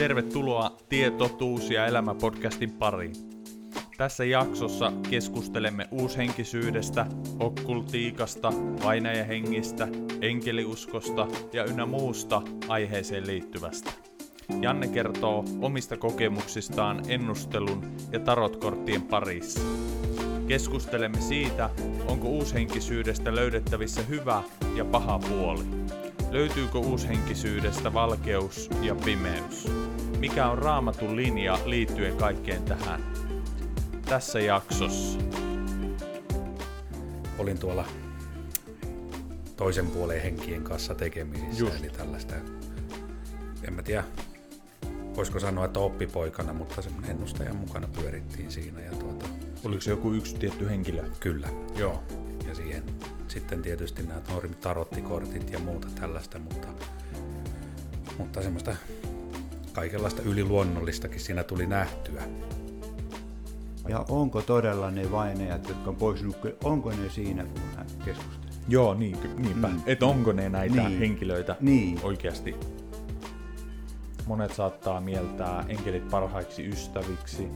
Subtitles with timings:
[0.00, 3.12] Tervetuloa Tietotuus ja elämä podcastin pariin.
[3.96, 7.06] Tässä jaksossa keskustelemme uushenkisyydestä,
[7.40, 8.52] okkultiikasta,
[8.84, 9.88] vainajahengistä,
[10.20, 13.90] enkeliuskosta ja ynnä muusta aiheeseen liittyvästä.
[14.60, 19.60] Janne kertoo omista kokemuksistaan ennustelun ja tarotkorttien parissa.
[20.48, 21.70] Keskustelemme siitä,
[22.06, 24.42] onko uushenkisyydestä löydettävissä hyvä
[24.76, 25.64] ja paha puoli.
[26.30, 29.89] Löytyykö uushenkisyydestä valkeus ja pimeys?
[30.20, 33.12] Mikä on raamatun linja liittyen kaikkeen tähän?
[34.04, 35.18] Tässä jaksossa.
[37.38, 37.84] olin tuolla
[39.56, 41.80] toisen puolen henkien kanssa tekemisissä, Just.
[41.80, 42.34] eli tällaista,
[43.62, 44.04] en mä tiedä,
[45.16, 49.26] voisiko sanoa, että oppipoikana, mutta semmoinen ennustajan mukana pyörittiin siinä ja tuota,
[49.64, 51.04] Oliko se joku yksi tietty henkilö?
[51.20, 51.48] kyllä.
[51.76, 52.02] Joo.
[52.48, 52.82] Ja siihen
[53.28, 56.68] sitten tietysti nämä normit, tarottikortit ja muuta tällaista, mutta,
[58.18, 58.76] mutta semmoista
[59.72, 62.22] kaikenlaista yliluonnollistakin siinä tuli nähtyä.
[63.88, 68.50] Ja onko todella ne vainajat, jotka on pois nukkuneet, onko ne siinä, kun hän keskustelee?
[68.68, 69.68] Joo, niin, niinpä.
[69.68, 69.80] Mm.
[69.86, 70.98] Että onko ne näitä Niin.
[70.98, 72.00] henkilöitä Niin.
[72.02, 72.54] oikeasti?
[74.26, 77.48] Monet saattaa mieltää enkelit parhaiksi ystäviksi.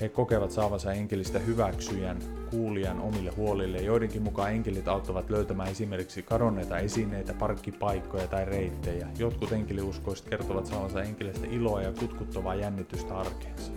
[0.00, 2.18] He kokevat saavansa enkelistä hyväksyjän,
[2.50, 3.78] kuulijan omille huolille.
[3.78, 9.08] Joidenkin mukaan enkelit auttavat löytämään esimerkiksi kadonneita esineitä, parkkipaikkoja tai reittejä.
[9.18, 13.72] Jotkut enkeliuskoiset kertovat saavansa enkelistä iloa ja kutkuttavaa jännitystä arkeensa.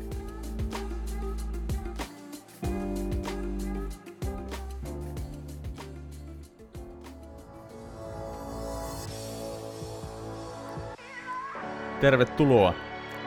[12.01, 12.73] Tervetuloa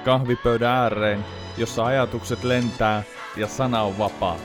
[0.05, 1.25] kahvipöydän ääreen,
[1.59, 3.03] jossa ajatukset lentää
[3.37, 4.37] ja sana on vapaa.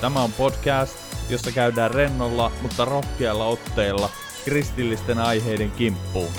[0.00, 0.96] Tämä on podcast,
[1.30, 4.10] jossa käydään rennolla, mutta rohkealla otteella
[4.44, 6.32] kristillisten aiheiden kimppuun.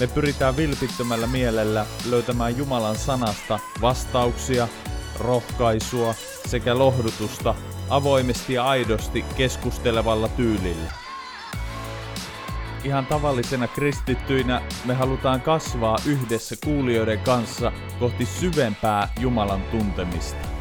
[0.00, 4.68] Me pyritään vilpittömällä mielellä löytämään Jumalan sanasta vastauksia,
[5.18, 6.14] rohkaisua
[6.46, 7.54] sekä lohdutusta
[7.90, 10.92] avoimesti ja aidosti keskustelevalla tyylillä.
[12.84, 20.53] Ihan tavallisena kristittyinä me halutaan kasvaa yhdessä kuulijoiden kanssa kohti syvempää Jumalan tuntemista.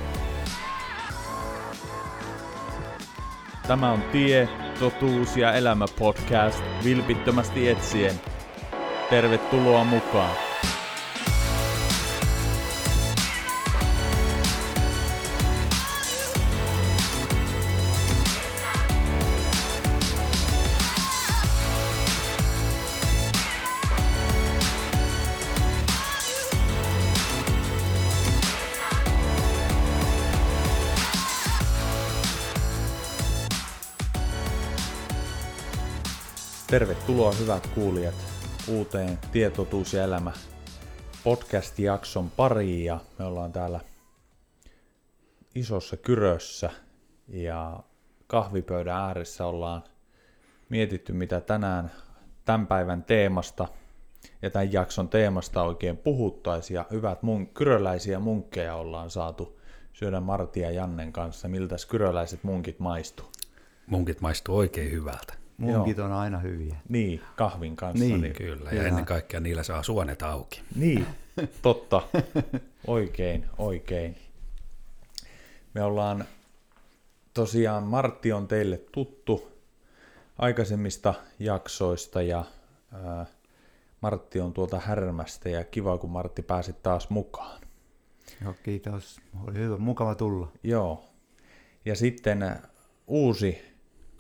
[3.68, 8.16] Tämä on Tie, totuus ja elämä podcast vilpittömästi etsien.
[9.10, 10.53] Tervetuloa mukaan.
[36.74, 38.16] Tervetuloa hyvät kuulijat
[38.68, 40.32] uuteen Tietotuus ja elämä
[41.24, 43.80] podcast-jakson pariin ja me ollaan täällä
[45.56, 46.70] isossa kyrössä
[47.28, 47.80] ja
[48.28, 49.84] kahvipöydän ääressä ollaan
[50.70, 51.92] mietitty mitä tänään
[52.46, 53.68] tämän päivän teemasta
[54.42, 59.60] ja tämän jakson teemasta oikein puhuttaisiin ja hyvät mun, kyröläisiä munkkeja ollaan saatu
[59.94, 61.48] syödä Martti ja Jannen kanssa.
[61.48, 63.32] Miltä kyröläiset munkit maistuu?
[63.88, 65.43] Munkit maistuu oikein hyvältä.
[65.58, 66.76] Munkit on aina hyviä.
[66.90, 68.06] Niin, kahvin kanssa.
[68.06, 68.22] Niin.
[68.22, 68.88] niin Kyllä, ja Kyllä.
[68.88, 70.62] ennen kaikkea niillä saa suonet auki.
[70.76, 71.08] Niin,
[71.62, 72.02] totta.
[72.88, 74.16] Oikein, oikein.
[75.74, 76.26] Me ollaan,
[77.34, 79.52] tosiaan Martti on teille tuttu
[80.38, 82.44] aikaisemmista jaksoista ja
[82.94, 83.26] ää,
[84.02, 87.62] Martti on tuolta Härmästä ja kiva kun Martti pääsit taas mukaan.
[88.44, 89.22] Joo, kiitos.
[89.48, 90.52] Oli hyvä, mukava tulla.
[90.64, 91.04] Joo.
[91.86, 92.56] Ja sitten
[93.08, 93.73] uusi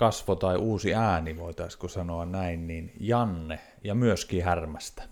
[0.04, 5.04] kasvo tai uusi ääni, voitaisiko sanoa näin, niin Janne ja myöskin Härmästä.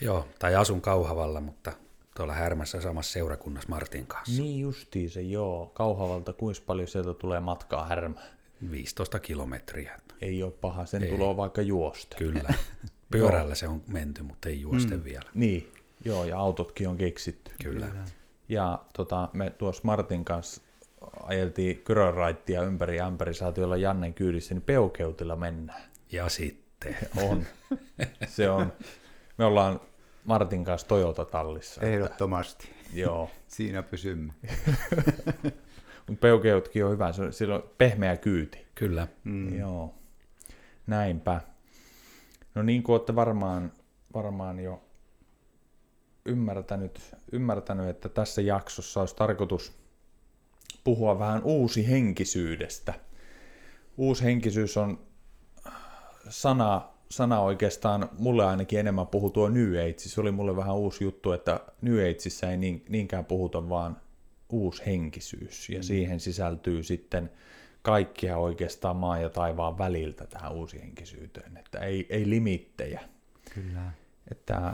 [0.00, 1.72] Joo, tai asun Kauhavalla, mutta
[2.16, 4.42] tuolla Härmässä samassa seurakunnassa Martin kanssa.
[4.42, 5.70] Niin justiin se, joo.
[5.74, 8.26] Kauhavalta, kuinka paljon sieltä tulee matkaa Härmään?
[8.70, 10.00] 15 kilometriä.
[10.20, 11.10] Ei ole paha, sen Ei.
[11.10, 12.16] tulee vaikka juosta.
[12.16, 12.54] Kyllä.
[13.10, 15.04] Pyörällä se on menty, mutta ei juosten mm.
[15.04, 15.30] vielä.
[15.34, 15.72] Niin,
[16.04, 17.50] joo, ja autotkin on keksitty.
[17.62, 17.86] Kyllä.
[18.48, 20.62] Ja tota, me tuossa Martin kanssa
[21.22, 25.82] ajeltiin kyröraittia ympäri ämpäri, saatiin olla Jannen kyydissä, niin peukeutilla mennään.
[26.12, 26.96] Ja sitten.
[27.22, 27.44] On.
[28.26, 28.72] Se on.
[29.38, 29.80] Me ollaan
[30.24, 31.80] Martin kanssa Toyota-tallissa.
[31.80, 32.68] Ehdottomasti.
[32.94, 33.30] Joo.
[33.46, 34.32] Siinä pysymme.
[36.06, 38.66] Mutta peukeutkin on hyvä, se on, sillä on pehmeä kyyti.
[38.74, 39.08] Kyllä.
[39.24, 39.58] Mm.
[39.58, 39.94] Joo,
[40.86, 41.40] näinpä.
[42.54, 43.72] No niin kuin olette varmaan,
[44.14, 44.82] varmaan jo
[46.24, 49.83] ymmärtänyt, ymmärtänyt, että tässä jaksossa olisi tarkoitus
[50.84, 52.94] puhua vähän uusi henkisyydestä.
[53.96, 54.98] Uusi henkisyys on
[56.28, 59.98] sana sana oikeastaan mulle ainakin enemmän puhuu tuo New Age.
[59.98, 63.96] Se oli mulle vähän uusi juttu, että New Ageissa ei niin, niinkään puhuta vaan
[64.48, 65.68] uushenkisyys.
[65.68, 65.82] Ja mm.
[65.82, 67.30] siihen sisältyy sitten
[67.82, 71.56] kaikkia oikeastaan maan ja taivaan väliltä tähän uusihenkisyyteen.
[71.56, 73.00] Että ei, ei limittejä.
[73.54, 73.92] Kyllä.
[74.30, 74.72] Että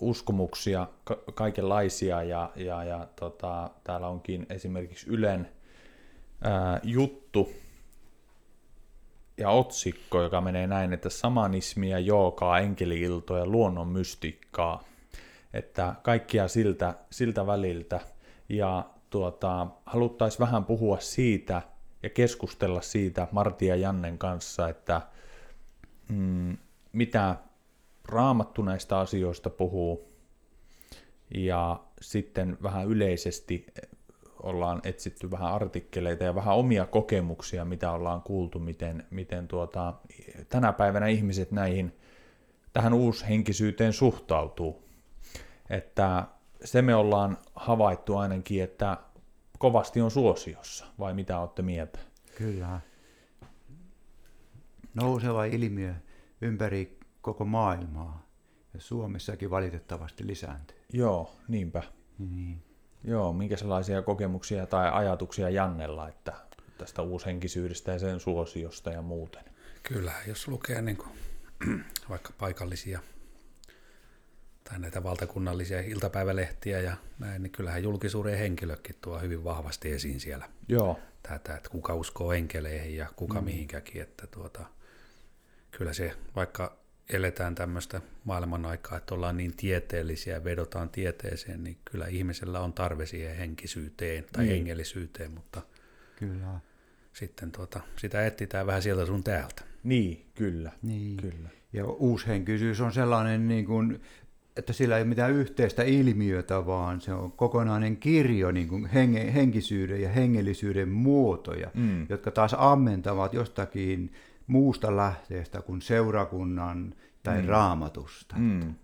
[0.00, 5.48] uskomuksia ka- kaikenlaisia ja, ja, ja tota, täällä onkin esimerkiksi Ylen
[6.42, 7.48] ää, juttu
[9.38, 14.84] ja otsikko, joka menee näin, että samanismia, jookaa, enkeliiltoja, luonnon mystiikkaa,
[15.52, 18.00] että kaikkia siltä, siltä väliltä.
[18.48, 21.62] Ja tuota, haluttaisiin vähän puhua siitä
[22.02, 25.00] ja keskustella siitä Marti ja Jannen kanssa, että
[26.08, 26.56] mm,
[26.92, 27.36] mitä
[28.08, 30.14] raamattu näistä asioista puhuu
[31.34, 33.66] ja sitten vähän yleisesti
[34.42, 39.94] ollaan etsitty vähän artikkeleita ja vähän omia kokemuksia, mitä ollaan kuultu, miten, miten tuota,
[40.48, 41.92] tänä päivänä ihmiset näihin
[42.72, 44.84] tähän uushenkisyyteen suhtautuu.
[45.70, 46.26] Että
[46.64, 48.98] se me ollaan havaittu ainakin, että
[49.58, 51.98] kovasti on suosiossa, vai mitä olette mieltä?
[52.38, 52.80] Kyllä.
[54.94, 55.94] Nouseva ilmiö
[56.40, 58.26] ympäri koko maailmaa
[58.74, 60.76] ja Suomessakin valitettavasti lisääntyy.
[60.92, 61.82] Joo, niinpä.
[62.18, 62.62] Niin.
[63.04, 66.32] Joo, minkä sellaisia kokemuksia tai ajatuksia Jannella, että
[66.78, 69.44] tästä uushenkisyydestä ja sen suosiosta ja muuten?
[69.82, 71.10] Kyllä, jos lukee niin kuin,
[72.10, 73.00] vaikka paikallisia
[74.64, 80.48] tai näitä valtakunnallisia iltapäivälehtiä ja näin, niin kyllähän julkisuuden henkilökin tuo hyvin vahvasti esiin siellä.
[80.68, 80.98] Joo.
[81.22, 83.44] Tätä, että kuka uskoo enkeleihin ja kuka mm.
[83.44, 84.66] mihinkäkin, että tuota,
[85.70, 91.76] kyllä se, vaikka eletään tämmöistä maailman aikaa, että ollaan niin tieteellisiä ja vedotaan tieteeseen, niin
[91.84, 94.56] kyllä ihmisellä on tarve siihen henkisyyteen tai niin.
[94.56, 95.62] hengellisyyteen, mutta
[96.16, 96.46] kyllä.
[97.12, 99.62] sitten tuota, sitä etsitään vähän sieltä sun täältä.
[99.84, 100.72] Niin, kyllä.
[100.82, 101.16] Niin.
[101.16, 101.48] kyllä.
[101.72, 104.00] Ja uushenkisyys on sellainen, niin kuin,
[104.56, 109.34] että sillä ei ole mitään yhteistä ilmiötä, vaan se on kokonainen kirjo niin kuin henge,
[109.34, 112.06] henkisyyden ja hengellisyyden muotoja, mm.
[112.08, 114.12] jotka taas ammentavat jostakin
[114.46, 117.48] muusta lähteestä kuin seurakunnan tai mm.
[117.48, 118.36] raamatusta.
[118.38, 118.74] Mm.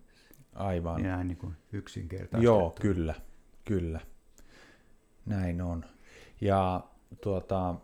[0.55, 1.03] Aivan.
[1.03, 2.45] Näin niin kuin yksinkertaisesti.
[2.45, 3.15] Joo, kyllä,
[3.65, 4.01] kyllä.
[5.27, 5.85] Näin on.
[6.41, 6.81] Ja
[7.21, 7.75] tuota,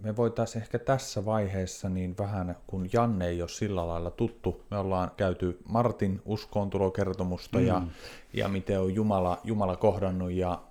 [0.00, 4.78] me voitaisiin ehkä tässä vaiheessa niin vähän, kun Janne ei ole sillä lailla tuttu, me
[4.78, 7.66] ollaan käyty Martin uskoontulokertomusta mm.
[7.66, 7.82] ja,
[8.32, 10.62] ja miten on Jumala, Jumala kohdannut ja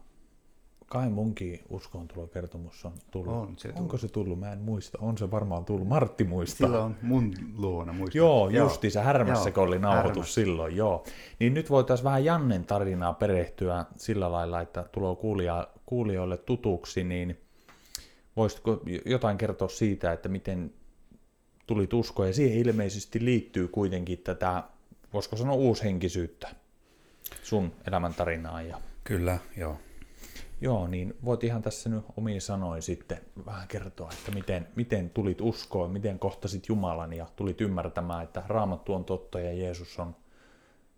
[0.87, 3.33] kai munkin uskoontulokertomus on tullut.
[3.33, 3.81] On se tullut.
[3.81, 4.39] Onko se tullut?
[4.39, 4.97] Mä en muista.
[5.01, 5.87] On se varmaan tullut.
[5.87, 6.67] Martti muistaa.
[6.67, 8.19] Silloin mun luona muistaa.
[8.19, 10.33] Joo, justi se härmässä, kun oli nauhoitus Härmässä.
[10.33, 11.03] silloin, joo.
[11.39, 17.39] Niin nyt voitaisiin vähän Jannen tarinaa perehtyä sillä lailla, että tulee kuulija, kuulijoille tutuksi, niin
[18.35, 20.73] voisitko jotain kertoa siitä, että miten
[21.67, 24.63] tulit uskoon, ja siihen ilmeisesti liittyy kuitenkin tätä,
[25.13, 26.49] voisiko sanoa uushenkisyyttä
[27.43, 29.77] sun elämäntarinaan ja Kyllä, joo.
[30.63, 35.41] Joo, niin voit ihan tässä nyt omiin sanoin sitten vähän kertoa, että miten, miten tulit
[35.41, 40.15] uskoon, miten kohtasit Jumalan ja tulit ymmärtämään, että Raamattu on totta ja Jeesus on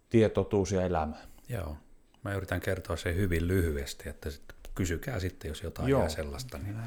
[0.09, 1.15] tie, totuus ja elämä.
[1.49, 1.77] Joo.
[2.23, 4.43] Mä yritän kertoa sen hyvin lyhyesti, että sit
[4.75, 5.99] kysykää sitten, jos jotain Joo.
[5.99, 6.57] jää sellaista.
[6.57, 6.77] Niin,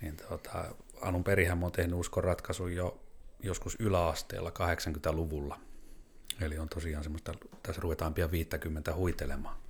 [0.00, 0.64] niin tuota,
[1.00, 3.00] alun perinhän mä oon tehnyt uskon ratkaisun jo
[3.42, 5.60] joskus yläasteella 80-luvulla.
[6.40, 9.61] Eli on tosiaan semmoista, tässä ruvetaan pian 50 huitelemaan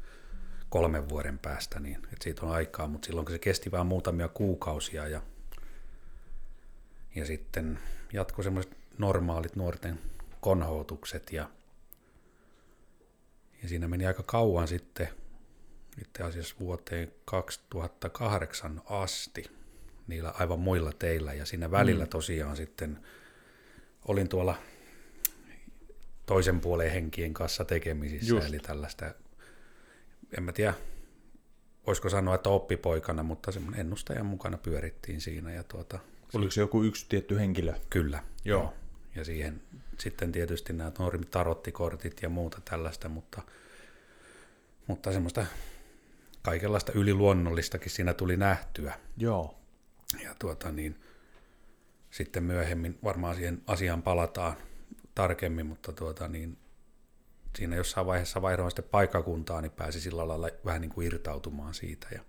[0.73, 5.09] kolmen vuoden päästä, niin että siitä on aikaa, mutta silloin se kesti vain muutamia kuukausia
[5.09, 5.23] ja,
[7.15, 7.79] ja sitten
[8.13, 9.99] jatko semmoiset normaalit nuorten
[10.41, 11.51] konhoutukset ja,
[13.63, 15.09] ja siinä meni aika kauan sitten,
[16.01, 19.45] itse asiassa vuoteen 2008 asti,
[20.07, 22.99] niillä aivan muilla teillä ja siinä välillä tosiaan sitten
[24.09, 24.57] olin tuolla
[26.27, 28.47] toisen puolen henkien kanssa tekemisissä, Just.
[28.47, 29.15] eli tällaista
[30.39, 30.75] en mä tiedä,
[31.87, 35.53] voisiko sanoa, että oppipoikana, mutta semmoinen ennustajan mukana pyörittiin siinä.
[35.53, 35.99] Ja tuota,
[36.35, 37.75] Oliko se joku yksi tietty henkilö?
[37.91, 38.23] kyllä.
[38.45, 38.75] Joo.
[39.15, 39.63] Ja siihen
[39.99, 43.43] sitten tietysti nämä normit tarottikortit ja muuta tällaista, mutta,
[44.87, 45.47] mutta semmoista
[46.43, 48.95] kaikenlaista yliluonnollistakin siinä tuli nähtyä.
[49.17, 49.59] Joo.
[50.23, 51.01] Ja tuota niin,
[52.11, 54.57] sitten myöhemmin varmaan siihen asiaan palataan
[55.15, 56.59] tarkemmin, mutta tuota niin,
[57.57, 62.07] siinä jossain vaiheessa vaihdoin sitten paikkakuntaa, niin pääsi sillä lailla vähän niin kuin irtautumaan siitä.
[62.13, 62.21] Ja,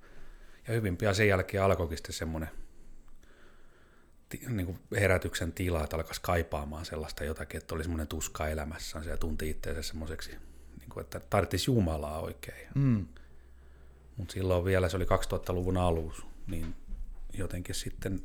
[0.67, 2.49] ja hyvin pian sen jälkeen alkoikin sitten semmoinen
[4.49, 9.17] niin kuin herätyksen tila, että alkaisi kaipaamaan sellaista jotakin, että oli semmoinen tuska elämässään ja
[9.17, 10.31] tunti itseensä semmoiseksi,
[10.79, 12.67] niin kuin, että tarvitsisi Jumalaa oikein.
[12.75, 13.07] Mm.
[14.17, 16.75] Mutta silloin vielä, se oli 2000-luvun alus, niin
[17.33, 18.23] jotenkin sitten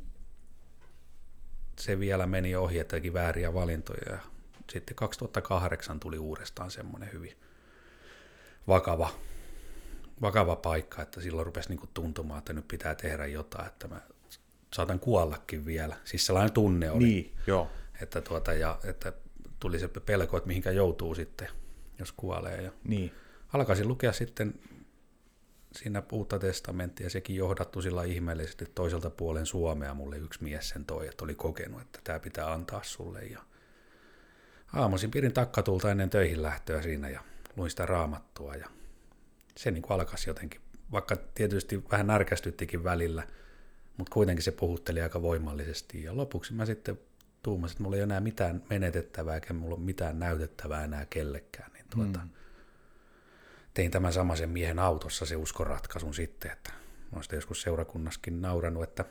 [1.79, 4.11] se vielä meni ohi, että teki vääriä valintoja.
[4.11, 4.19] Ja
[4.69, 7.37] sitten 2008 tuli uudestaan semmoinen hyvin
[8.67, 9.09] vakava,
[10.21, 14.01] vakava paikka, että silloin rupesi niin tuntumaan, että nyt pitää tehdä jotain, että mä
[14.73, 15.95] saatan kuollakin vielä.
[16.05, 17.03] Siis sellainen tunne oli.
[17.03, 17.69] Niin, joo.
[18.01, 19.13] Että, tuota, ja, että
[19.59, 21.47] tuli se pelko, että mihinkä joutuu sitten,
[21.99, 22.61] jos kuolee.
[22.61, 23.11] Ja Niin.
[23.53, 24.53] alkaisin lukea sitten
[25.71, 29.93] siinä uutta testamenttia, ja sekin johdattu sillä ihmeellisesti toiselta puolen Suomea.
[29.93, 33.25] Mulle yksi mies sen toi, että oli kokenut, että tämä pitää antaa sulle.
[33.25, 33.39] Ja
[34.73, 37.21] aamuisin pidin takkatulta ennen töihin lähtöä siinä ja
[37.55, 38.55] luin sitä raamattua.
[38.55, 38.67] Ja
[39.55, 40.61] se niin kuin alkaisi jotenkin,
[40.91, 43.27] vaikka tietysti vähän närkästyttikin välillä,
[43.97, 46.03] mutta kuitenkin se puhutteli aika voimallisesti.
[46.03, 46.99] Ja lopuksi mä sitten
[47.43, 51.71] tuumasin, että mulla ei ole enää mitään menetettävää, eikä mulla ole mitään näytettävää enää kellekään.
[51.73, 52.29] Niin tuota, mm.
[53.73, 56.71] Tein tämän samaisen miehen autossa se uskoratkaisun sitten, että
[57.11, 59.05] mä olen joskus seurakunnaskin nauranut, että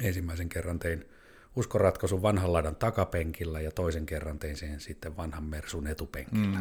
[0.00, 1.08] ensimmäisen kerran tein
[1.56, 6.60] uskoratkaisun vanhan laidan takapenkillä ja toisen kerran tein sen sitten vanhan Mersun etupenkillä.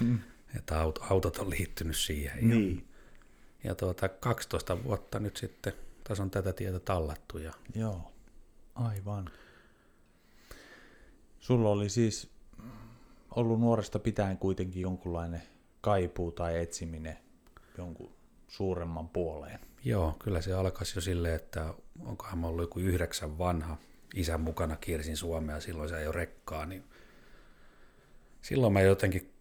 [0.00, 0.18] Mm.
[0.56, 2.48] että autot on liittynyt siihen.
[2.48, 2.88] Niin.
[3.64, 5.72] Ja, ja tuota, 12 vuotta nyt sitten
[6.04, 7.38] tässä on tätä tietä tallattu.
[7.38, 7.52] Ja...
[7.74, 8.12] Joo,
[8.74, 9.30] aivan.
[11.40, 12.30] Sulla oli siis
[13.30, 15.42] ollut nuoresta pitäen kuitenkin jonkunlainen
[15.80, 17.18] kaipuu tai etsiminen
[17.78, 18.12] jonkun
[18.48, 19.60] suuremman puoleen.
[19.84, 23.76] Joo, kyllä se alkaisi jo silleen, että onkohan mä ollut joku yhdeksän vanha.
[24.14, 26.84] Isän mukana kiersin Suomea, silloin se ei ole rekkaa, niin
[28.42, 29.32] silloin mä jotenkin,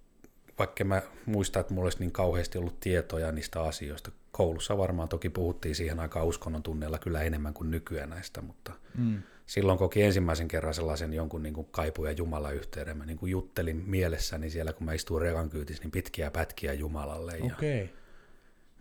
[0.59, 5.29] vaikka mä muistan, että mulla olisi niin kauheasti ollut tietoja niistä asioista, koulussa varmaan toki
[5.29, 9.21] puhuttiin siihen aikaan uskonnon tunneilla kyllä enemmän kuin nykyään näistä, mutta mm.
[9.45, 12.97] silloin koki ensimmäisen kerran sellaisen jonkun niin kuin kaipu- ja Jumala-yhteyden.
[12.97, 17.37] Mä niin kuin juttelin mielessäni siellä, kun mä istuin rekan kyytissä, niin pitkiä pätkiä Jumalalle.
[17.37, 17.89] Ja, Okei.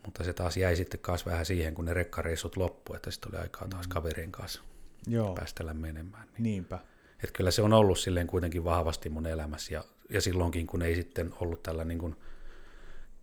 [0.07, 3.43] Mutta se taas jäi sitten taas vähän siihen, kun ne rekkareissut loppu, että sitten oli
[3.43, 4.63] aikaa taas kaverien kanssa
[5.07, 6.23] Joo, päästellä menemään.
[6.29, 6.43] Niin.
[6.43, 6.79] niinpä.
[7.25, 10.95] Et kyllä se on ollut silleen kuitenkin vahvasti mun elämässä ja, ja silloinkin, kun ei
[10.95, 12.17] sitten ollut tällä niin kuin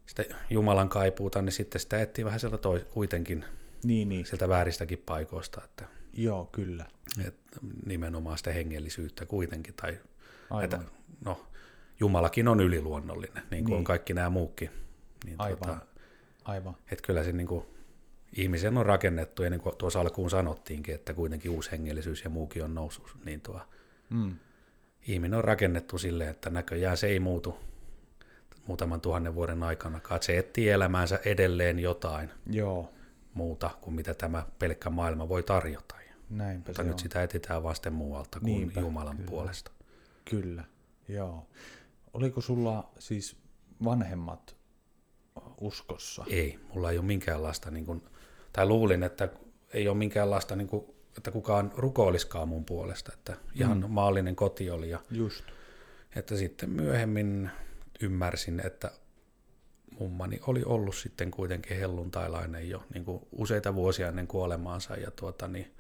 [0.06, 3.46] sitä Jumalan kaipuuta, niin sitten sitä etsii vähän sieltä toi, kuitenkin
[3.84, 4.26] Niin, niin.
[4.26, 6.86] sieltä vääristäkin paikoista, että, Joo, kyllä.
[7.28, 9.98] että nimenomaan sitä hengellisyyttä kuitenkin, tai
[10.50, 10.64] Aivan.
[10.64, 10.80] että,
[11.26, 11.46] no,
[12.00, 13.78] Jumalakin on yliluonnollinen, niin kuin niin.
[13.78, 14.70] On kaikki nämä muukin.
[15.26, 15.60] Niin, Aivan.
[15.60, 15.78] Tota,
[16.46, 16.76] Aivan.
[16.92, 17.66] että kyllä se niin kuin,
[18.38, 22.64] ihmisen on rakennettu, ja niin kuin tuossa alkuun sanottiinkin, että kuitenkin uusi hengellisyys ja muukin
[22.64, 23.62] on noussut, niin tuo
[24.10, 24.36] Mm.
[25.08, 27.58] ihminen on rakennettu silleen, että näköjään se ei muutu
[28.68, 32.90] muutaman tuhannen vuoden aikana, että se etsii elämäänsä edelleen jotain Joo,
[33.34, 35.96] muuta kuin mitä tämä pelkkä maailma voi tarjota.
[36.30, 37.00] näinpä Mutta se nyt on.
[37.00, 39.30] sitä etsitään vasten muualta kuin Niinpä, Jumalan kyllä.
[39.30, 39.72] puolesta.
[40.30, 40.64] Kyllä,
[41.08, 41.48] joo.
[42.14, 43.38] Oliko sulla siis
[43.84, 44.56] vanhemmat
[45.62, 46.26] uskossa?
[46.30, 48.04] Ei, mulla ei ole minkäänlaista, niin kuin,
[48.54, 49.30] tai luulin, että
[49.74, 50.86] ei ole minkäänlaista, niin kuin,
[51.18, 53.90] että kukaan rukoiliskaan mun puolesta, että ihan mm.
[53.90, 55.44] maallinen koti oli ja Just.
[56.16, 57.50] Että sitten myöhemmin
[58.02, 58.92] ymmärsin, että
[60.00, 65.48] mummani oli ollut sitten kuitenkin helluntailainen jo niin kuin useita vuosia ennen kuolemaansa ja tuota,
[65.48, 65.74] niin,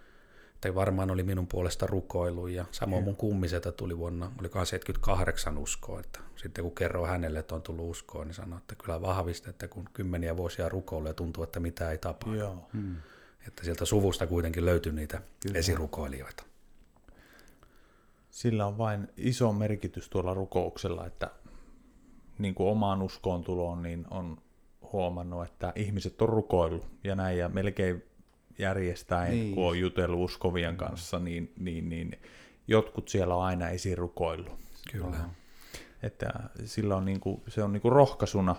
[0.70, 6.00] että varmaan oli minun puolesta rukoilu ja samoin mun kummisetä tuli vuonna, olikohan 78 uskoa,
[6.00, 9.68] että sitten kun kerroin hänelle, että on tullut uskoa, niin sanoi, että kyllä vahvista, että
[9.68, 12.38] kun kymmeniä vuosia rukoilu ja tuntuu, että mitä ei tapahdu.
[12.38, 12.70] Joo.
[12.74, 12.96] Hmm.
[13.48, 15.60] Että sieltä suvusta kuitenkin löytyi niitä kyllä.
[15.60, 16.44] esirukoilijoita.
[18.30, 21.30] Sillä on vain iso merkitys tuolla rukouksella, että
[22.40, 24.38] niin kuin omaan uskoon tuloon, niin on
[24.94, 28.04] huomannut, että ihmiset on rukoillut ja näin, ja melkein
[28.60, 29.56] järjestäen, niin.
[29.56, 32.20] Kun on jutellut uskovien kanssa, niin, niin, niin
[32.68, 34.60] jotkut siellä on aina esirukoillut.
[34.92, 35.18] Kyllä.
[36.04, 36.34] Että
[36.66, 38.56] sillä on niin kuin, se on niin kuin rohkaisuna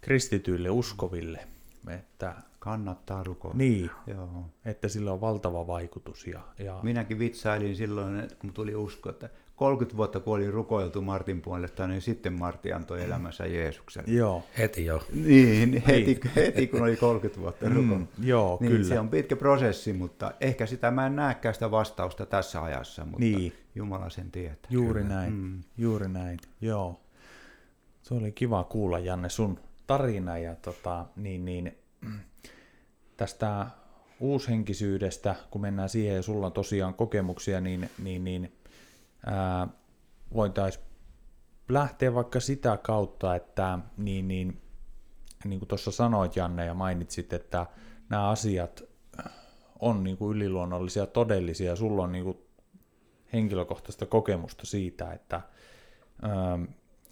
[0.00, 1.46] kristityille uskoville,
[1.88, 3.58] että, Kannattaa rukoilla.
[3.58, 4.44] niin, Joo.
[4.64, 6.26] että sillä on valtava vaikutus.
[6.26, 11.02] Ja, ja Minäkin vitsailin silloin, että kun tuli usko, että 30 vuotta kun oli rukoiltu
[11.02, 14.12] Martin puolesta, niin sitten Martti antoi elämänsä Jeesukselle.
[14.12, 15.02] joo, Heti jo.
[15.12, 17.94] Niin, heti, heti kun oli 30 vuotta rukoiltu.
[17.94, 18.84] mm, joo Niin, kyllä.
[18.84, 23.18] se on pitkä prosessi, mutta ehkä sitä mä en näekään sitä vastausta tässä ajassa, mutta
[23.20, 23.52] Niin.
[23.74, 24.70] Jumala sen tietää.
[24.70, 25.62] Juuri näin, mm.
[25.78, 27.00] juuri näin, joo.
[28.02, 31.78] Se oli kiva kuulla, Janne, sun tarina ja tota, niin, niin,
[33.16, 33.66] tästä
[34.20, 38.52] uushenkisyydestä, kun mennään siihen ja sulla on tosiaan kokemuksia, niin, niin, niin
[39.26, 39.68] ää,
[40.34, 40.84] voitaisiin
[41.68, 44.62] lähteä vaikka sitä kautta, että niin, niin,
[45.44, 47.66] niin kuin tuossa sanoit Janne ja mainitsit, että
[48.08, 48.82] nämä asiat
[49.80, 52.38] on niin kuin yliluonnollisia, todellisia, sulla on niin kuin
[53.32, 55.40] henkilökohtaista kokemusta siitä, että
[56.24, 56.64] ähm,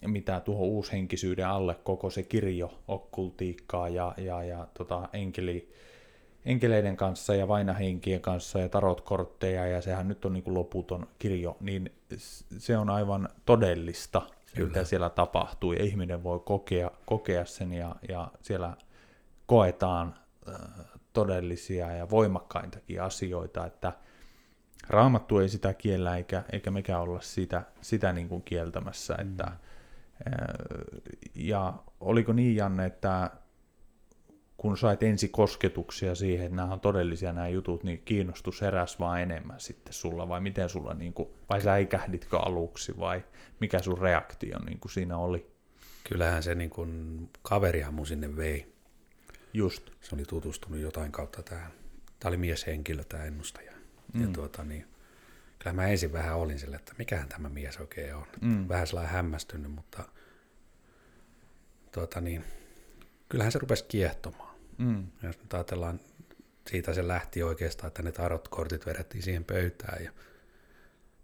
[0.07, 5.73] mitä tuohon uushenkisyyden alle koko se kirjo, okkultiikkaa ja, ja, ja tota, enkeli,
[6.47, 11.57] enkeleiden kanssa ja vainahenkien kanssa ja tarotkortteja, ja sehän nyt on niin kuin loputon kirjo,
[11.59, 11.91] niin
[12.57, 17.95] se on aivan todellista, se, mitä siellä tapahtuu, ja ihminen voi kokea, kokea sen, ja,
[18.09, 18.73] ja siellä
[19.45, 20.15] koetaan
[20.49, 20.55] äh,
[21.13, 23.93] todellisia ja voimakkaintakin asioita, että
[24.89, 29.13] Raamattu ei sitä kiellä, eikä, eikä mekään olla sitä, sitä niin kuin kieltämässä.
[29.13, 29.29] Mm.
[29.29, 29.51] Että,
[31.35, 33.31] ja oliko niin, Janne, että
[34.57, 39.21] kun sait ensi kosketuksia siihen, että nämä on todellisia nämä jutut, niin kiinnostus heräs vaan
[39.21, 43.23] enemmän sitten sulla, vai miten sulla, niin kuin, vai säikähditkö aluksi, vai
[43.59, 45.51] mikä sun reaktio niin kuin siinä oli?
[46.03, 48.73] Kyllähän se niin kuin, kaverihan mun sinne vei.
[49.53, 49.89] Just.
[50.01, 51.71] Se oli tutustunut jotain kautta tähän.
[52.19, 53.71] Tämä oli mieshenkilö, tämä ennustaja.
[54.13, 54.21] Mm.
[54.21, 54.87] Ja tuota, niin,
[55.59, 58.25] kyllä mä ensin vähän olin sille, että mikähän tämä mies oikein on.
[58.41, 58.67] Mm.
[58.67, 60.03] Vähän sellainen hämmästynyt, mutta
[61.91, 62.43] tuota, niin,
[63.29, 64.46] kyllähän se rupesi kiehtomaan.
[64.77, 65.07] Mm.
[65.23, 65.99] Jos nyt ajatellaan,
[66.69, 70.11] siitä se lähti oikeastaan, että ne tarotkortit vedettiin siihen pöytään ja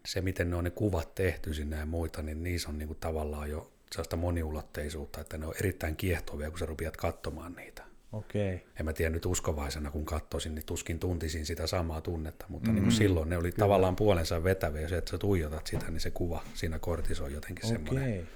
[0.06, 3.50] se, miten ne on ne kuvat tehty sinne ja muita, niin niissä on niinku tavallaan
[3.50, 7.84] jo sellaista moniulotteisuutta, että ne on erittäin kiehtovia, kun sä rupiat katsomaan niitä.
[8.12, 8.66] Okei.
[8.80, 12.76] En mä tiedä nyt uskovaisena, kun katsoisin, niin tuskin tuntisin sitä samaa tunnetta, mutta mm-hmm.
[12.76, 13.66] niin kuin silloin ne oli Kyllä.
[13.66, 17.66] tavallaan puolensa vetäviä, jos et sä tuijotat sitä, niin se kuva siinä kortissa on jotenkin
[17.66, 17.78] Okei.
[17.78, 18.30] semmoinen.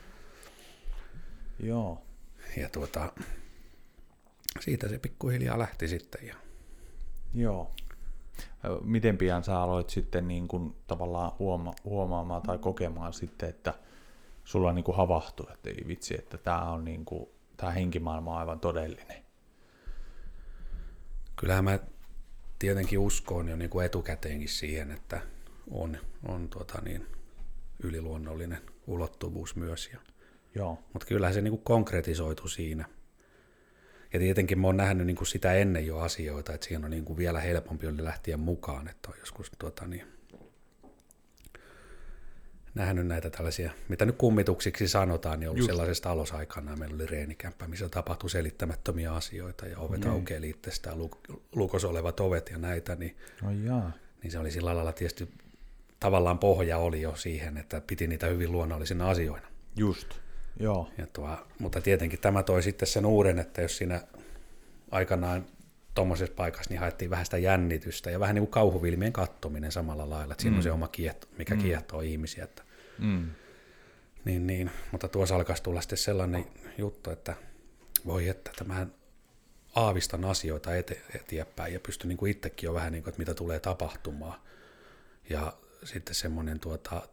[1.59, 2.01] Joo.
[2.57, 3.13] Ja tuota,
[4.59, 6.27] siitä se pikkuhiljaa lähti sitten.
[6.27, 6.35] Ja...
[7.33, 7.71] Joo.
[8.83, 13.73] Miten pian sä aloit sitten niin kuin tavallaan huoma- huomaamaan tai kokemaan sitten, että
[14.43, 18.39] sulla niin kuin havahtui, että ei vitsi, että tämä on niin kuin, tämä henkimaailma on
[18.39, 19.23] aivan todellinen?
[21.35, 21.79] Kyllähän mä
[22.59, 25.21] tietenkin uskon jo niin kuin etukäteenkin siihen, että
[25.71, 25.97] on,
[26.27, 27.07] on tuota niin,
[27.83, 29.89] yliluonnollinen ulottuvuus myös.
[29.93, 29.99] Ja,
[30.55, 30.79] Joo.
[30.93, 32.85] Mutta kyllähän se niin kuin konkretisoitu siinä.
[34.13, 37.05] Ja tietenkin mä oon nähnyt niin kuin sitä ennen jo asioita, että siinä on niin
[37.05, 40.03] kuin vielä helpompi oli lähteä mukaan, että on joskus tuota niin,
[42.77, 45.69] nähnyt näitä tällaisia, mitä nyt kummituksiksi sanotaan, niin ollut Just.
[45.69, 46.75] sellaisesta alosaikana.
[46.75, 50.11] Meillä oli reenikämppä, missä tapahtui selittämättömiä asioita ja ovet okay.
[50.11, 50.97] aukeaa itsestään,
[51.55, 53.91] lukos olevat ovet ja näitä, niin, oh, jaa.
[54.23, 55.29] niin se oli sillä lailla tietysti
[55.99, 59.47] tavallaan pohja oli jo siihen, että piti niitä hyvin luonnollisina asioina.
[59.75, 60.19] Just,
[60.59, 60.89] joo.
[60.97, 64.01] Ja tuo, mutta tietenkin tämä toi sitten sen uuden, että jos siinä
[64.91, 65.45] aikanaan
[65.93, 70.33] tuommoisessa paikassa niin haettiin vähän sitä jännitystä ja vähän niin kuin kauhuvilmien kattominen samalla lailla,
[70.33, 70.57] että siinä mm.
[70.57, 71.61] on se oma kiehto, mikä mm.
[71.61, 72.63] kiehtoo ihmisiä, että
[72.99, 73.29] Mm.
[74.25, 76.45] Niin, niin, mutta tuossa alkaisi tulla sitten sellainen
[76.77, 77.35] juttu, että
[78.05, 78.93] voi että tämähän
[79.75, 83.33] aavistan asioita ete, eteenpäin ja pystyn niin kuin itsekin jo vähän, niin kuin, että mitä
[83.33, 84.39] tulee tapahtumaan.
[85.29, 87.07] Ja sitten semmoinen tuota,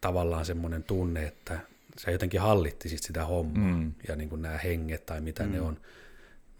[0.00, 1.60] tavallaan semmoinen tunne, että
[1.98, 3.94] se jotenkin hallitti sit sitä hommaa mm.
[4.08, 5.52] ja niin kuin nämä henget tai mitä mm.
[5.52, 5.80] ne on.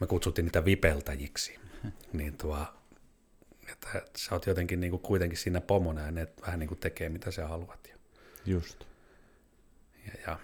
[0.01, 1.59] Me kutsuttiin niitä vipeltäjiksi.
[2.13, 2.67] niin tuo,
[3.73, 7.09] että sä oot jotenkin niin kuin kuitenkin siinä pomona ja ne vähän niin kuin tekee
[7.09, 7.93] mitä sä haluat.
[8.47, 8.85] Just.
[10.07, 10.39] Ja, ja,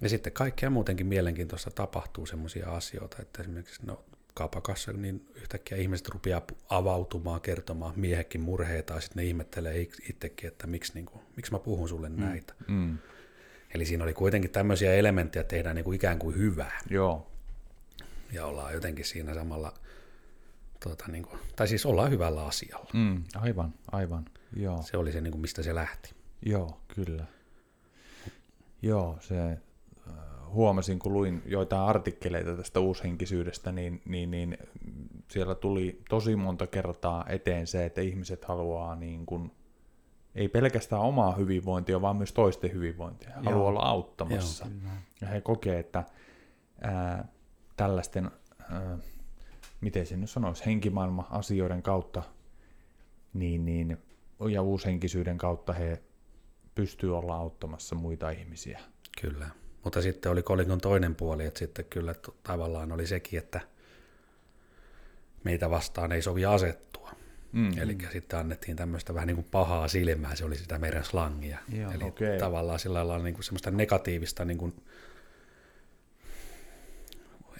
[0.00, 6.08] ja sitten kaikkea muutenkin mielenkiintoista tapahtuu semmoisia asioita, että esimerkiksi no, kaapakassa, niin yhtäkkiä ihmiset
[6.08, 11.52] rupeaa avautumaan, kertomaan miehekin murheita, ja sitten ne ihmettelee itsekin, että miksi, niin kuin, miksi
[11.52, 12.20] mä puhun sulle mm.
[12.20, 12.54] näitä.
[12.68, 12.98] Mm.
[13.74, 16.80] Eli siinä oli kuitenkin tämmöisiä elementtejä, että tehdään niin kuin ikään kuin hyvää.
[16.90, 17.26] Joo.
[18.32, 19.74] Ja ollaan jotenkin siinä samalla,
[20.82, 22.90] tuota, niin kuin, tai siis ollaan hyvällä asialla.
[22.94, 24.24] Mm, aivan, aivan.
[24.56, 24.82] Joo.
[24.82, 26.14] Se oli se, niin kuin, mistä se lähti.
[26.46, 27.24] Joo, kyllä.
[28.82, 29.58] Joo, se äh,
[30.48, 34.58] huomasin, kun luin joitain artikkeleita tästä uushenkisyydestä, niin, niin, niin
[35.28, 39.52] siellä tuli tosi monta kertaa eteen se, että ihmiset haluaa niin kuin,
[40.34, 43.30] ei pelkästään omaa hyvinvointia, vaan myös toisten hyvinvointia.
[43.30, 43.42] Joo.
[43.44, 44.66] Haluaa olla auttamassa.
[44.66, 46.04] Joo, ja he kokee, että
[46.80, 47.28] ää,
[47.76, 48.30] tällaisten,
[48.70, 48.98] ää,
[49.80, 52.22] miten se nyt sanoisi, henkimaailma-asioiden kautta
[53.34, 53.98] niin, niin,
[54.50, 56.02] ja uushenkisyyden kautta he
[56.74, 58.80] pystyy olla auttamassa muita ihmisiä.
[59.20, 59.48] Kyllä,
[59.84, 63.60] mutta sitten oli kolikon toinen puoli, että sitten kyllä tavallaan oli sekin, että
[65.44, 67.03] meitä vastaan ei sovi asettua.
[67.54, 71.58] Mm, Eli sitten annettiin tämmöistä vähän niin kuin pahaa silmää, se oli sitä meidän slangia.
[71.72, 72.38] Joo, Eli okay.
[72.38, 74.74] tavallaan sillä lailla niin kuin semmoista negatiivista niin kuin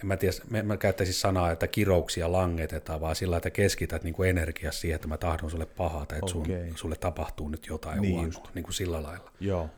[0.00, 4.14] en mä, tiedä, mä, mä käyttäisin sanaa, että kirouksia langetetaan, vaan sillä, että keskität niin
[4.14, 6.68] kuin energiaa siihen, että mä tahdon sulle pahaa tai että okay.
[6.68, 8.54] sun, sulle tapahtuu nyt jotain niin huonoa, just.
[8.54, 9.32] niin kuin sillä lailla.
[9.40, 9.70] Joo.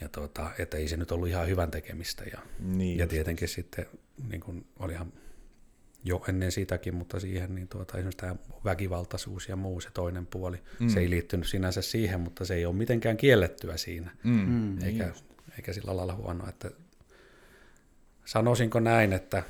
[0.00, 2.24] Ja tuota, että ei se nyt ollut ihan hyvän tekemistä.
[2.32, 3.86] Ja, niin ja tietenkin sitten
[4.28, 5.12] niin kuin olihan
[6.04, 10.62] jo ennen sitäkin, mutta siihen niin tuota, esimerkiksi tämä väkivaltaisuus ja muu se toinen puoli,
[10.80, 10.88] mm.
[10.88, 14.32] se ei liittynyt sinänsä siihen, mutta se ei ole mitenkään kiellettyä siinä, mm.
[14.32, 15.14] mm eikä, niin
[15.56, 16.70] eikä sillä lailla huonoa, että
[18.24, 19.42] sanoisinko näin, että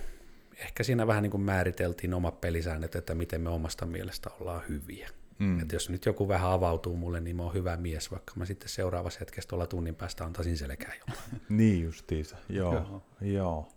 [0.56, 5.10] ehkä siinä vähän niin kuin määriteltiin omat pelisäännöt, että miten me omasta mielestä ollaan hyviä.
[5.38, 5.60] Mm.
[5.60, 8.68] Että jos nyt joku vähän avautuu mulle, niin mä oon hyvä mies, vaikka mä sitten
[8.68, 11.42] seuraavassa hetkessä tuolla tunnin päästä antaisin selkään jotain.
[11.58, 13.02] niin justiinsa, joo, joo.
[13.20, 13.68] joo.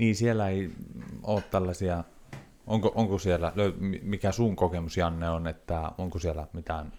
[0.00, 0.70] Niin siellä ei
[1.22, 2.04] ole tällaisia,
[2.66, 3.52] onko, onko siellä,
[4.02, 6.92] mikä sun kokemus Janne on, että onko siellä mitään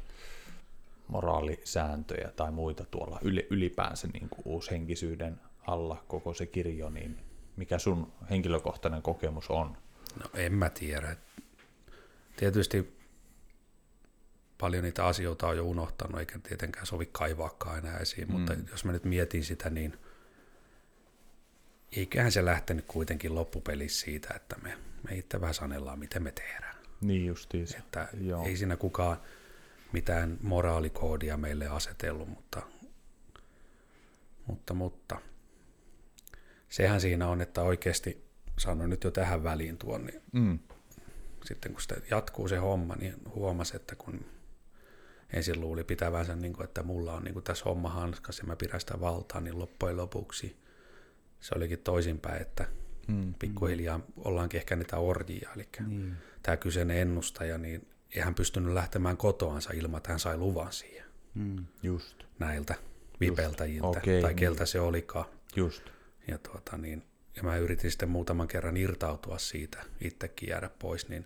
[1.08, 7.18] moraalisääntöjä tai muita tuolla ylipäänsä niin kuin uushenkisyyden alla koko se kirjo, niin
[7.56, 9.78] mikä sun henkilökohtainen kokemus on?
[10.20, 11.16] No en mä tiedä.
[12.36, 12.98] Tietysti
[14.58, 18.34] paljon niitä asioita on jo unohtanut, eikä tietenkään sovi kaivaakaan enää esiin, mm.
[18.34, 19.98] mutta jos mä nyt mietin sitä, niin
[21.97, 24.77] eiköhän se lähtenyt kuitenkin loppupelissä siitä, että me,
[25.10, 26.75] me itse vähän sanellaan, miten me tehdään.
[27.01, 27.77] Niin justiinsa.
[27.77, 28.45] Että Joo.
[28.45, 29.17] ei siinä kukaan
[29.91, 32.62] mitään moraalikoodia meille asetellut, mutta,
[34.47, 35.21] mutta, mutta
[36.69, 38.23] sehän siinä on, että oikeasti
[38.58, 40.60] sanon nyt jo tähän väliin tuon, niin mm.
[41.45, 44.25] sitten kun sitä jatkuu se homma, niin huomasi, että kun
[45.34, 48.56] ensin luuli pitävänsä, niin kuin, että mulla on niin kuin tässä homma hanskassa ja mä
[48.56, 50.58] pidän sitä valtaa, niin loppujen lopuksi
[51.41, 52.65] se olikin toisinpäin, että
[53.08, 53.34] mm.
[53.39, 56.15] pikkuhiljaa ollaankin ehkä niitä orjia, eli mm.
[56.43, 61.06] tämä kyseinen ennustaja, niin ei hän pystynyt lähtemään kotoansa ilman, että hän sai luvan siihen.
[61.34, 61.65] Mm.
[61.84, 62.23] Just.
[62.39, 62.75] Näiltä
[63.19, 64.36] vipeltäjiltä, okay, tai niin.
[64.36, 65.25] keltä se olikaan.
[65.56, 65.84] Just.
[66.27, 67.04] Ja, tuota, niin,
[67.36, 71.25] ja mä yritin sitten muutaman kerran irtautua siitä, itsekin jäädä pois, niin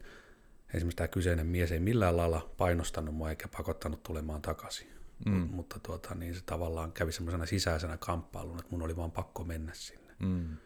[0.74, 4.88] esimerkiksi tämä kyseinen mies ei millään lailla painostanut mua eikä pakottanut tulemaan takaisin.
[5.26, 5.48] Mm.
[5.52, 9.72] Mutta tuota, niin se tavallaan kävi semmoisena sisäisenä kamppailuna, että mun oli vaan pakko mennä
[9.74, 10.05] sinne.
[10.20, 10.58] Mm.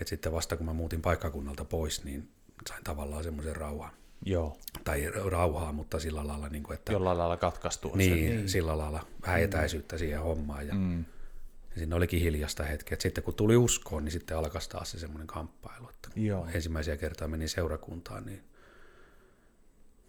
[0.00, 2.28] Et sitten vasta kun mä muutin paikkakunnalta pois, niin
[2.68, 3.90] sain tavallaan semmoisen rauhan.
[4.24, 4.56] Joo.
[4.84, 6.92] Tai rauhaa, mutta sillä lailla, niin kuin, että...
[6.92, 8.20] Jollain lailla katkaistua niin, se.
[8.20, 9.44] Niin, sillä lailla vähän mm.
[9.44, 10.66] etäisyyttä siihen hommaan.
[10.66, 10.98] Ja, mm.
[11.70, 12.98] ja siinä olikin hiljasta hetkeä.
[13.00, 15.88] Sitten kun tuli uskoon, niin sitten alkoi taas se semmoinen kamppailu.
[15.88, 16.46] Että Joo.
[16.54, 18.42] Ensimmäisiä kertaa menin seurakuntaan, niin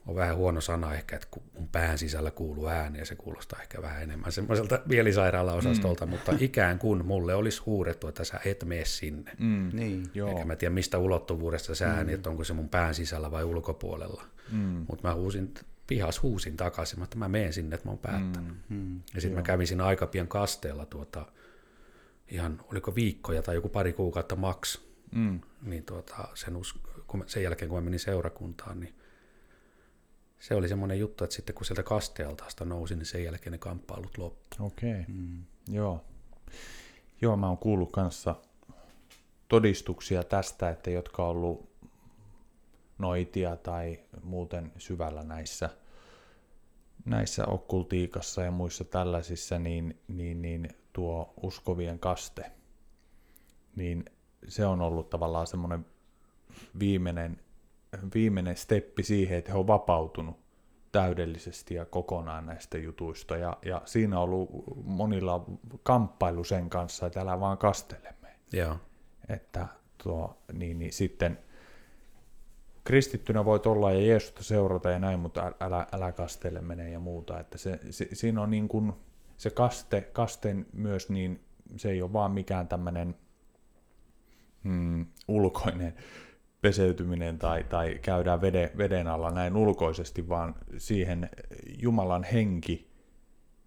[0.08, 3.62] on vähän huono sana ehkä, että kun mun pään sisällä kuuluu ääni ja se kuulostaa
[3.62, 6.10] ehkä vähän enemmän semmoiselta mielisairaalaosastolta, mm.
[6.10, 9.32] mutta ikään kuin mulle olisi huurettu, että sä et mene sinne.
[9.40, 9.70] Mm.
[9.74, 10.30] Niin, joo.
[10.30, 12.16] Eikä mä tiedä mistä ulottuvuudesta se ääni, mm.
[12.16, 14.24] että onko se mun pään sisällä vai ulkopuolella.
[14.52, 14.86] Mm.
[14.90, 15.54] Mutta mä huusin,
[15.88, 18.54] pihas huusin takaisin, että mä menen sinne, että mä oon päättänyt.
[18.70, 18.78] Mm.
[18.78, 19.02] Mm.
[19.16, 21.26] Ja sitten mä kävin siinä aika pian kasteella tuota,
[22.32, 24.82] ihan, oliko viikkoja tai joku pari kuukautta maks,
[25.16, 25.40] mm.
[25.62, 28.96] niin tuota, sen, us, kun, sen jälkeen kun mä menin seurakuntaan, niin
[30.44, 34.18] se oli semmoinen juttu, että sitten kun sieltä kasteeltaasta nousi, niin sen jälkeen ne kamppailut
[34.18, 34.56] loppu.
[34.60, 35.04] Okei, okay.
[35.08, 35.44] mm.
[35.68, 36.04] joo.
[37.22, 38.36] Joo, mä oon kuullut kanssa
[39.48, 41.70] todistuksia tästä, että jotka on ollut
[42.98, 45.70] noitia tai muuten syvällä näissä,
[47.06, 52.52] näissä okkultiikassa ja muissa tällaisissa, niin, niin, niin tuo uskovien kaste,
[53.76, 54.06] niin
[54.48, 55.86] se on ollut tavallaan semmoinen
[56.80, 57.43] viimeinen
[58.14, 60.44] viimeinen steppi siihen, että he on vapautunut
[60.92, 63.38] täydellisesti ja kokonaan näistä jutuista.
[63.38, 64.50] Ja, ja siinä on ollut
[64.86, 65.46] monilla
[65.84, 68.36] kamppailu sen kanssa, että älä vaan kastele me.
[68.54, 68.78] Joo.
[69.30, 69.68] Että
[70.04, 71.40] tuo, niin, niin sitten
[72.84, 77.40] kristittynä voit olla ja Jeesusta seurata ja näin, mutta älä, älä kastele mene ja muuta.
[77.40, 78.94] Että se, se, siinä on niin kuin
[79.38, 81.44] se kaste, kasten myös, niin
[81.78, 83.16] se ei ole vaan mikään tämmöinen
[84.64, 85.94] mm, ulkoinen
[86.64, 91.30] peseytyminen tai, tai käydään veden, veden alla näin ulkoisesti, vaan siihen
[91.82, 92.94] Jumalan henki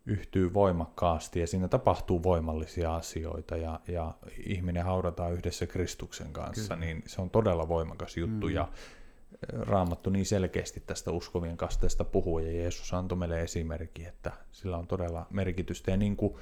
[0.07, 4.15] yhtyy voimakkaasti ja siinä tapahtuu voimallisia asioita ja, ja
[4.47, 6.87] ihminen haudataan yhdessä Kristuksen kanssa, Kyllä.
[6.87, 8.55] niin se on todella voimakas juttu mm.
[8.55, 8.69] ja
[9.53, 14.87] Raamattu niin selkeästi tästä uskovien kasteesta puhuu ja Jeesus antoi meille esimerkki, että sillä on
[14.87, 16.35] todella merkitystä ja niin kuin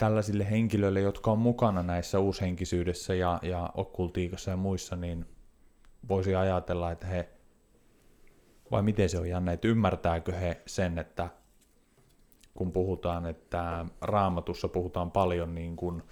[0.00, 5.26] tällaisille henkilöille, jotka on mukana näissä uushenkisyydessä ja, ja okkultiikassa ja muissa, niin
[6.08, 7.28] voisi ajatella, että he,
[8.70, 11.28] vai miten se on Janne, että ymmärtääkö he sen, että
[12.54, 16.02] kun puhutaan, että raamatussa puhutaan paljon niin kuin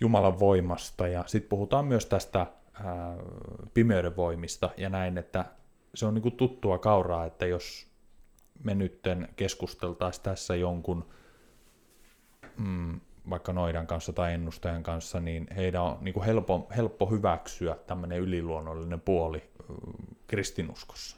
[0.00, 3.16] Jumalan voimasta ja sitten puhutaan myös tästä ää,
[3.74, 5.44] pimeyden voimista ja näin, että
[5.94, 7.86] se on niin kuin tuttua kauraa, että jos
[8.64, 11.08] me nytten keskusteltaisiin tässä jonkun
[12.58, 17.76] mm, vaikka noidan kanssa tai ennustajan kanssa, niin heidän on niin kuin helppo, helppo hyväksyä
[17.86, 19.50] tämmöinen yliluonnollinen puoli
[20.26, 21.16] kristinuskossa.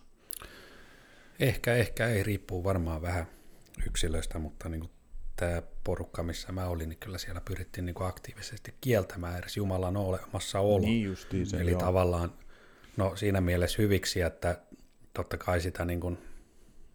[1.40, 3.26] Ehkä, ehkä ei, riippuu varmaan vähän
[3.86, 4.90] yksilöistä, mutta niin kuin
[5.36, 9.96] tämä porukka, missä mä olin, niin kyllä siellä pyrittiin niin kuin aktiivisesti kieltämään edes Jumalan
[9.96, 10.78] olemassa olo.
[10.78, 11.80] Niin justiin se, Eli joo.
[11.80, 12.32] tavallaan
[12.96, 14.60] no, siinä mielessä hyviksi, että
[15.14, 16.18] totta kai sitä niin kuin,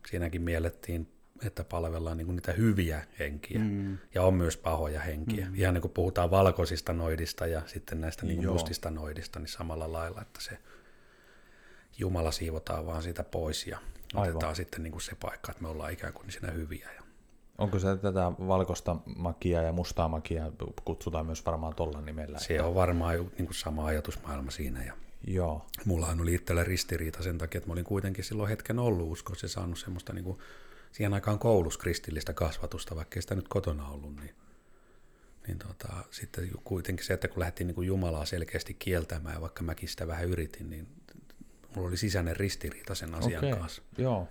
[0.10, 3.98] siinäkin miellettiin että palvellaan niin kuin niitä hyviä henkiä mm.
[4.16, 5.46] ja on myös pahoja henkiä.
[5.46, 5.56] Mm.
[5.56, 9.92] Ihan niin kuin puhutaan valkoisista noidista ja sitten näistä niin kuin mustista noidista, niin samalla
[9.92, 10.58] lailla, että se
[11.98, 13.80] Jumala siivotaan vaan siitä pois ja
[14.14, 14.30] Aivan.
[14.30, 16.90] otetaan sitten niin kuin se paikka, että me ollaan ikään kuin siinä hyviä.
[16.96, 17.02] Ja...
[17.58, 20.52] Onko se tätä valkoista makia ja mustaa makia
[20.86, 22.40] kutsutaan myös varmaan tuolla nimellä?
[22.40, 22.66] Se että...
[22.68, 24.94] on varmaan niin kuin sama ajatusmaailma siinä ja
[25.28, 25.66] Joo.
[25.86, 29.50] Mullahan oli itsellä ristiriita sen takia, että mä olin kuitenkin silloin hetken ollut uskossa ja
[29.50, 30.38] saanut semmoista niin kuin,
[30.98, 34.36] siihen aikaan koulussa kristillistä kasvatusta, vaikka ei sitä nyt kotona ollut, niin,
[35.48, 39.64] niin tota, sitten kuitenkin se, että kun lähdettiin niin kuin Jumalaa selkeästi kieltämään, ja vaikka
[39.64, 40.88] mäkin sitä vähän yritin, niin
[41.76, 43.60] mulla oli sisäinen ristiriita sen asian okay.
[43.60, 43.82] kanssa.
[43.98, 44.28] Joo.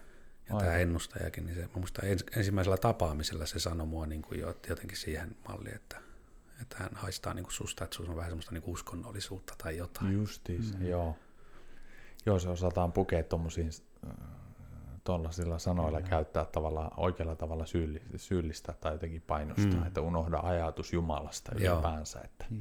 [0.48, 0.64] Ja Aivan.
[0.64, 2.04] tämä ennustajakin, niin se, mä muistan
[2.36, 6.00] ensimmäisellä tapaamisella se sanoi mua niin kuin jotenkin siihen malliin, että
[6.62, 9.76] että hän haistaa niin kuin susta, että sulla on vähän semmoista niin kuin uskonnollisuutta tai
[9.76, 10.12] jotain.
[10.12, 10.86] Justiis, mm.
[10.86, 11.16] joo.
[12.26, 13.70] Joo, se osataan pukea tuommoisiin
[14.06, 14.36] äh,
[15.06, 16.04] tuollaisilla sanoilla mm.
[16.04, 17.64] käyttää tavallaan oikealla tavalla
[18.16, 19.86] syyllistä tai jotenkin painostaa, mm.
[19.86, 22.20] että unohda ajatus Jumalasta ylipäänsä.
[22.24, 22.44] Että.
[22.50, 22.60] Mm.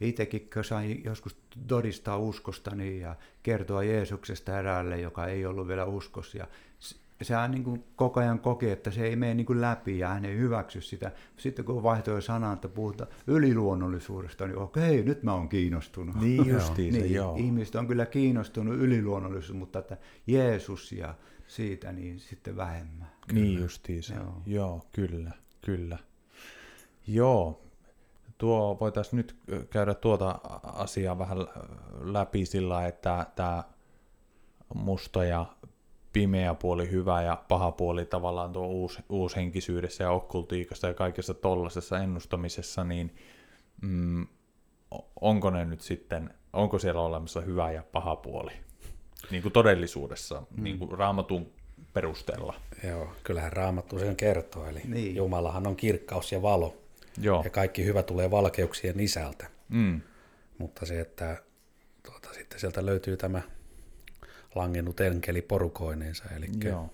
[0.00, 6.34] Itsekin kun sain joskus todistaa uskostani ja kertoa Jeesuksesta eräälle, joka ei ollut vielä uskos,
[6.34, 6.46] ja
[7.22, 10.24] sehän niin kuin koko ajan koki, että se ei mene niin kuin läpi ja hän
[10.24, 11.12] ei hyväksy sitä.
[11.36, 16.16] Sitten kun vaihtoi sana, että puhutaan yliluonnollisuudesta, niin okei, nyt mä oon kiinnostunut.
[16.20, 17.36] Niin justiin niin, joo.
[17.36, 19.96] Ihmiset on kyllä kiinnostunut yliluonnollisuudesta, mutta että
[20.26, 21.14] Jeesus ja
[21.46, 23.10] siitä niin sitten vähemmän.
[23.28, 23.40] Kyllä.
[23.40, 24.42] Niin justiinsa, joo.
[24.46, 25.30] joo, kyllä,
[25.60, 25.98] kyllä.
[27.06, 27.62] Joo,
[28.38, 29.36] tuo voitaisiin nyt
[29.70, 31.38] käydä tuota asiaa vähän
[32.00, 33.64] läpi sillä, että tämä
[34.74, 35.46] musta ja
[36.12, 41.98] pimeä puoli hyvä ja paha puoli tavallaan tuo uus, uushenkisyydessä ja okkultiikassa ja kaikessa tollaisessa
[41.98, 43.16] ennustamisessa, niin
[43.82, 44.26] mm,
[45.20, 48.52] onko ne nyt sitten, onko siellä olemassa hyvä ja paha puoli?
[49.30, 50.64] Niin kuin todellisuudessa, mm.
[50.64, 51.52] niin kuin raamatun
[51.92, 52.54] perusteella.
[52.84, 55.16] Joo, kyllähän raamattu sen kertoo, eli niin.
[55.16, 56.76] Jumalahan on kirkkaus ja valo.
[57.20, 57.42] Joo.
[57.44, 59.46] Ja kaikki hyvä tulee valkeuksien isältä.
[59.68, 60.00] Mm.
[60.58, 61.42] Mutta se, että
[62.02, 63.42] tuota, sitten sieltä löytyy tämä
[64.54, 66.90] langennut enkeli porukoineensa, eli Joo.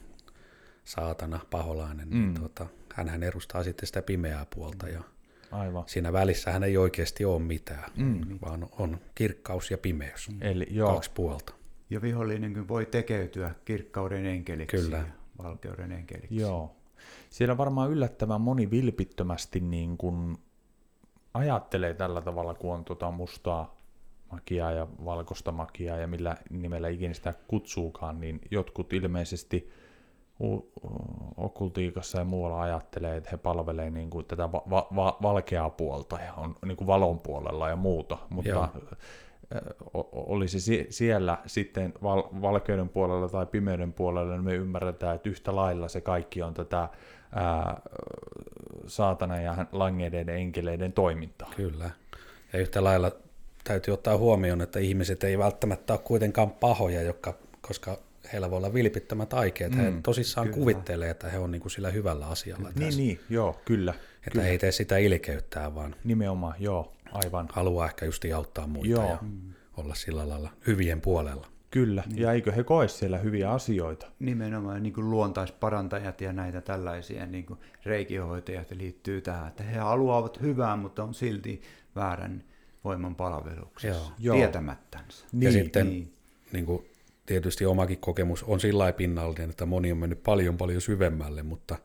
[0.84, 2.26] saatana, paholainen, niin mm.
[2.26, 5.02] niin tuota, hän edustaa sitten sitä pimeää puolta ja
[5.50, 5.84] Aivan.
[5.86, 8.38] siinä välissä hän ei oikeasti ole mitään, mm.
[8.42, 10.94] vaan on kirkkaus ja pimeys, Eli, joo.
[10.94, 11.52] kaksi puolta.
[11.90, 14.96] Ja vihollinen voi tekeytyä kirkkauden enkeliksi Kyllä.
[14.96, 15.04] ja
[15.42, 16.36] valkeuden enkeliksi.
[16.36, 16.76] Joo.
[17.30, 20.38] Siellä varmaan yllättävän moni vilpittömästi niin kuin
[21.34, 23.80] ajattelee tällä tavalla, kun on tuota mustaa
[24.32, 29.70] makiaa ja valkoista makiaa ja millä nimellä ikinä sitä kutsuukaan, niin jotkut ilmeisesti
[31.36, 36.34] okkultiikassa ja muualla ajattelee, että he palvelevat niin kuin tätä va- va- valkeaa puolta ja
[36.34, 38.68] on niin kuin valon puolella ja muuta, mutta Joo.
[40.12, 45.88] Olisi siellä sitten val- valkeuden puolella tai pimeyden puolella, niin me ymmärretään, että yhtä lailla
[45.88, 46.88] se kaikki on tätä
[47.32, 47.80] ää,
[48.86, 51.52] saatana ja langeiden enkeleiden toimintaa.
[51.56, 51.90] Kyllä.
[52.52, 53.12] Ja yhtä lailla
[53.64, 57.98] täytyy ottaa huomioon, että ihmiset ei välttämättä ole kuitenkaan pahoja, jotka, koska
[58.32, 59.74] heillä voi olla vilpittömät aikeet.
[59.74, 60.58] Mm, he tosissaan kyllä.
[60.58, 62.68] kuvittelee, että he on niin kuin sillä hyvällä asialla.
[62.68, 63.00] Niin, tässä.
[63.00, 63.90] niin, joo, kyllä.
[63.90, 64.44] Että kyllä.
[64.44, 67.48] he ei tee sitä ilkeyttää, vaan Nimenomaan, joo, aivan.
[67.52, 69.08] Haluaa ehkä just auttaa muita joo.
[69.08, 69.18] ja
[69.76, 71.46] olla sillä lailla hyvien puolella.
[71.70, 72.22] Kyllä, niin.
[72.22, 74.06] ja eikö he koe siellä hyviä asioita?
[74.18, 80.40] Nimenomaan niin kuin luontaisparantajat ja näitä tällaisia niin kuin reikihoitajat liittyy tähän, että he haluavat
[80.40, 81.62] hyvää, mutta on silti
[81.96, 82.44] väärän
[82.84, 84.36] voiman palveluksessa, Joo.
[84.36, 85.24] tietämättänsä.
[85.32, 86.12] Niin, ja sitten niin.
[86.52, 86.86] Niin kuin,
[87.26, 91.76] tietysti omakin kokemus on sillä pinnallinen, että moni on mennyt paljon paljon syvemmälle, mutta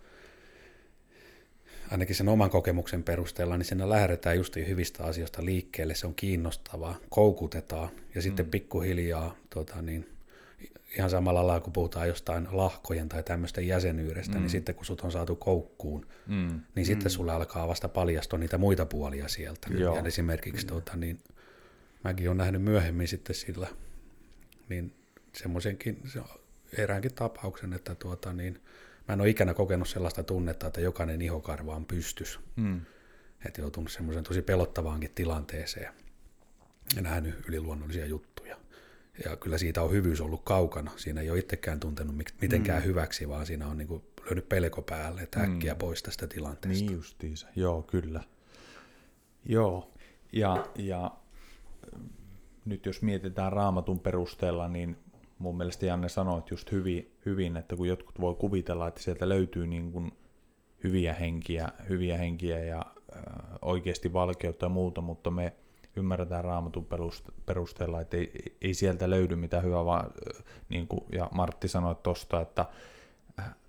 [1.92, 7.00] ainakin sen oman kokemuksen perusteella, niin siinä lähdetään just hyvistä asioista liikkeelle, se on kiinnostavaa,
[7.10, 8.52] koukutetaan ja sitten mm.
[8.52, 10.10] pikkuhiljaa tota, niin,
[10.98, 14.42] ihan samalla lailla, kun puhutaan jostain lahkojen tai tämmöistä jäsenyydestä, niin mm.
[14.42, 16.62] niin sitten kun sut on saatu koukkuun, mm.
[16.76, 17.14] niin sitten mm.
[17.14, 19.68] sulle alkaa vasta paljastua niitä muita puolia sieltä.
[19.78, 19.96] Joo.
[19.96, 21.20] Ja esimerkiksi tuota, niin,
[22.04, 23.68] mäkin olen nähnyt myöhemmin sitten sillä,
[24.70, 24.94] niin
[25.34, 26.20] semmoisenkin, se
[26.78, 28.62] eräänkin tapauksen, että tuota, niin,
[29.08, 32.40] mä en ole ikänä kokenut sellaista tunnetta, että jokainen ihokarva on pystys.
[32.56, 32.82] Mm.
[33.46, 35.94] Että joutunut semmoisen tosi pelottavaankin tilanteeseen
[36.96, 38.58] ja nähnyt yliluonnollisia juttuja.
[39.26, 40.92] Ja kyllä siitä on hyvyys ollut kaukana.
[40.96, 42.86] Siinä ei ole itsekään tuntenut mitenkään mm.
[42.86, 45.78] hyväksi, vaan siinä on niin kuin löynyt pelko päälle, että äkkiä mm.
[45.78, 46.86] pois tästä tilanteesta.
[46.86, 48.24] Niin justiinsa, joo kyllä.
[49.46, 49.94] Joo,
[50.32, 51.12] ja, ja
[52.66, 54.98] nyt jos mietitään raamatun perusteella, niin
[55.40, 59.68] mun mielestä Janne sanoit just hyvin, hyvin, että kun jotkut voi kuvitella, että sieltä löytyy
[59.68, 60.12] niin kuin
[60.84, 62.82] hyviä henkiä, hyviä henkiä ja
[63.62, 65.54] oikeasti valkeutta ja muuta, mutta me
[65.96, 66.88] ymmärretään raamatun
[67.46, 70.12] perusteella, että ei, ei sieltä löydy mitään hyvää, vaan
[70.70, 72.66] niin kuin, ja Martti sanoi tuosta, että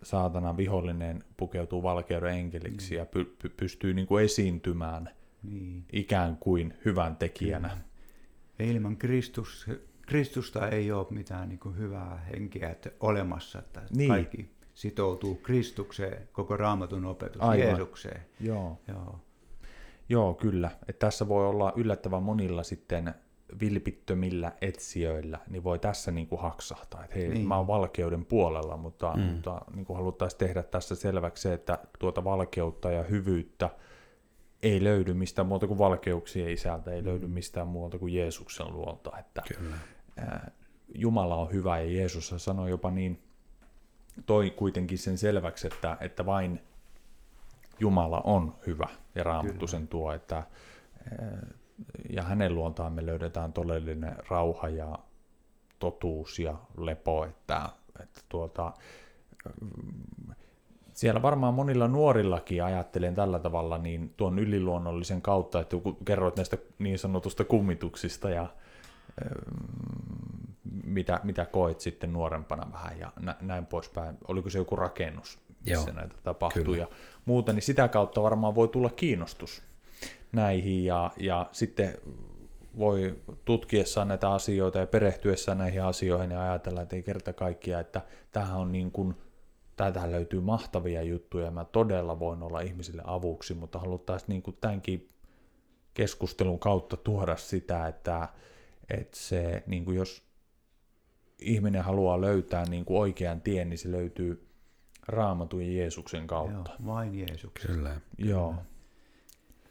[0.02, 2.98] saatana vihollinen pukeutuu valkeuden enkeliksi mm.
[2.98, 5.08] ja py, py, pystyy niin kuin esiintymään
[5.42, 5.84] niin.
[5.92, 7.68] ikään kuin hyvän tekijänä.
[7.68, 8.70] Kyllä.
[8.72, 9.66] Ilman Kristus,
[10.06, 14.08] Kristusta ei ole mitään niin hyvää henkeä että olemassa, että niin.
[14.08, 17.58] kaikki sitoutuu Kristukseen, koko raamatun opetus, Aivan.
[17.58, 18.20] Jeesukseen.
[18.40, 18.78] Joo.
[18.88, 19.20] Joo.
[20.08, 20.70] Joo, kyllä.
[20.88, 23.14] että tässä voi olla yllättävän monilla sitten
[23.60, 27.48] vilpittömillä etsijöillä, niin voi tässä niin kuin haksahtaa, että hei, niin.
[27.48, 29.22] mä oon valkeuden puolella, mutta, mm.
[29.22, 33.70] mutta niin kuin haluttaisiin tehdä tässä selväksi se, että tuota valkeutta ja hyvyyttä
[34.62, 37.06] ei löydy mistään muuta kuin valkeuksien isältä, ei mm.
[37.06, 39.76] löydy mistään muuta kuin Jeesuksen luolta, että Kyllä.
[40.94, 43.22] Jumala on hyvä ja Jeesus sanoi jopa niin,
[44.26, 46.60] toi kuitenkin sen selväksi, että, että vain
[47.80, 48.88] Jumala on hyvä.
[49.14, 50.42] Ja Raamattu sen tuo, että
[52.10, 54.98] ja hänen luontaan me löydetään todellinen rauha ja
[55.78, 57.68] totuus ja lepo, että,
[58.02, 58.72] että tuota,
[60.92, 66.58] siellä varmaan monilla nuorillakin ajattelen tällä tavalla niin tuon yliluonnollisen kautta, että kun kerroit näistä
[66.78, 68.46] niin sanotusta kummituksista ja
[70.84, 74.18] mitä, mitä koet sitten nuorempana vähän ja näin poispäin.
[74.28, 76.76] Oliko se joku rakennus, missä Joo, näitä tapahtui kyllä.
[76.76, 76.88] ja
[77.24, 79.62] muuta, niin sitä kautta varmaan voi tulla kiinnostus
[80.32, 81.94] näihin ja, ja sitten
[82.78, 88.02] voi tutkiessaan näitä asioita ja perehtyessään näihin asioihin ja ajatella, että ei kerta kaikkia, että
[88.32, 89.14] tähän on niin kuin,
[89.76, 94.56] täältä löytyy mahtavia juttuja ja mä todella voin olla ihmisille avuksi, mutta haluttaisiin niin kuin
[94.60, 95.08] tämänkin
[95.94, 98.28] keskustelun kautta tuoda sitä, että,
[98.90, 100.26] että se, niin kuin jos
[101.38, 104.46] ihminen haluaa löytää niin kuin oikean tien, niin se löytyy
[105.08, 106.70] raamatun ja Jeesuksen kautta.
[106.70, 107.70] Joo, vain Jeesuksen.
[107.74, 108.00] Kyllä.
[108.18, 108.54] Joo.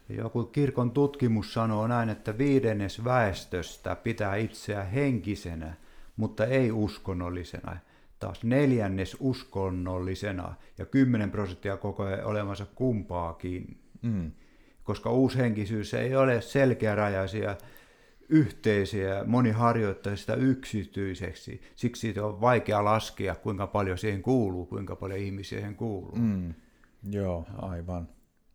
[0.08, 5.74] Joku kirkon tutkimus sanoo näin, että viidennes väestöstä pitää itseä henkisenä,
[6.16, 7.76] mutta ei uskonnollisena.
[8.18, 13.80] Taas neljännes uskonnollisena ja 10 prosenttia koko olemassa kumpaakin.
[14.02, 14.32] Mm.
[14.84, 17.56] Koska uushenkisyys ei ole selkeärajaisia
[18.28, 21.60] yhteisiä, moni harjoittaa sitä yksityiseksi.
[21.76, 26.16] Siksi siitä on vaikea laskea, kuinka paljon siihen kuuluu, kuinka paljon ihmisiä siihen kuuluu.
[26.16, 26.54] Mm.
[27.10, 28.08] Joo, aivan.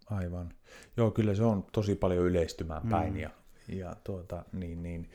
[0.10, 0.54] Aivan.
[0.98, 3.14] Joo, kyllä se on tosi paljon yleistymään päin.
[3.14, 3.20] Mm.
[3.20, 3.30] Ja,
[3.68, 5.10] ja, tuota, niin, niin.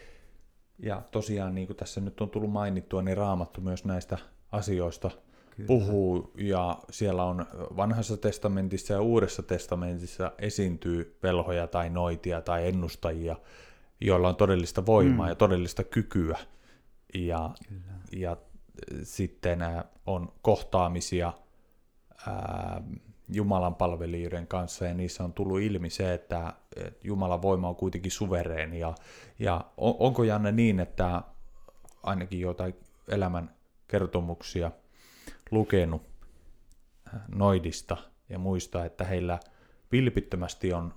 [0.79, 4.19] ja tosiaan, niin kuin tässä nyt on tullut mainittua, niin Raamattu myös näistä
[4.53, 5.11] asioista
[5.57, 5.66] Kyllä.
[5.66, 13.37] puhuu, ja siellä on vanhassa testamentissa ja uudessa testamentissa esiintyy velhoja tai noitia tai ennustajia,
[14.01, 15.31] joilla on todellista voimaa mm.
[15.31, 16.39] ja todellista kykyä.
[17.15, 17.81] Ja, Kyllä.
[18.13, 18.37] ja
[19.03, 19.59] sitten
[20.07, 21.33] on kohtaamisia
[22.27, 22.83] ää,
[23.29, 26.53] Jumalan palvelijoiden kanssa, ja niissä on tullut ilmi se, että
[27.05, 28.79] Jumalan voima on kuitenkin suvereeni.
[28.79, 28.95] Ja,
[29.39, 31.23] ja on, onko Janne niin, että
[32.03, 32.75] ainakin jotain
[33.09, 33.57] elämän
[33.89, 34.71] kertomuksia
[35.51, 36.03] lukenut
[37.35, 37.97] noidista
[38.29, 39.39] ja muista, että heillä
[39.93, 40.95] vilpittömästi on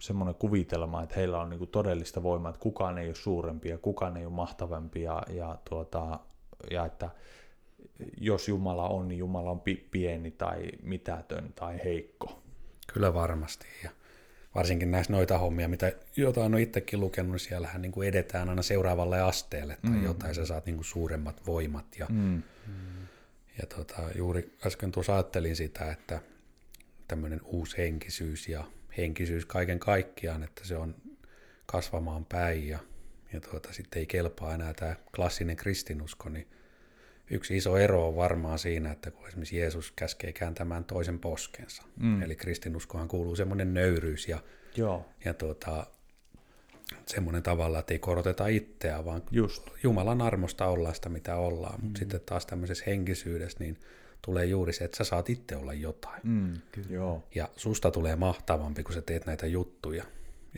[0.00, 4.16] semmoinen kuvitelma, että heillä on niinku todellista voimaa, että kukaan ei ole suurempi ja kukaan
[4.16, 6.20] ei ole mahtavampi ja, ja, tuota,
[6.70, 7.10] ja että
[8.20, 12.42] jos Jumala on, niin Jumala on pieni tai mitätön tai heikko.
[12.92, 13.66] Kyllä varmasti.
[13.84, 13.90] Ja
[14.54, 18.62] varsinkin näissä noita hommia, mitä jotain on itsekin lukenut, niin siellähän niin kuin edetään aina
[18.62, 20.04] seuraavalle asteelle tai mm.
[20.04, 21.84] jotain, sä saat niin kuin suuremmat voimat.
[21.98, 22.42] Ja, mm.
[23.58, 26.20] ja tota, juuri äsken tuossa ajattelin sitä, että
[27.08, 28.64] tämmöinen uusi henkisyys ja
[28.98, 30.94] henkisyys kaiken kaikkiaan, että se on
[31.66, 32.78] kasvamaan päin ja,
[33.32, 36.46] ja tuota, sitten ei kelpaa enää tämä klassinen kristinusko, niin
[37.30, 42.22] yksi iso ero on varmaan siinä, että kun esimerkiksi Jeesus käskee kääntämään toisen poskensa, mm.
[42.22, 44.42] eli kristinuskohan kuuluu semmoinen nöyryys ja,
[44.76, 45.06] Joo.
[45.24, 45.86] ja tuota,
[47.06, 49.68] semmoinen tavalla, että ei koroteta itseä, vaan Just.
[49.82, 51.80] Jumalan armosta ollaan sitä, mitä ollaan.
[51.80, 51.84] Mm.
[51.84, 53.76] Mutta sitten taas tämmöisessä henkisyydessä, niin
[54.22, 56.20] tulee juuri se, että sä saat itse olla jotain.
[56.24, 56.88] Mm, kyllä.
[56.90, 57.22] Joo.
[57.34, 60.04] Ja susta tulee mahtavampi, kun sä teet näitä juttuja.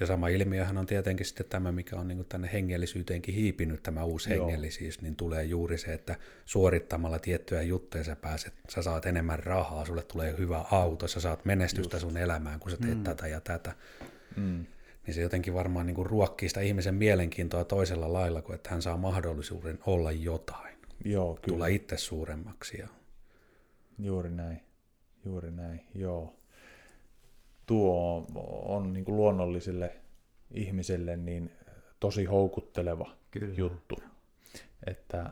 [0.00, 4.34] Ja sama ilmiöhän on tietenkin sitten tämä, mikä on niin tänne hengellisyyteenkin hiipinyt, tämä uusi
[4.34, 4.46] Joo.
[4.46, 9.84] hengellisyys, niin tulee juuri se, että suorittamalla tiettyjä juttuja sä pääset, sä saat enemmän rahaa,
[9.84, 12.06] sulle tulee hyvä auto, sä saat menestystä Just.
[12.06, 13.04] sun elämään, kun sä teet mm.
[13.04, 13.72] tätä ja tätä.
[14.36, 14.66] Mm.
[15.06, 18.96] Niin se jotenkin varmaan niin ruokkii sitä ihmisen mielenkiintoa toisella lailla, kuin että hän saa
[18.96, 20.76] mahdollisuuden olla jotain.
[21.04, 21.46] Joo, kyllä.
[21.46, 22.78] Tulla itse suuremmaksi.
[22.78, 22.88] Ja...
[24.00, 24.60] Juuri näin,
[25.24, 26.40] juuri näin, joo
[27.70, 28.26] tuo
[28.64, 29.96] on niin kuin luonnolliselle
[30.54, 31.52] ihmiselle niin
[32.00, 33.54] tosi houkutteleva Kyllä.
[33.56, 33.96] juttu,
[34.86, 35.30] että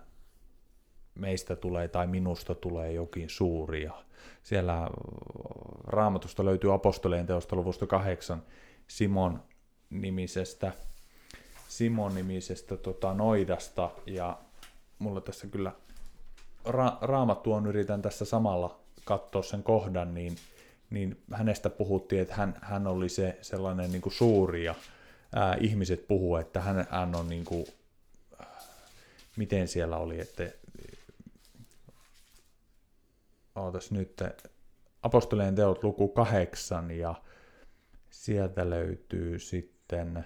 [1.14, 3.82] meistä tulee tai minusta tulee jokin suuri.
[3.82, 4.04] Ja
[4.42, 4.88] siellä
[5.84, 8.42] raamatusta löytyy apostoleen teosta luvusta kahdeksan
[8.88, 9.42] Simon
[9.90, 10.72] nimisestä,
[11.68, 14.38] Simon nimisestä tota, noidasta ja
[14.98, 15.72] mulla tässä kyllä
[16.66, 20.36] ra- raamattuun yritän tässä samalla katsoa sen kohdan, niin,
[20.90, 24.74] niin hänestä puhuttiin, että hän, hän oli se sellainen niin kuin suuri ja
[25.34, 27.66] ää, ihmiset puhuu, että hän, hän on niin kuin,
[29.36, 30.50] miten siellä oli, että
[33.56, 34.22] ootas nyt,
[35.02, 37.14] apostolien teot luku kahdeksan ja
[38.10, 40.24] sieltä löytyy sitten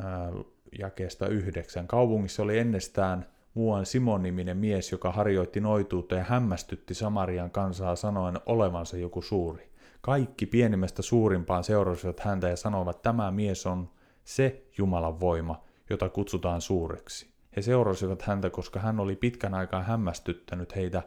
[0.00, 0.32] ää,
[0.78, 1.86] jakeesta yhdeksän.
[1.86, 8.96] Kaupungissa oli ennestään muuan Simon-niminen mies, joka harjoitti noituutta ja hämmästytti Samarian kansaa sanoen olevansa
[8.96, 9.72] joku suuri.
[10.00, 13.88] Kaikki pienimmästä suurimpaan seurasivat häntä ja sanoivat, tämä mies on
[14.24, 17.32] se Jumalan voima, jota kutsutaan suureksi.
[17.56, 21.02] He seurasivat häntä, koska hän oli pitkän aikaa hämmästyttänyt heitä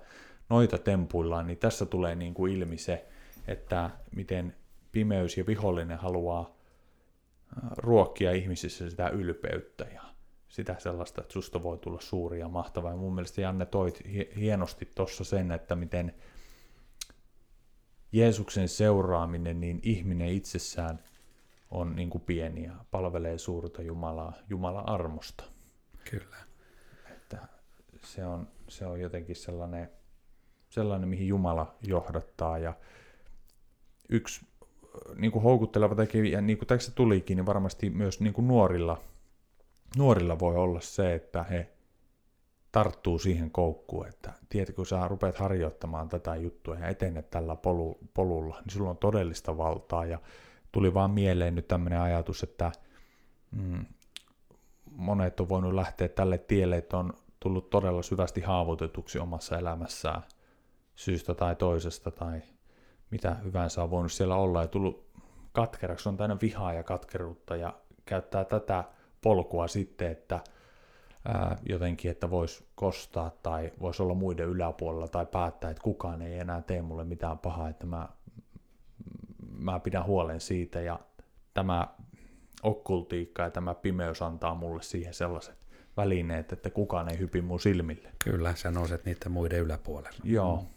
[0.50, 3.06] noita tempuillaan, niin tässä tulee niin kuin ilmi se,
[3.48, 4.56] että miten
[4.91, 6.56] pimeys ja vihollinen haluaa
[7.78, 10.02] ruokkia ihmisissä sitä ylpeyttä ja
[10.56, 12.89] sitä sellaista, että susta voi tulla suuri ja mahtava.
[12.89, 14.01] Ja mun mielestä Janne toit
[14.36, 16.16] hienosti tuossa sen, että miten
[18.12, 20.99] Jeesuksen seuraaminen, niin ihminen itsessään
[21.72, 25.43] on niin kuin pieni ja palvelee suurta Jumalaa, Jumalan armosta.
[26.10, 26.38] Kyllä.
[27.12, 27.47] Että
[28.03, 29.89] se on, se on jotenkin sellainen,
[30.70, 32.58] sellainen, mihin Jumala johdattaa.
[32.58, 32.74] Ja
[34.10, 34.45] yksi
[35.16, 39.01] niin kuin houkutteleva tekijä, niin kuin tässä tulikin, niin varmasti myös niin kuin nuorilla,
[39.97, 41.75] nuorilla voi olla se, että he
[42.71, 47.99] tarttuu siihen koukkuun, että tiedätkö, kun sä rupeat harjoittamaan tätä juttua ja etenet tällä polu,
[48.13, 50.05] polulla, niin sulla on todellista valtaa.
[50.05, 50.19] Ja
[50.71, 52.71] tuli vaan mieleen nyt tämmöinen ajatus, että
[53.51, 53.86] mm,
[54.91, 60.21] monet on voinut lähteä tälle tielle, että on tullut todella syvästi haavoitetuksi omassa elämässään
[60.95, 62.41] syystä tai toisesta tai
[63.11, 65.05] mitä hyvänsä on voinut siellä olla ja tullut
[65.51, 67.73] katkeraksi, on täynnä vihaa ja katkeruutta ja
[68.05, 68.83] käyttää tätä
[69.26, 70.39] polkua sitten, että
[71.26, 76.39] ää, jotenkin, että voisi kostaa tai voisi olla muiden yläpuolella tai päättää, että kukaan ei
[76.39, 78.09] enää tee mulle mitään pahaa, että mä,
[79.57, 80.99] mä pidän huolen siitä ja
[81.53, 81.88] tämä
[82.63, 85.57] okkultiikka ja tämä pimeys antaa mulle siihen sellaiset
[85.97, 88.09] välineet, että kukaan ei hypi mun silmille.
[88.23, 90.19] Kyllä, sä nouset niiden muiden yläpuolelle.
[90.23, 90.61] Joo.
[90.61, 90.67] Mm.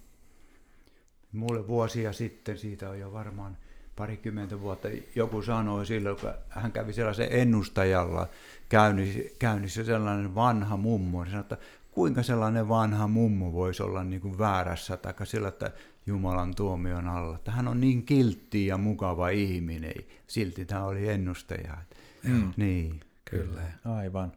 [1.41, 3.57] Mulle vuosia sitten, siitä on jo varmaan
[3.99, 8.29] parikymmentä vuotta, joku sanoi silloin, kun hän kävi sellaisen ennustajalla
[8.69, 11.57] käynnissä, käynnissä sellainen vanha mummo, niin sanoi, että
[11.91, 15.71] kuinka sellainen vanha mummo voisi olla niin kuin väärässä tai sillä, että
[16.07, 17.37] Jumalan tuomion alla.
[17.37, 19.95] Että hän on niin kiltti ja mukava ihminen.
[20.27, 21.79] Silti tämä oli ennustaja.
[22.23, 22.53] Mm.
[22.57, 23.01] Niin.
[23.25, 23.63] Kyllä.
[23.85, 24.33] Aivan.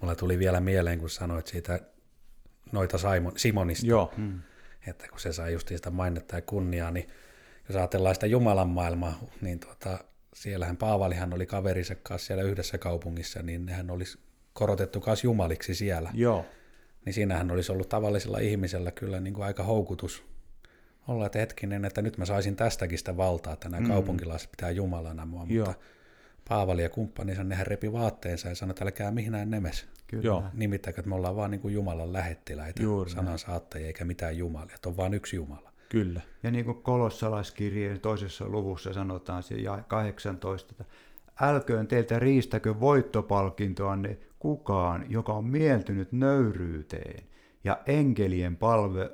[0.00, 1.80] Mulla tuli vielä mieleen, kun sanoit siitä
[2.72, 3.86] noita Simon, Simonista.
[3.86, 4.12] Joo.
[4.16, 4.40] Mm
[4.86, 7.08] että kun se sai just sitä mainetta ja kunniaa, niin
[7.68, 9.98] jos ajatellaan sitä Jumalan maailmaa, niin tuota,
[10.34, 14.18] siellähän Paavalihan oli kaverinsa kanssa siellä yhdessä kaupungissa, niin nehän olisi
[14.52, 16.10] korotettu kanssa jumaliksi siellä.
[16.14, 16.46] Joo.
[17.04, 20.24] Niin siinähän olisi ollut tavallisella ihmisellä kyllä niin kuin aika houkutus
[21.08, 23.88] olla, että hetkinen, että nyt mä saisin tästäkin sitä valtaa, että nämä mm.
[23.88, 25.66] kaupunkilaiset pitää jumalana mua, Joo.
[25.66, 25.80] mutta
[26.48, 29.86] Paavali ja kumppaninsa, nehän repi vaatteensa ja sanoi, että älkää mihinään nemes.
[30.06, 30.24] Kyllä.
[30.24, 30.44] Joo.
[30.52, 34.74] Nimittäkö, että me ollaan vaan niin kuin Jumalan lähettiläitä, Juuri sanan saattajia, eikä mitään Jumalia,
[34.74, 35.67] että on vain yksi Jumala.
[35.88, 36.20] Kyllä.
[36.42, 40.84] Ja niin kuin kolossalaiskirjeen toisessa luvussa sanotaan, ja 18, että
[41.40, 47.24] älköön teiltä riistäkö voittopalkintoanne kukaan, joka on mieltynyt nöyryyteen
[47.64, 49.10] ja enkelien palve,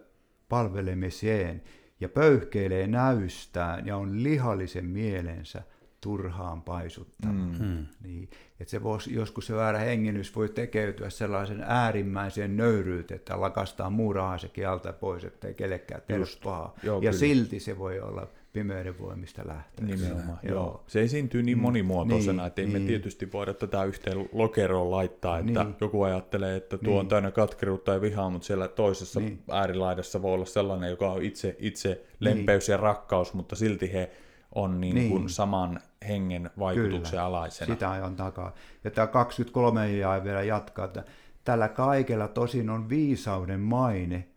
[0.49, 1.63] palvelemiseen
[2.01, 5.63] ja pöyhkeilee näystään ja on lihallisen mielensä–
[6.05, 7.33] turhaan paisuttava.
[7.33, 7.67] Mm.
[7.67, 7.87] mm.
[8.03, 8.31] Niin,
[8.61, 14.39] että se voisi, joskus se väärä hengennys voi tekeytyä sellaisen äärimmäiseen nöyryyteen, että lakastaa muurahan
[14.39, 16.03] se kieltä pois, ettei kellekään
[16.45, 16.75] pahaa.
[16.83, 17.13] Joo, ja kyllä.
[17.13, 19.87] silti se voi olla pimeyden voimista lähteä.
[19.87, 20.55] Nimenomaan, joo.
[20.55, 20.85] joo.
[20.87, 21.63] Se esiintyy niin mm.
[21.63, 22.83] monimuotoisena, niin, että ei niin.
[22.83, 25.75] me tietysti voida tätä yhteen lokeroon laittaa, että niin.
[25.81, 27.01] joku ajattelee, että tuo niin.
[27.01, 29.43] on täynnä katkeruutta ja vihaa, mutta siellä toisessa niin.
[29.51, 32.73] äärilaidassa voi olla sellainen, joka on itse, itse lempeys niin.
[32.73, 34.11] ja rakkaus, mutta silti he
[34.55, 35.11] on niin niin.
[35.11, 37.75] Kuin saman hengen vaikutuksen Kyllä, alaisena.
[37.75, 38.55] sitä ajan takaa.
[38.85, 41.05] Ja tämä 23 jää vielä jatkaa, että
[41.45, 44.29] tällä kaikella tosin on viisauden maine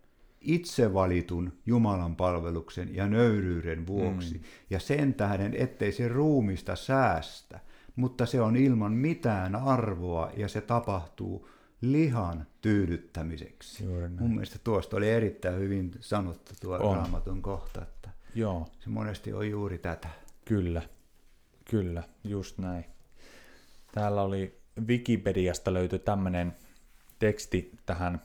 [0.41, 4.43] itse valitun Jumalan palveluksen ja nöyryyden vuoksi, mm.
[4.70, 7.59] ja sen tähden, ettei se ruumista säästä,
[7.95, 11.49] mutta se on ilman mitään arvoa, ja se tapahtuu
[11.82, 13.86] lihan tyydyttämiseksi.
[14.20, 16.95] Mun mielestä tuosta oli erittäin hyvin sanottu tuo on.
[16.95, 17.86] raamatun kohta.
[18.36, 18.68] Joo.
[18.80, 20.07] Se monesti on juuri tätä.
[20.45, 20.82] Kyllä,
[21.70, 22.86] kyllä, just näin.
[23.91, 26.55] Täällä oli Wikipediasta löytyi tämmöinen
[27.20, 28.22] teksti tähän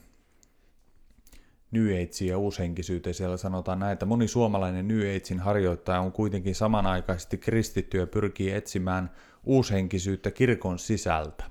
[1.70, 3.14] New Ageen ja uushenkisyyteen.
[3.14, 8.53] Siellä sanotaan näin, että moni suomalainen New Agein harjoittaja on kuitenkin samanaikaisesti kristitty ja pyrkii
[8.53, 9.11] etsimään
[9.45, 11.45] uushenkisyyttä kirkon sisältä.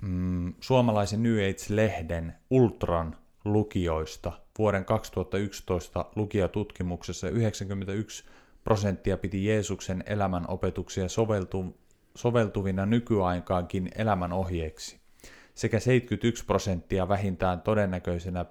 [0.00, 8.24] mm, suomalaisen New Age-lehden Ultran lukijoista vuoden 2011 lukijatutkimuksessa 91
[8.66, 11.76] prosenttia piti Jeesuksen elämän opetuksia soveltu,
[12.14, 15.00] soveltuvina nykyaikaankin elämän ohjeeksi,
[15.54, 18.44] sekä 71 prosenttia vähintään todennäköisenä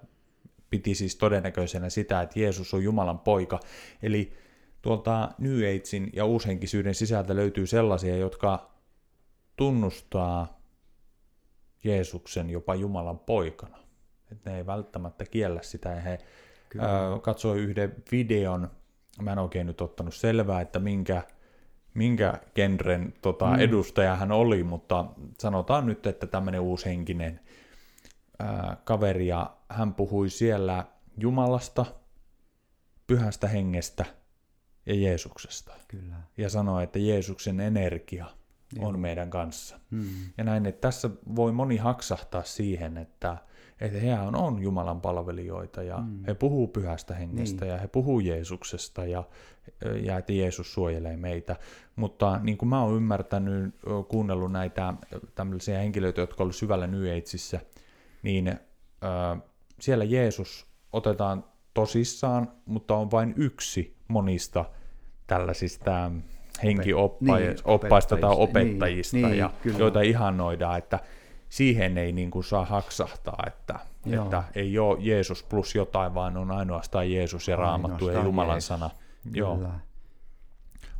[0.70, 3.60] piti siis todennäköisenä sitä, että Jeesus on Jumalan poika.
[4.04, 4.34] Eli
[4.82, 8.72] tuolta New Agein ja uushenkisyyden sisältä löytyy sellaisia, jotka
[9.56, 10.62] tunnustaa
[11.84, 13.78] Jeesuksen jopa Jumalan poikana.
[14.32, 15.90] Että ne ei välttämättä kiellä sitä.
[15.90, 16.18] Ja he
[16.70, 16.88] Kyllä.
[17.22, 18.70] katsoi yhden videon,
[19.22, 21.24] mä en oikein nyt ottanut selvää, että minkä,
[21.94, 23.60] minkä genren tota, mm.
[23.60, 25.06] edustaja hän oli, mutta
[25.40, 27.40] sanotaan nyt, että tämmöinen uushenkinen
[28.40, 30.86] ää, kaveri, ja hän puhui siellä
[31.18, 31.86] Jumalasta,
[33.08, 34.06] pyhästä hengestä
[34.86, 35.74] ja Jeesuksesta.
[35.88, 36.16] Kyllä.
[36.38, 38.26] Ja sanoi, että Jeesuksen energia
[38.76, 38.88] Joo.
[38.88, 39.80] on meidän kanssa.
[39.92, 40.10] Hmm.
[40.38, 43.38] Ja näin, että tässä voi moni haksahtaa siihen, että,
[43.82, 46.24] että he on, on Jumalan palvelijoita ja hmm.
[46.28, 47.72] he puhuu pyhästä hengestä niin.
[47.72, 49.24] ja he puhuu Jeesuksesta ja,
[50.02, 51.56] ja että Jeesus suojelee meitä.
[51.96, 53.76] Mutta niin kuin mä oon ymmärtänyt,
[54.08, 54.94] kuunnellut näitä
[55.36, 57.60] tämmöisiä henkilöitä, jotka ovat syvällä New Ageissa,
[58.24, 59.42] niin äh,
[59.80, 64.66] siellä Jeesus otetaan tosissaan, mutta on vain yksi monista
[65.28, 66.12] tällaisista
[66.64, 71.00] henkioppaista niin, tai opettajista, niin, ja, niin, joita ihannoidaan, että
[71.56, 73.80] siihen ei niin kuin saa haksahtaa, että,
[74.12, 78.68] että ei ole Jeesus plus jotain, vaan on ainoastaan Jeesus ja Raamattu ja Jumalan Jeesus.
[78.68, 78.90] sana.
[79.24, 79.38] Kyllä.
[79.38, 79.60] Joo.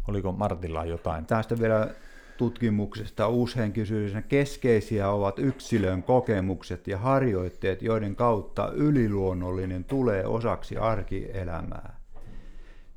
[0.08, 1.26] Oliko Martilla jotain?
[1.26, 1.90] Tästä vielä
[2.38, 12.00] tutkimuksesta uushenkisyyden keskeisiä ovat yksilön kokemukset ja harjoitteet, joiden kautta yliluonnollinen tulee osaksi arkielämää.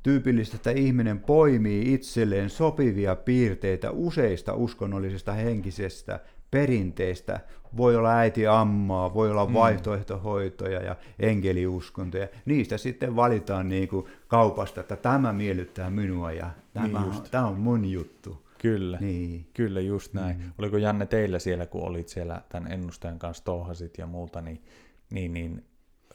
[0.03, 6.19] Tyypillistä, että ihminen poimii itselleen sopivia piirteitä useista uskonnollisista henkisestä
[6.51, 7.39] perinteistä.
[7.77, 9.53] Voi olla äiti ammaa, voi olla mm.
[9.53, 12.27] vaihtoehtohoitoja ja enkeliuskontoja.
[12.45, 17.59] Niistä sitten valitaan niin kuin kaupasta, että tämä miellyttää minua ja tämä, niin tämä on
[17.59, 18.49] mun juttu.
[18.61, 19.47] Kyllä, niin.
[19.53, 20.37] kyllä just näin.
[20.37, 20.51] Mm.
[20.57, 24.63] Oliko Janne teillä siellä, kun olit siellä tämän ennustajan kanssa touhasit ja muuta, niin,
[25.09, 25.65] niin, niin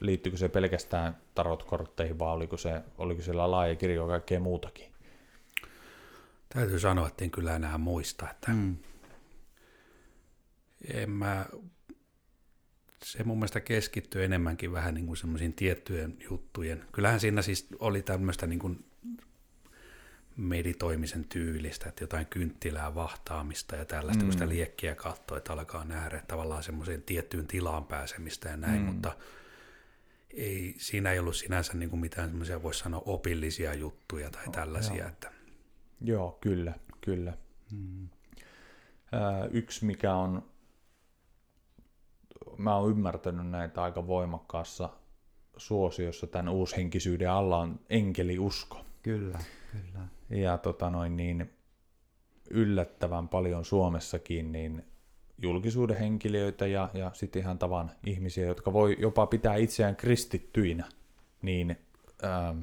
[0.00, 4.86] liittyykö se pelkästään tarotkortteihin vai oliko, se, oliko siellä laaja kirjo kaikkea muutakin?
[6.48, 8.76] Täytyy sanoa, että en kyllä enää muista, että mm.
[10.92, 11.46] En mä,
[13.04, 16.84] se mun mielestä keskittyy enemmänkin vähän niin kuin semmoisiin tiettyjen juttujen.
[16.92, 18.84] Kyllähän siinä siis oli tämmöistä niin kuin
[20.36, 24.26] meditoimisen tyylistä, että jotain kynttilää vahtaamista ja tällaista, mm.
[24.26, 28.86] kun sitä liekkiä katsoo, että alkaa nähdä tavallaan semmoiseen tiettyyn tilaan pääsemistä ja näin, mm.
[28.86, 29.16] mutta
[30.30, 34.96] ei, siinä ei ollut sinänsä niin kuin mitään semmoisia, voisi sanoa, opillisia juttuja tai tällaisia.
[34.96, 35.30] Joo, että...
[36.00, 37.32] Joo kyllä, kyllä.
[37.72, 38.08] Mm.
[39.50, 40.50] yksi, mikä on,
[42.58, 44.90] mä oon ymmärtänyt näitä aika voimakkaassa
[45.56, 48.80] suosiossa tämän uushenkisyyden alla on enkeliusko.
[49.02, 49.38] Kyllä,
[49.72, 50.06] kyllä.
[50.30, 51.50] Ja tota noin, niin
[52.50, 54.84] yllättävän paljon Suomessakin niin
[55.42, 60.84] julkisuuden henkilöitä ja, ja sitten ihan tavan ihmisiä, jotka voi jopa pitää itseään kristittyinä,
[61.42, 61.78] niin
[62.24, 62.60] ähm,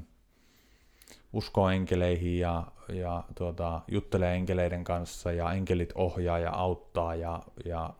[1.33, 7.93] uskoo enkeleihin ja, ja tuota, juttelee enkeleiden kanssa ja enkelit ohjaa ja auttaa ja, ja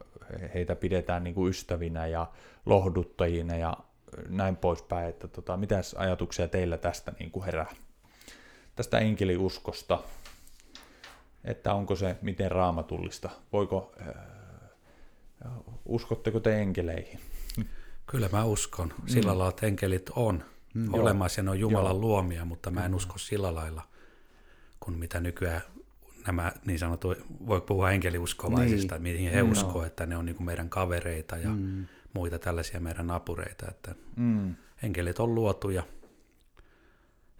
[0.53, 2.31] heitä pidetään niin kuin ystävinä ja
[2.65, 3.77] lohduttajina ja
[4.27, 7.73] näin poispäin, että tota, mitäs ajatuksia teillä tästä niin kuin herää?
[8.75, 9.99] Tästä enkeliuskosta,
[11.43, 14.15] että onko se miten raamatullista, voiko äh,
[15.85, 17.19] Uskotteko te enkeleihin?
[18.07, 18.93] Kyllä mä uskon.
[19.05, 19.27] Sillä mm.
[19.27, 22.01] lailla, että enkelit on mm, olemassa ja ne on Jumalan joo.
[22.01, 23.81] luomia, mutta mä en usko sillä lailla,
[24.79, 25.61] kun mitä nykyään
[26.27, 27.15] nämä niin sanottu,
[27.47, 29.01] voi puhua enkeliuskovaisista, niin.
[29.01, 29.51] mihin he mm.
[29.51, 31.85] uskoo, että ne on niin kuin meidän kavereita ja mm.
[32.13, 33.65] muita tällaisia meidän napureita.
[33.69, 34.55] Että mm.
[34.83, 35.83] Enkelit on luotu ja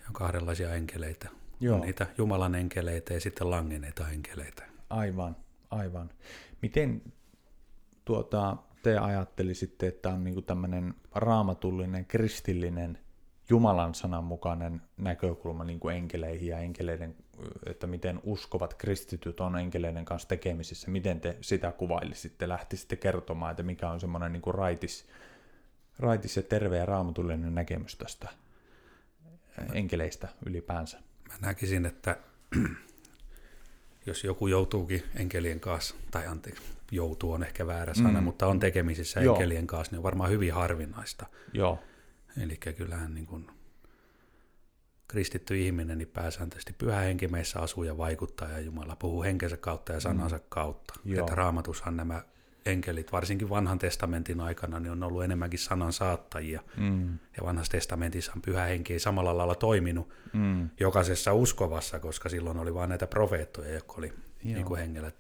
[0.08, 1.30] on kahdenlaisia enkeleitä.
[1.60, 1.76] Joo.
[1.76, 4.64] On niitä Jumalan enkeleitä ja sitten langeneita enkeleitä.
[4.90, 5.36] Aivan,
[5.70, 6.10] aivan.
[6.62, 7.02] Miten
[8.06, 12.98] tuota, te ajattelisitte, että on niin tämmöinen raamatullinen, kristillinen,
[13.50, 17.16] Jumalan sanan mukainen näkökulma niin kuin enkeleihin ja enkeleiden,
[17.66, 23.64] että miten uskovat kristityt on enkeleiden kanssa tekemisissä, miten te sitä kuvailisitte, lähtisitte kertomaan, että
[23.64, 25.08] mikä on semmoinen niin kuin raitis,
[26.00, 28.30] raitis ja terve ja raamatullinen näkemys tästä
[29.74, 31.00] enkeleistä ylipäänsä?
[31.30, 32.18] Mä näkisin, että
[34.06, 38.24] jos joku joutuukin enkelien kanssa, tai anteeksi, joutuu on ehkä väärä sana, mm.
[38.24, 39.36] mutta on tekemisissä Joo.
[39.36, 41.26] enkelien kanssa, niin on varmaan hyvin harvinaista.
[41.54, 41.80] Joo.
[42.42, 43.48] Eli kyllähän niin kuin
[45.12, 49.94] kristitty ihminen, niin pääsääntöisesti pyhä henki meissä asuu ja vaikuttaa, ja Jumala puhuu henkensä kautta
[49.94, 50.44] ja sanansa mm.
[50.50, 50.94] kautta.
[51.06, 51.20] Joo.
[51.20, 52.22] Että raamatushan nämä
[52.66, 56.62] enkelit, varsinkin vanhan testamentin aikana, niin on ollut enemmänkin sanan saattajia.
[56.78, 57.10] Mm.
[57.12, 60.70] Ja vanhassa testamentissa on pyhä henki ei samalla lailla toiminut Mm.
[60.80, 65.12] jokaisessa uskovassa, koska silloin oli vain näitä profeettoja, jotka oli niin kuin hengellä,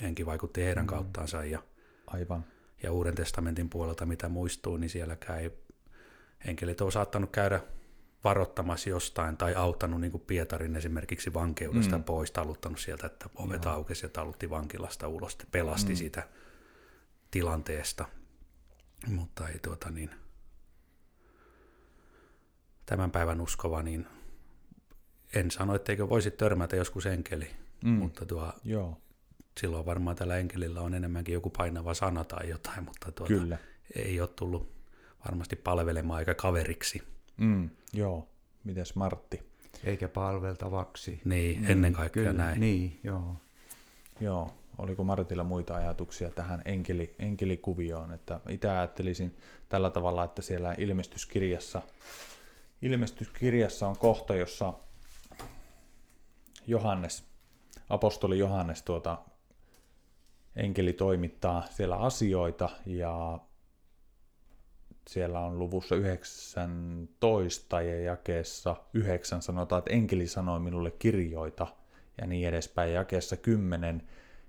[0.00, 1.44] henki vaikutti heidän kauttaansa.
[1.44, 1.62] Ja,
[2.06, 2.44] Aivan.
[2.82, 5.50] ja Uuden testamentin puolelta, mitä muistuu, niin sielläkään ei
[6.46, 7.60] enkelit ole saattanut käydä
[8.24, 12.04] varoittamassa jostain tai auttanut niin kuin Pietarin esimerkiksi vankeudesta mm.
[12.04, 15.96] pois, taluttanut sieltä, että ovet aukesi ja talutti vankilasta ulos, pelasti mm.
[15.96, 16.28] sitä
[17.30, 18.04] tilanteesta.
[19.06, 20.10] Mutta ei tuota niin,
[22.86, 24.06] tämän päivän uskova, niin
[25.34, 27.50] en sano, etteikö voisi törmätä joskus enkeli,
[27.84, 27.90] mm.
[27.90, 29.00] mutta tuo, Joo,
[29.60, 33.58] silloin varmaan tällä enkelillä on enemmänkin joku painava sana tai jotain, mutta tuota, kyllä.
[33.94, 34.74] ei ole tullut
[35.26, 37.13] varmasti palvelemaan eikä kaveriksi.
[37.36, 37.70] Mm.
[37.92, 38.28] Joo.
[38.64, 39.42] Mites Martti?
[39.84, 41.20] Eikä palveltavaksi.
[41.24, 42.60] Niin, mm, ennen kaikkea Kyllä, näin.
[42.60, 43.36] Niin, joo.
[44.20, 49.36] Joo, oliko Martilla muita ajatuksia tähän enkeli, enkelikuvioon, että itse ajattelisin
[49.68, 51.82] tällä tavalla, että siellä ilmestyskirjassa,
[52.82, 54.74] ilmestyskirjassa on kohta, jossa
[56.66, 57.24] Johannes,
[57.88, 59.18] apostoli Johannes tuota,
[60.56, 63.38] enkeli toimittaa siellä asioita ja
[65.08, 71.66] siellä on luvussa 19 ja jakeessa 9 sanotaan, että enkeli sanoi minulle kirjoita
[72.20, 72.92] ja niin edespäin.
[72.92, 74.02] Jakeessa 10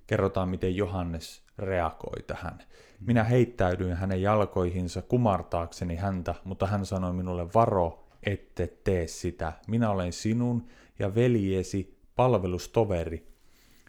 [0.07, 2.59] kerrotaan, miten Johannes reagoi tähän.
[2.99, 9.53] Minä heittäydyin hänen jalkoihinsa kumartaakseni häntä, mutta hän sanoi minulle, varo, ette tee sitä.
[9.67, 10.67] Minä olen sinun
[10.99, 13.34] ja veljesi palvelustoveri,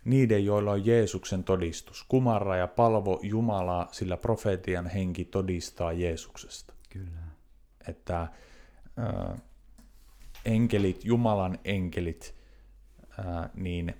[0.06, 2.04] niiden, joilla on Jeesuksen todistus.
[2.08, 6.74] Kumarra ja palvo Jumalaa, sillä profeetian henki todistaa Jeesuksesta.
[6.90, 7.20] Kyllä.
[7.88, 9.42] Että äh,
[10.44, 12.34] enkelit, Jumalan enkelit,
[13.18, 13.94] äh, niin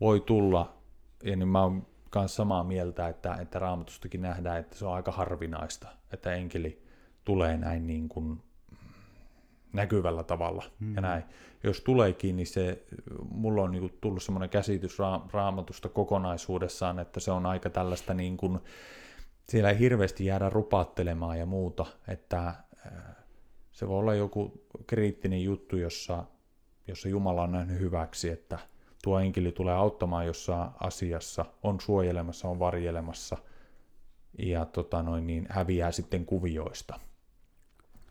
[0.00, 0.76] voi tulla,
[1.22, 5.12] ja niin mä oon myös samaa mieltä, että, että raamatustakin nähdään, että se on aika
[5.12, 6.82] harvinaista, että enkeli
[7.24, 8.42] tulee näin niin kuin
[9.72, 10.94] näkyvällä tavalla mm.
[10.94, 11.24] ja näin.
[11.64, 12.82] Jos tuleekin, niin se,
[13.30, 18.36] mulla on niin tullut semmoinen käsitys ra- raamatusta kokonaisuudessaan, että se on aika tällaista niin
[18.36, 18.58] kuin,
[19.48, 22.54] siellä ei hirveästi jäädä rupattelemaan ja muuta, että
[23.72, 26.24] se voi olla joku kriittinen juttu, jossa,
[26.86, 28.58] jossa Jumala on nähnyt hyväksi, että
[29.02, 33.36] tuo enkeli tulee auttamaan jossain asiassa, on suojelemassa, on varjelemassa
[34.38, 37.00] ja tota noin, niin häviää sitten kuvioista.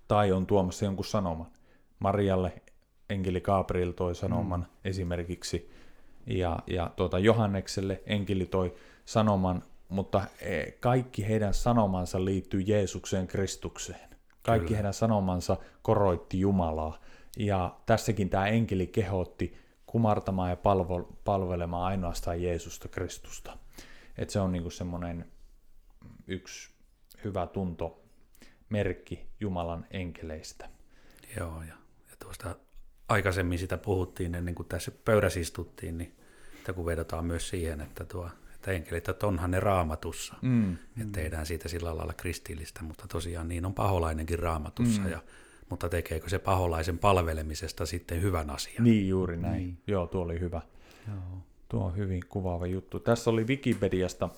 [0.07, 1.51] Tai on tuomassa jonkun sanoman.
[1.99, 2.61] Marialle
[3.09, 4.65] enkeli Gabriel toi sanoman mm.
[4.85, 5.71] esimerkiksi,
[6.27, 8.75] ja, ja tuota Johannekselle enkeli toi
[9.05, 14.09] sanoman, mutta e, kaikki heidän sanomansa liittyy Jeesukseen Kristukseen.
[14.41, 14.77] Kaikki Kyllä.
[14.77, 16.99] heidän sanomansa koroitti Jumalaa.
[17.37, 23.57] Ja tässäkin tämä enkeli kehotti kumartamaan ja palvo, palvelemaan ainoastaan Jeesusta Kristusta.
[24.17, 25.31] Et se on niinku semmoinen
[26.27, 26.69] yksi
[27.23, 28.01] hyvä tunto,
[28.69, 30.69] merkki Jumalan enkeleistä.
[31.37, 31.75] Joo, ja,
[32.09, 32.55] ja tuosta
[33.09, 36.15] aikaisemmin sitä puhuttiin ennen kuin tässä pöydässä istuttiin, niin
[36.57, 41.11] että kun vedotaan myös siihen, että, tuo, että enkelit, että onhan ne raamatussa, mm, että
[41.11, 45.09] tehdään siitä sillä lailla kristillistä, mutta tosiaan niin on paholainenkin raamatussa, mm.
[45.09, 45.23] ja,
[45.69, 48.83] mutta tekeekö se paholaisen palvelemisesta sitten hyvän asian?
[48.83, 49.57] Niin juuri näin.
[49.57, 49.77] Niin.
[49.87, 50.61] Joo, tuo oli hyvä.
[51.07, 51.41] Joo.
[51.69, 52.99] Tuo on hyvin kuvaava juttu.
[52.99, 54.29] Tässä oli Wikipediasta,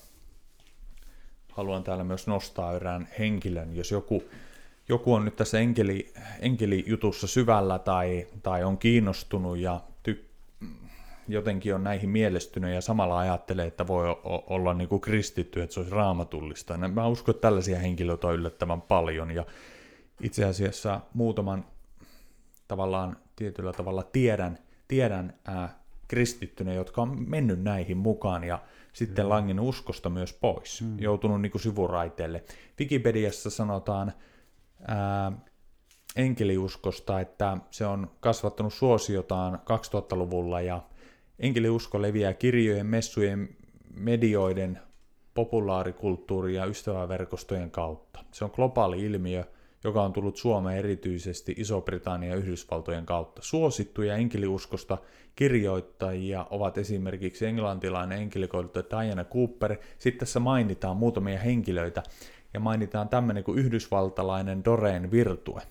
[1.52, 4.24] haluan täällä myös nostaa erään henkilön, jos joku,
[4.90, 10.30] joku on nyt tässä enkeli, enkelijutussa syvällä tai, tai on kiinnostunut ja ty,
[11.28, 15.74] jotenkin on näihin mielestynyt ja samalla ajattelee, että voi o- olla niin kuin kristitty, että
[15.74, 16.78] se olisi raamatullista.
[16.78, 19.46] Mä uskon, että tällaisia henkilöitä on yllättävän paljon ja
[20.22, 21.66] itse asiassa muutaman
[22.68, 24.58] tavallaan tietyllä tavalla tiedän,
[24.88, 28.60] tiedän ää, kristittyneen, jotka on mennyt näihin mukaan ja
[28.94, 29.30] sitten mm.
[29.30, 31.00] langin uskosta myös pois, mm.
[31.00, 32.44] joutunut niin kuin sivuraiteelle.
[32.80, 34.14] Wikipediassa sanotaan
[36.16, 40.82] enkeliuskosta, että se on kasvattanut suosiotaan 2000-luvulla ja
[41.40, 43.50] enkeliusko leviää kirjojen, messujen,
[43.96, 44.80] medioiden,
[45.34, 48.20] populaarikulttuuri- ja ystäväverkostojen kautta.
[48.32, 49.44] Se on globaali ilmiö,
[49.84, 53.42] joka on tullut Suomeen erityisesti Iso-Britannian ja Yhdysvaltojen kautta.
[53.42, 54.98] Suosittuja enkeliuskosta
[55.36, 59.78] kirjoittajia ovat esimerkiksi englantilainen enkelikouluttaja Diana Cooper.
[59.98, 62.04] Sitten tässä mainitaan muutamia henkilöitä
[62.54, 65.62] ja mainitaan tämmöinen kuin yhdysvaltalainen Doreen Virtue.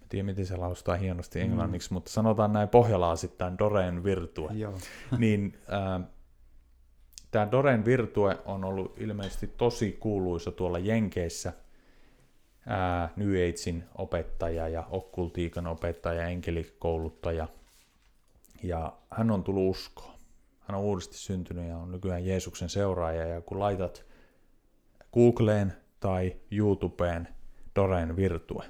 [0.00, 1.94] Mä tiedän, miten se laustaa hienosti englanniksi, mm.
[1.94, 4.52] mutta sanotaan näin pohjalaasittain Doreen Virtue.
[4.52, 4.78] Joo.
[5.18, 6.08] niin äh,
[7.30, 11.52] tämä Doreen Virtue on ollut ilmeisesti tosi kuuluisa tuolla Jenkeissä–
[12.68, 17.48] ää, New Agein opettaja ja okkultiikan opettaja, enkelikouluttaja.
[18.62, 20.14] Ja hän on tullut uskoon.
[20.60, 24.04] hän on uudesti syntynyt ja on nykyään Jeesuksen seuraaja, ja kun laitat
[25.12, 27.28] Googleen tai YouTubeen
[27.76, 28.64] Doreen Virtue,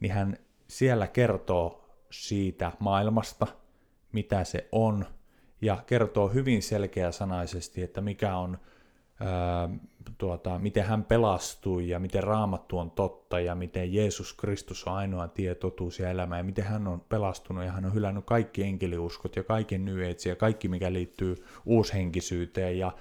[0.00, 0.36] niin hän
[0.68, 3.46] siellä kertoo siitä maailmasta,
[4.12, 5.06] mitä se on,
[5.60, 8.58] ja kertoo hyvin selkeäsanaisesti, että mikä on
[9.20, 9.68] ää,
[10.18, 15.28] tuota, miten hän pelastui ja miten raamattu on totta ja miten Jeesus Kristus on ainoa
[15.28, 19.36] tie, totuus ja elämä ja miten hän on pelastunut ja hän on hylännyt kaikki enkeliuskot
[19.36, 22.92] ja kaiken nyeitsi ja kaikki mikä liittyy uushenkisyyteen ja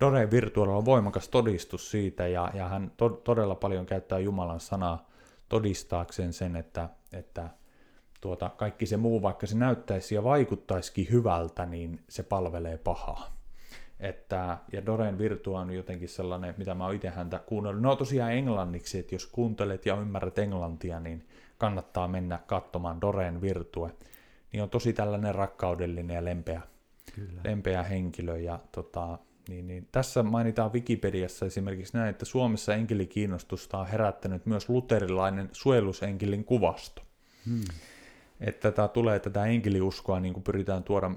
[0.00, 5.08] Dore Virtual on voimakas todistus siitä ja, ja hän to, todella paljon käyttää Jumalan sanaa
[5.48, 7.48] todistaakseen sen, että, että
[8.20, 13.38] tuota, kaikki se muu, vaikka se näyttäisi ja vaikuttaisikin hyvältä, niin se palvelee pahaa.
[14.00, 17.82] Että, ja Doren Virtua on jotenkin sellainen, mitä mä oon itse häntä kuunnellut.
[17.82, 21.28] No tosiaan englanniksi, että jos kuuntelet ja ymmärrät englantia, niin
[21.58, 23.90] kannattaa mennä katsomaan Doren Virtue.
[24.52, 26.60] Niin on tosi tällainen rakkaudellinen ja lempeä,
[27.14, 27.40] Kyllä.
[27.44, 28.38] lempeä henkilö.
[28.38, 29.18] Ja tota,
[29.48, 29.88] niin, niin.
[29.92, 37.02] Tässä mainitaan Wikipediassa esimerkiksi näin, että Suomessa enkelikiinnostusta on herättänyt myös luterilainen suojelusenkelin kuvasto.
[37.46, 37.64] Hmm.
[38.40, 41.10] Että tämä tulee tätä enkeliuskoa niin kuin pyritään tuoda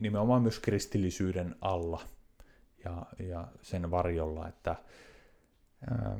[0.00, 2.00] nimenomaan myös kristillisyyden alla
[2.84, 4.76] ja, ja sen varjolla, että
[5.90, 6.16] ää,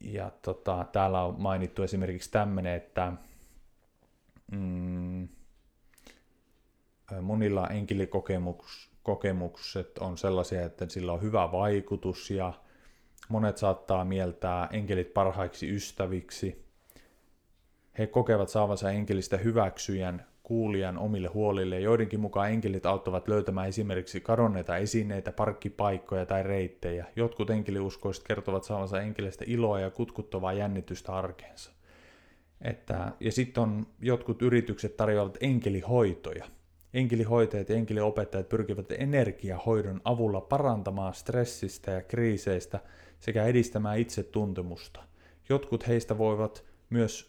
[0.00, 3.12] ja tota, täällä on mainittu esimerkiksi tämmöinen, että
[4.52, 5.28] mm,
[7.22, 7.66] monilla
[9.06, 12.52] enkelikokemukset on sellaisia, että sillä on hyvä vaikutus ja
[13.28, 16.64] monet saattaa mieltää enkelit parhaiksi ystäviksi.
[17.98, 21.80] He kokevat saavansa enkelistä hyväksyjän kuulijan omille huolille.
[21.80, 27.06] Joidenkin mukaan enkelit auttavat löytämään esimerkiksi kadonneita esineitä, parkkipaikkoja tai reittejä.
[27.16, 31.72] Jotkut enkeliuskoiset kertovat saavansa enkelistä iloa ja kutkuttavaa jännitystä arkeensa.
[32.60, 36.55] Että, ja sitten on jotkut yritykset tarjoavat enkelihoitoja.
[36.96, 42.80] Enkelihoitajat ja enkeliopettajat pyrkivät energiahoidon avulla parantamaan stressistä ja kriiseistä
[43.20, 45.02] sekä edistämään itsetuntemusta.
[45.48, 47.28] Jotkut heistä voivat myös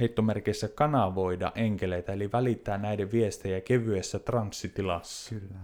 [0.00, 5.34] heittomerkeissä kanavoida enkeleitä, eli välittää näiden viestejä kevyessä transsitilassa.
[5.34, 5.60] Kyllä.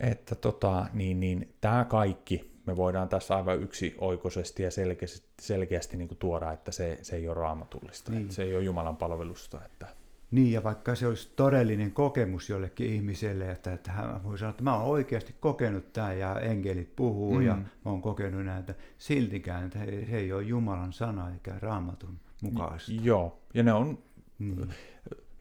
[0.00, 5.96] Että tota, niin, niin, tämä kaikki me voidaan tässä aivan yksi oikoisesti ja selkeästi, selkeästi
[5.96, 8.22] niin kuin tuoda, että se, se ei ole raamatullista, niin.
[8.22, 9.60] että se ei ole Jumalan palvelusta.
[9.64, 9.97] Että...
[10.30, 14.62] Niin, ja vaikka se olisi todellinen kokemus jollekin ihmiselle, että, että hän voi sanoa, että
[14.62, 17.42] mä oon oikeasti kokenut tämän ja enkelit puhuu mm.
[17.42, 22.20] ja mä oon kokenut näitä, siltikään, että he, he ei ole Jumalan sana eikä raamatun
[22.42, 23.04] mukaisesti.
[23.04, 23.98] Joo, ja ne on
[24.38, 24.68] mm.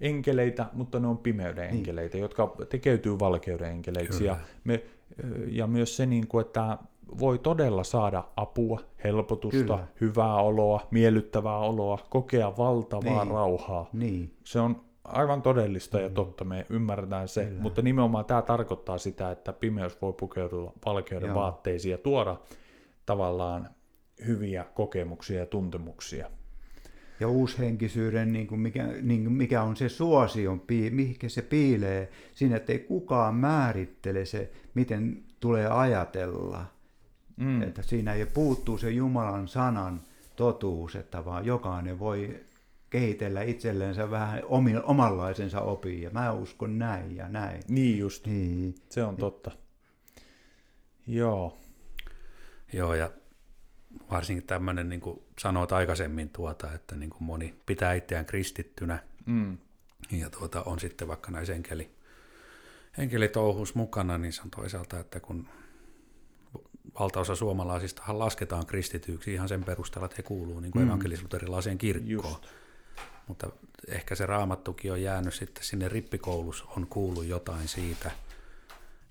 [0.02, 1.78] enkeleitä, mutta ne on pimeyden niin.
[1.78, 4.26] enkeleitä, jotka tekeytyy valkeuden enkeleiksi.
[4.26, 4.84] Ja, me,
[5.48, 6.78] ja myös se, niin kuin, että
[7.20, 9.88] voi todella saada apua, helpotusta, Kyllä.
[10.01, 13.34] hyvää oloa, miellyttävää oloa, kokea valtavaa niin.
[13.34, 13.89] rauhaa.
[13.93, 14.34] Niin.
[14.43, 16.03] Se on aivan todellista mm.
[16.03, 17.62] ja totta, me ymmärretään se, Kyllä.
[17.62, 21.36] mutta nimenomaan tämä tarkoittaa sitä, että pimeys voi pukeutua valkeuden Joo.
[21.36, 22.36] vaatteisiin ja tuoda
[23.05, 23.70] tavallaan
[24.28, 26.30] hyviä kokemuksia ja tuntemuksia
[27.20, 32.58] ja uushenkisyyden, niin kuin mikä, niin kuin mikä on se suosion, mihinkä se piilee, siinä
[32.58, 36.66] että ei kukaan määrittele se, miten tulee ajatella.
[37.38, 37.62] Mm.
[37.62, 40.02] Että siinä ei puuttuu se Jumalan sanan
[40.36, 42.40] totuus, että vaan jokainen voi
[42.90, 44.42] kehitellä itsellensä vähän
[44.84, 47.64] omanlaisensa opin, ja mä uskon näin ja näin.
[47.68, 48.76] Niin just, niin.
[48.90, 49.52] se on totta.
[51.08, 51.58] Joo.
[52.74, 53.12] Joo, ja
[54.12, 59.58] varsinkin tämmöinen, niin kuin sanoit aikaisemmin, tuota, että niin kuin moni pitää itseään kristittynä mm.
[60.12, 61.92] ja tuota, on sitten vaikka näissä enkeli,
[62.98, 65.48] enkelitouhus mukana, niin se on toisaalta, että kun
[67.00, 70.88] valtaosa suomalaisistahan lasketaan kristityiksi ihan sen perusteella, että he kuuluu niin mm.
[70.88, 72.12] evankelisluterilaiseen kirkkoon.
[72.12, 72.45] Just.
[73.28, 73.50] Mutta
[73.88, 78.12] ehkä se raamattukin on jäänyt sitten sinne rippikoulussa, on kuullut jotain siitä–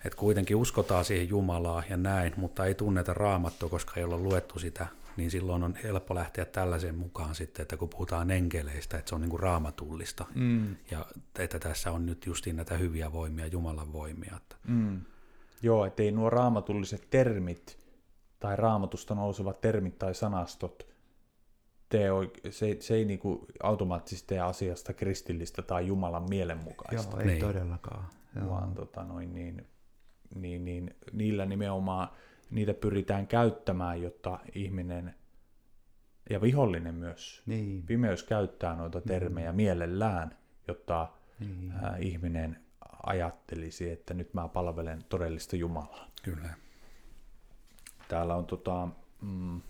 [0.07, 4.59] että kuitenkin uskotaan siihen Jumalaa ja näin, mutta ei tunneta raamattua, koska ei ole luettu
[4.59, 9.15] sitä, niin silloin on helppo lähteä tällaisen mukaan sitten, että kun puhutaan enkeleistä, että se
[9.15, 10.77] on niin kuin raamatullista mm.
[10.91, 11.07] ja
[11.39, 14.41] että tässä on nyt justiin näitä hyviä voimia, Jumalan voimia.
[14.69, 15.01] Mm.
[15.63, 17.87] Joo, ettei nuo raamatulliset termit
[18.41, 20.87] tai raamatusta nousevat termit tai sanastot
[21.89, 22.09] tee,
[22.51, 27.17] se, se ei niin kuin automaattisesti tee asiasta kristillistä tai Jumalan mielenmukaista.
[27.17, 27.41] Joo, ei niin.
[27.41, 28.09] todellakaan.
[28.37, 28.51] Joo.
[28.51, 29.67] Vaan tota, noin, niin,
[30.35, 32.09] niin, niin niillä nimenomaan
[32.51, 35.15] niitä pyritään käyttämään, jotta ihminen
[36.31, 37.83] ja vihollinen myös, niin.
[37.83, 39.57] pimeys käyttää noita termejä mm.
[39.57, 40.37] mielellään,
[40.69, 41.09] jotta
[41.41, 41.73] niin.
[41.73, 42.66] äh, ihminen
[43.07, 46.11] ajattelisi, että nyt mä palvelen todellista Jumalaa.
[46.23, 46.55] Kyllä.
[48.09, 48.89] Täällä on tota,
[49.21, 49.61] mm,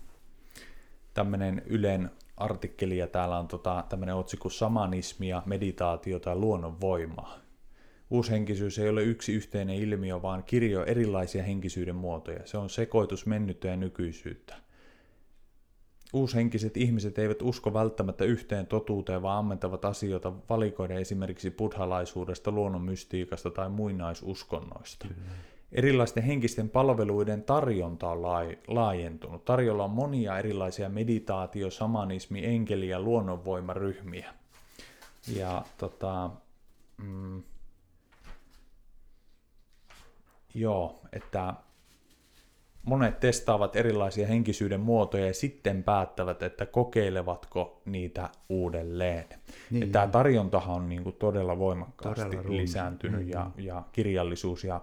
[1.13, 7.47] tämmöinen Ylen artikkeli ja täällä on tota, tämmöinen otsikko samanismia, meditaatiota ja luonnonvoimaa
[8.09, 12.47] Uushenkisyys ei ole yksi yhteinen ilmiö, vaan kirjo erilaisia henkisyyden muotoja.
[12.47, 14.55] Se on sekoitus mennyttä ja nykyisyyttä.
[16.13, 23.51] Uushenkiset ihmiset eivät usko välttämättä yhteen totuuteen, vaan ammentavat asioita valikoiden esimerkiksi buddhalaisuudesta, luonnon mystiikasta
[23.51, 25.07] tai muinaisuskonnoista.
[25.07, 25.21] Kyllä.
[25.71, 28.21] Erilaisten henkisten palveluiden tarjonta on
[28.67, 29.45] laajentunut.
[29.45, 34.33] Tarjolla on monia erilaisia meditaatio, samanismi, enkeli- ja luonnonvoimaryhmiä.
[35.35, 36.29] Ja tota,
[36.97, 37.43] mm,
[40.53, 41.53] joo, että
[42.87, 49.25] monet testaavat erilaisia henkisyyden muotoja ja sitten päättävät, että kokeilevatko niitä uudelleen.
[49.71, 49.81] Niin.
[49.81, 53.29] Ja tämä tarjontahan on niin kuin todella voimakkaasti todella lisääntynyt niin.
[53.29, 54.81] ja, ja kirjallisuus ja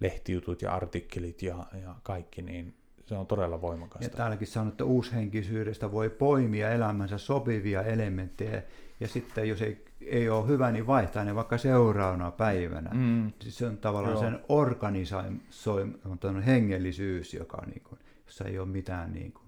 [0.00, 2.74] lehtijutut ja artikkelit ja, ja kaikki, niin
[3.06, 4.04] se on todella voimakasta.
[4.04, 8.62] Ja täälläkin sanoo, että uushenkisyydestä voi poimia elämänsä sopivia elementtejä,
[9.00, 12.90] ja sitten jos ei, ei ole hyvä, niin vaihtaa ne vaikka seuraavana päivänä.
[12.94, 13.32] Mm.
[13.40, 14.22] Se on tavallaan Joo.
[14.22, 19.42] sen organisoimaton hengellisyys, joka niin kuin, jossa ei ole mitään niin kuin,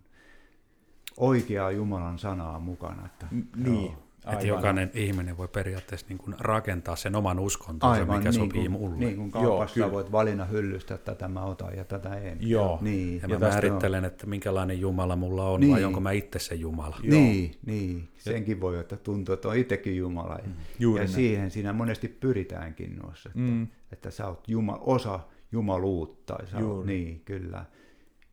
[1.17, 3.07] oikeaa Jumalan sanaa mukana.
[3.07, 3.27] Että,
[3.57, 4.04] niin, joo.
[4.25, 4.35] Aivan.
[4.35, 8.61] Että jokainen ihminen voi periaatteessa niin kuin rakentaa sen oman uskontonsa, Aivan, mikä niin sopii
[8.61, 8.97] kuin, mulle.
[8.97, 12.39] Niin kuin kaupassa Joo, voit valinna hyllystä, että tätä mä otan ja tätä en.
[12.41, 12.79] Joo.
[12.81, 13.17] Niin.
[13.17, 14.05] Ja, ja mä määrittelen, on...
[14.05, 15.73] että minkälainen Jumala mulla on, niin.
[15.73, 16.97] vai onko mä itse se Jumala.
[17.03, 17.21] Joo.
[17.21, 18.09] Niin, niin.
[18.17, 20.39] senkin voi, että tuntuu, että on itsekin Jumala.
[20.47, 20.53] Mm.
[20.79, 21.15] Juuri ja näin.
[21.15, 23.67] siihen siinä monesti pyritäänkin noissa, että, mm.
[23.93, 25.21] että sä oot Jumala, osa
[25.53, 26.39] jumaluutta.
[26.51, 27.65] Sä oot, niin, kyllä.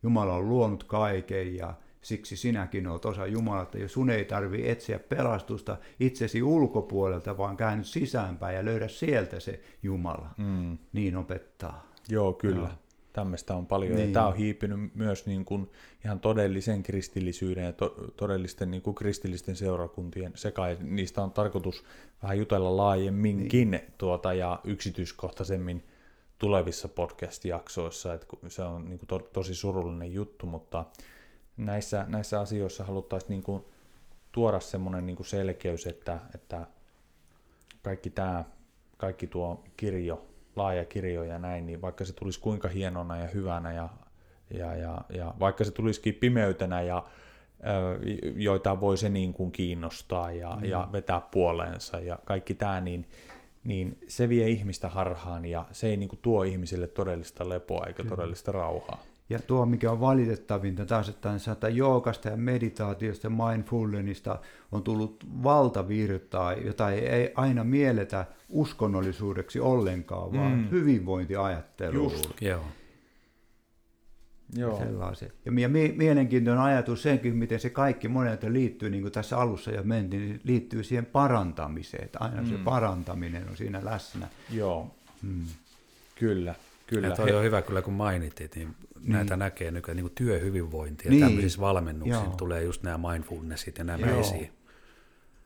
[0.02, 4.98] Jumala on luonut kaiken ja Siksi sinäkin olet osa Jumalata ja sun ei tarvi etsiä
[4.98, 10.28] pelastusta itsesi ulkopuolelta, vaan käänny sisäänpäin ja löydä sieltä se Jumala.
[10.36, 10.78] Mm.
[10.92, 11.92] Niin opettaa.
[12.08, 12.68] Joo, kyllä.
[12.68, 12.68] Joo.
[13.12, 13.94] Tämmöistä on paljon.
[13.96, 14.08] Niin.
[14.08, 15.70] Ja tämä on hiipinyt myös niin kuin
[16.04, 20.76] ihan todellisen kristillisyyden ja to- todellisten niin kuin kristillisten seurakuntien sekaan.
[20.80, 21.84] Niistä on tarkoitus
[22.22, 23.82] vähän jutella laajemminkin niin.
[23.98, 25.84] tuota, ja yksityiskohtaisemmin
[26.38, 28.14] tulevissa podcast-jaksoissa.
[28.14, 30.84] Että se on niin kuin to- tosi surullinen juttu, mutta
[31.56, 33.64] näissä, näissä asioissa haluttaisiin niin kuin
[34.32, 36.66] tuoda semmoinen niin kuin selkeys, että, että
[37.82, 38.44] kaikki tämä,
[38.96, 40.26] kaikki tuo kirjo,
[40.56, 43.88] laaja kirjo ja näin, niin vaikka se tulisi kuinka hienona ja hyvänä ja,
[44.50, 47.04] ja, ja, ja vaikka se tulisikin pimeytenä ja
[48.36, 50.64] joita voi se niin kuin kiinnostaa ja, mm.
[50.64, 53.08] ja vetää puoleensa ja kaikki tämä, niin,
[53.64, 58.02] niin se vie ihmistä harhaan ja se ei niin kuin tuo ihmisille todellista lepoa eikä
[58.02, 58.16] Kyllä.
[58.16, 59.02] todellista rauhaa.
[59.32, 64.38] Ja tuo, mikä on valitettavinta taas, että, että joogasta ja meditaatiosta ja mindfulnessista
[64.72, 70.70] on tullut valtavirtaa, jota ei, ei aina mielletä uskonnollisuudeksi ollenkaan, vaan mm.
[70.70, 72.12] hyvinvointiajatteluun.
[72.12, 72.64] Just, joo.
[74.56, 74.78] Joo.
[74.78, 75.32] Sellaisen.
[75.44, 75.52] Ja,
[75.96, 80.40] mielenkiintoinen ajatus senkin, miten se kaikki monet liittyy, niin kuin tässä alussa jo mentiin, niin
[80.44, 82.04] liittyy siihen parantamiseen.
[82.04, 82.48] Että aina mm.
[82.48, 84.28] se parantaminen on siinä läsnä.
[84.50, 85.44] Joo, mm.
[86.14, 86.54] kyllä.
[86.94, 87.08] Kyllä.
[87.08, 87.36] Ja toi He...
[87.36, 89.12] on hyvä kyllä, kun mainittiin, niin, niin.
[89.12, 91.10] näitä näkee nykyään niin työhyvinvointia.
[91.10, 91.22] Niin.
[91.22, 92.34] Tämmöisissä valmennuksissa Joo.
[92.36, 94.20] tulee just nämä mindfulnessit ja nämä Joo.
[94.20, 94.52] esiin.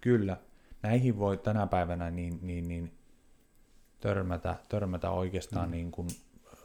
[0.00, 0.36] Kyllä.
[0.82, 2.92] Näihin voi tänä päivänä niin, niin, niin
[4.00, 5.72] törmätä, törmätä oikeastaan mm.
[5.72, 6.08] niin kuin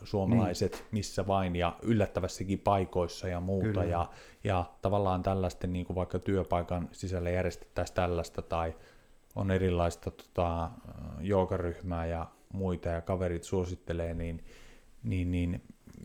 [0.03, 0.85] suomalaiset niin.
[0.91, 3.83] missä vain ja yllättävässäkin paikoissa ja muuta.
[3.83, 4.09] Ja,
[4.43, 8.73] ja tavallaan tällaisten, niin kuin vaikka työpaikan sisällä järjestettäisiin tällaista tai
[9.35, 10.71] on erilaista tota,
[11.19, 14.43] joogaryhmää ja muita ja kaverit suosittelee, niin
[15.03, 15.61] niin, niin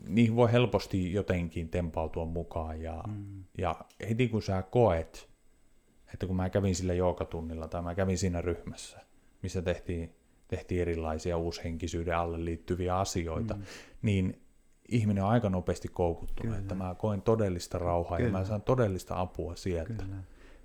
[0.07, 2.81] niihin voi helposti jotenkin tempautua mukaan.
[2.81, 3.43] Ja, mm.
[3.57, 3.75] ja
[4.09, 5.29] heti kun sä koet,
[6.13, 8.99] että kun mä kävin sillä joukatunnilla tai mä kävin siinä ryhmässä,
[9.43, 10.15] missä tehtiin,
[10.47, 13.63] tehtiin erilaisia uushenkisyyden alle liittyviä asioita, mm.
[14.01, 14.41] niin
[14.89, 16.57] ihminen on aika nopeasti koukuttunut, Kyllä.
[16.57, 18.29] että mä koen todellista rauhaa Kyllä.
[18.29, 20.03] ja mä saan todellista apua sieltä.
[20.03, 20.17] Kyllä.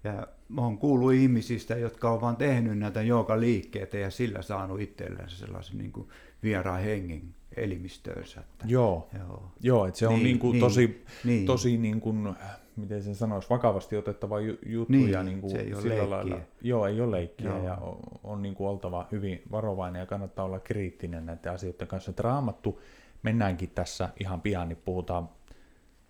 [0.04, 3.00] Ja mä oon kuullut ihmisistä, jotka on vaan tehnyt näitä
[3.36, 6.08] liikkeitä ja sillä saanut itsellensä sellaisen niin kuin
[6.42, 8.40] vieraan hengen elimistöönsä.
[8.40, 9.42] Että, joo, joo.
[9.60, 11.46] joo että se on niin, niin kuin niin, tosi, niin.
[11.46, 12.36] tosi niin kuin,
[12.76, 14.92] miten sen sanoisi, vakavasti otettava juttu.
[14.92, 17.64] Niin, ja niin kuin se ei ole sillä lailla, Joo, ei ole leikkiä joo.
[17.64, 22.10] ja on, on niin kuin oltava hyvin varovainen ja kannattaa olla kriittinen näiden asioiden kanssa.
[22.10, 22.80] Että raamattu,
[23.22, 25.28] mennäänkin tässä ihan pian, niin puhutaan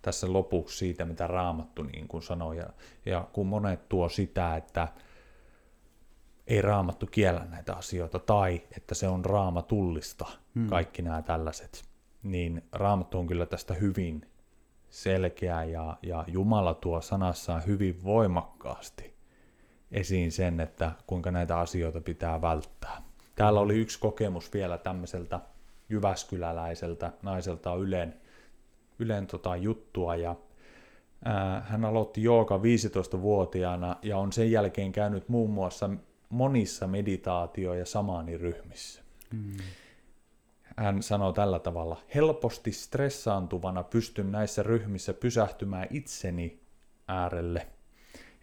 [0.03, 2.53] tässä lopuksi siitä, mitä Raamattu niin kuin sanoo.
[2.53, 2.69] Ja,
[3.05, 4.87] ja kun monet tuo sitä, että
[6.47, 10.25] ei raamattu kiellä näitä asioita, tai että se on raamatullista,
[10.55, 10.67] hmm.
[10.67, 11.83] kaikki nämä tällaiset,
[12.23, 14.25] niin raamattu on kyllä tästä hyvin
[14.89, 19.13] selkeä, ja, ja Jumala tuo sanassaan hyvin voimakkaasti
[19.91, 23.01] esiin sen, että kuinka näitä asioita pitää välttää.
[23.35, 25.39] Täällä oli yksi kokemus vielä tämmöiseltä
[25.89, 28.13] jyväskyläläiseltä naiselta Ylen,
[28.99, 30.35] Ylen tota juttua, ja
[31.25, 35.89] ää, hän aloitti jooga 15-vuotiaana ja on sen jälkeen käynyt muun muassa
[36.33, 39.03] monissa meditaatio- ja samaaniryhmissä.
[39.31, 39.57] Mm.
[40.77, 46.59] hän sanoo tällä tavalla, helposti stressaantuvana pystyn näissä ryhmissä pysähtymään itseni
[47.07, 47.67] äärelle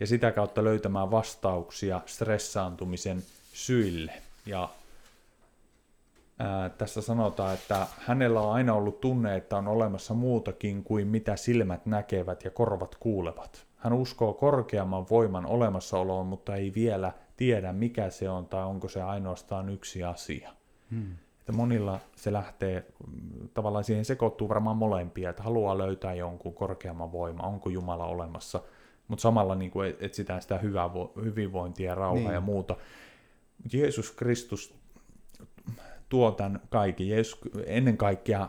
[0.01, 3.23] ja sitä kautta löytämään vastauksia stressaantumisen
[3.53, 4.13] syille.
[4.47, 4.69] Ja
[6.39, 11.37] ää, tässä sanotaan, että hänellä on aina ollut tunne, että on olemassa muutakin kuin mitä
[11.37, 13.67] silmät näkevät ja korvat kuulevat.
[13.77, 19.03] Hän uskoo korkeamman voiman olemassaoloon, mutta ei vielä tiedä mikä se on tai onko se
[19.03, 20.51] ainoastaan yksi asia.
[20.91, 21.17] Hmm.
[21.41, 22.87] Että monilla se lähtee,
[23.55, 28.63] tavallaan siihen sekoittuu varmaan molempia, että haluaa löytää jonkun korkeamman voima, onko Jumala olemassa,
[29.09, 30.91] mutta samalla niin kuin etsitään sitä hyvää,
[31.25, 32.35] hyvinvointia, rauhaa niin.
[32.35, 32.77] ja muuta.
[33.73, 34.75] Jeesus Kristus
[36.09, 37.09] tuo tämän kaiken.
[37.09, 38.49] Jeesus, ennen kaikkea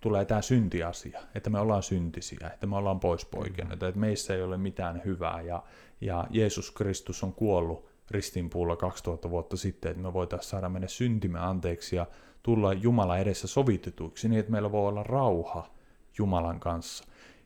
[0.00, 4.56] tulee tämä syntiasia, että me ollaan syntisiä, että me ollaan poispoikenneita, että meissä ei ole
[4.56, 5.62] mitään hyvää ja,
[6.00, 11.38] ja Jeesus Kristus on kuollut ristinpuulla 2000 vuotta sitten, että me voitaisiin saada mennä syntimme
[11.38, 12.06] anteeksi ja
[12.42, 15.70] tulla Jumala edessä sovitetuiksi niin, että meillä voi olla rauha
[16.18, 17.04] Jumalan kanssa.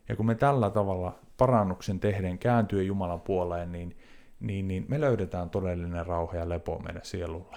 [0.09, 3.97] Ja kun me tällä tavalla parannuksen tehden kääntyy Jumalan puoleen, niin,
[4.41, 7.57] niin, niin me löydetään todellinen rauha ja lepo meidän sielulle.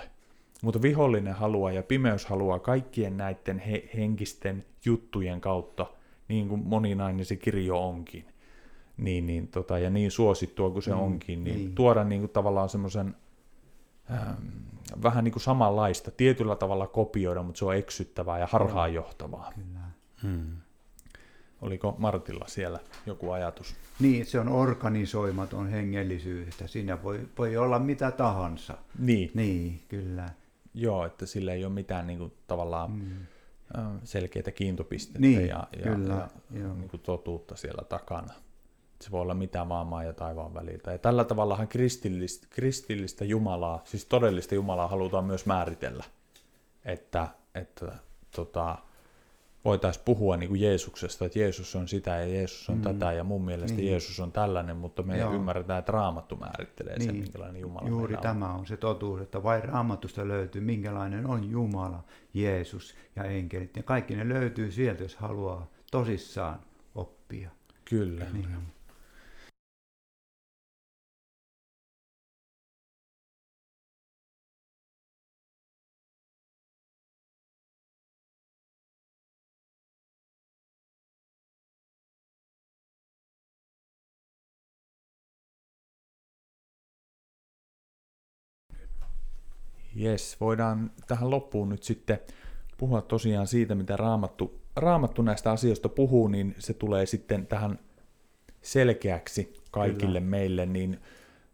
[0.61, 5.85] Mutta vihollinen haluaa ja pimeys haluaa kaikkien näiden he, henkisten juttujen kautta,
[6.27, 8.25] niin kuin moninainen se kirjo onkin,
[8.97, 11.75] niin, niin, tota, ja niin suosittua kuin se mm, onkin, niin, niin.
[11.75, 13.15] tuoda niin kuin, tavallaan semmoisen
[14.11, 14.47] ähm,
[15.03, 19.51] vähän niin kuin samanlaista, tietyllä tavalla kopioida, mutta se on eksyttävää ja harhaanjohtavaa.
[19.55, 19.79] Kyllä.
[20.21, 20.57] Hmm.
[21.61, 23.75] Oliko Martilla siellä joku ajatus?
[23.99, 28.77] Niin, se on organisoimaton hengellisyys, että siinä voi, voi olla mitä tahansa.
[28.99, 29.31] Niin.
[29.33, 30.29] Niin, kyllä.
[30.73, 33.99] Joo, että sillä ei ole mitään niin kuin, tavallaan mm.
[34.03, 38.33] selkeitä kiintopistettä niin, ja, ja, kyllä, ja niin kuin, totuutta siellä takana.
[39.01, 40.91] Se voi olla mitä vaan maan ja taivaan väliltä.
[40.91, 46.03] Ja tällä tavallahan kristillistä, kristillistä Jumalaa, siis todellista Jumalaa halutaan myös määritellä.
[46.85, 47.91] Että, että
[48.35, 48.77] tota,
[49.65, 52.81] voitaisiin puhua niin kuin Jeesuksesta, että Jeesus on sitä ja Jeesus on mm.
[52.81, 53.91] tätä ja mun mielestä niin.
[53.91, 55.33] Jeesus on tällainen, mutta me Joo.
[55.33, 57.05] ymmärretään, että Raamattu määrittelee niin.
[57.05, 58.21] sen, minkälainen Jumala Juuri on.
[58.21, 63.77] tämä on se totuus, että vain Raamatusta löytyy, minkälainen on Jumala, Jeesus ja enkelit.
[63.77, 66.59] Ja kaikki ne löytyy sieltä, jos haluaa tosissaan
[66.95, 67.49] oppia.
[67.85, 68.25] Kyllä.
[68.33, 68.47] Niin.
[89.97, 92.19] Jes, voidaan tähän loppuun nyt sitten
[92.77, 97.79] puhua tosiaan siitä, mitä Raamattu, Raamattu näistä asioista puhuu, niin se tulee sitten tähän
[98.61, 100.29] selkeäksi kaikille Kyllä.
[100.29, 100.99] meille, niin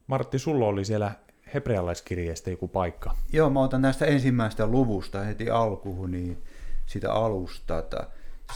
[0.07, 1.11] Martti, sulla oli siellä
[1.53, 3.15] hebrealaiskirjeestä joku paikka.
[3.33, 6.37] Joo, mä otan näistä ensimmäistä luvusta heti alkuun, niin
[6.85, 8.07] sitä alustata.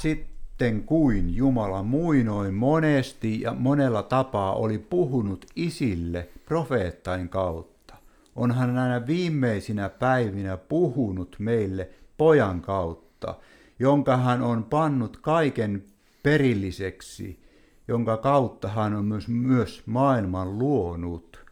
[0.02, 7.77] Sitten kuin Jumala muinoin monesti ja monella tapaa oli puhunut isille profeettain kautta
[8.38, 13.36] on hän näinä viimeisinä päivinä puhunut meille pojan kautta,
[13.80, 15.84] jonka hän on pannut kaiken
[16.24, 17.44] perilliseksi,
[17.88, 21.46] jonka kautta hän on myös, myös maailman luonut,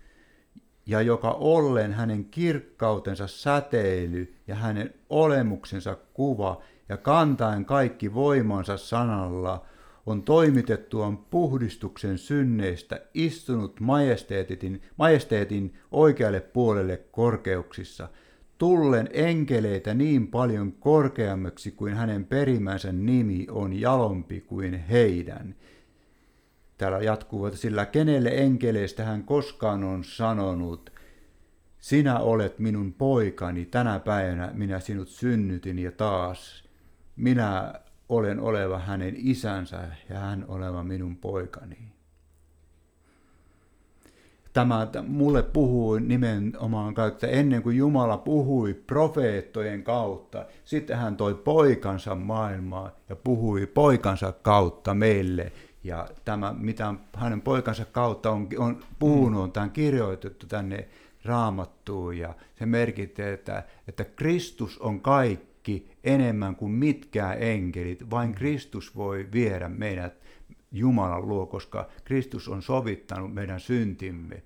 [0.86, 9.66] ja joka ollen hänen kirkkautensa säteily ja hänen olemuksensa kuva ja kantaen kaikki voimansa sanalla–
[10.06, 18.10] on toimitettuaan puhdistuksen synneistä istunut majesteetin, majesteetin oikealle puolelle korkeuksissa,
[18.58, 25.56] tullen enkeleitä niin paljon korkeammaksi kuin hänen perimänsä nimi on jalompi kuin heidän.
[26.78, 30.90] Täällä jatkuu, että sillä kenelle enkeleistä hän koskaan on sanonut,
[31.80, 36.64] sinä olet minun poikani, tänä päivänä minä sinut synnytin ja taas
[37.16, 37.74] minä
[38.10, 41.78] olen oleva hänen isänsä ja hän oleva minun poikani.
[44.54, 50.46] Tämä mulle puhui nimenomaan kautta ennen kuin Jumala puhui profeettojen kautta.
[50.66, 55.52] Sitten hän toi poikansa maailmaan ja puhui poikansa kautta meille.
[55.84, 60.88] Ja tämä, mitä hänen poikansa kautta on, on puhunut, on tämän kirjoitettu tänne
[61.26, 62.18] raamattuun.
[62.18, 68.10] Ja se merkitsee, että, että Kristus on kaikki kaikki enemmän kuin mitkään enkelit.
[68.10, 68.36] Vain.
[68.36, 70.22] Kristus voi viedä meidät
[70.72, 74.44] Jumalan luo, koska Kristus on sovittanut meidän syntimme.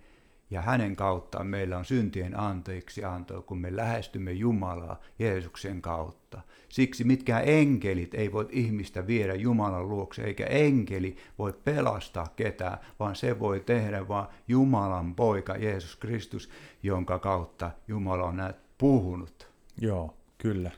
[0.50, 6.42] Ja hänen kauttaan meillä on syntien anteeksi anto, kun me lähestymme Jumalaa Jeesuksen kautta.
[6.70, 13.16] Siksi mitkään enkelit ei voi ihmistä viedä Jumalan luokse, eikä enkeli voi pelastaa ketään, vaan
[13.16, 16.50] se voi tehdä vain Jumalan poika Jeesus Kristus,
[16.84, 19.50] jonka kautta Jumala on näet puhunut.
[19.82, 20.72] Joo, kyllä.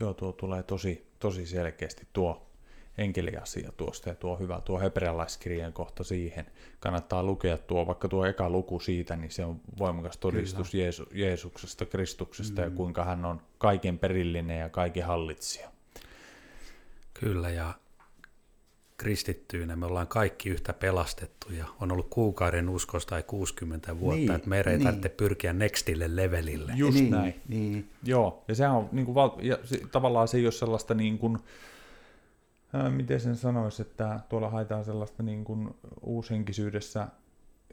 [0.00, 2.46] Joo, tuo tulee tosi, tosi selkeästi tuo
[2.98, 6.46] enkeliasia tuosta ja tuo hyvä, tuo hebrealaiskirjan kohta siihen.
[6.80, 11.86] Kannattaa lukea tuo, vaikka tuo eka luku siitä, niin se on voimakas todistus Jeesu, Jeesuksesta,
[11.86, 12.68] Kristuksesta mm.
[12.68, 15.70] ja kuinka hän on kaiken perillinen ja kaiken hallitsija.
[17.14, 17.74] Kyllä, ja
[18.96, 21.64] kristittyinä me ollaan kaikki yhtä pelastettuja.
[21.80, 24.84] On ollut kuukauden uskos tai 60 vuotta, niin, että meidän ei niin.
[24.84, 26.72] tarvitse pyrkiä nextille levelille.
[26.76, 27.40] Just niin, näin.
[27.48, 27.88] Niin.
[28.02, 31.38] Joo, ja sehän on niin kuin, ja se, tavallaan se ei ole sellaista niin kuin,
[32.72, 37.08] ää, miten sen sanoisi, että tuolla haetaan sellaista niin kuin uushenkisyydessä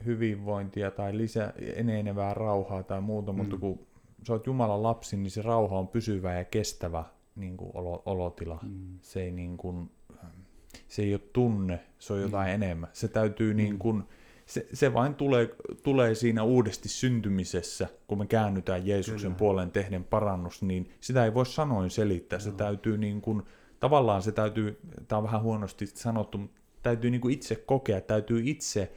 [0.04, 3.38] hyvinvointia tai lisä, enenevää rauhaa tai muuta, mm.
[3.38, 3.86] mutta kun
[4.26, 7.04] sä oot Jumalan lapsi, niin se rauha on pysyvä ja kestävä
[7.36, 8.58] niin kuin olo, olotila.
[8.62, 8.98] Mm.
[9.02, 9.90] Se ei niin kuin,
[10.88, 12.54] se ei ole tunne, se on jotain mm.
[12.54, 12.90] enemmän.
[12.92, 13.56] Se täytyy mm.
[13.56, 14.04] niin kuin,
[14.46, 19.38] se, se vain tulee, tulee siinä uudesti syntymisessä, kun me käännytään Jeesuksen Kyllä.
[19.38, 22.38] puoleen tehden parannus, niin sitä ei voi sanoin selittää.
[22.38, 23.42] Se täytyy niin kuin,
[23.80, 28.40] tavallaan se täytyy, tämä on vähän huonosti sanottu, mutta täytyy niin kuin itse kokea, täytyy
[28.44, 28.92] itse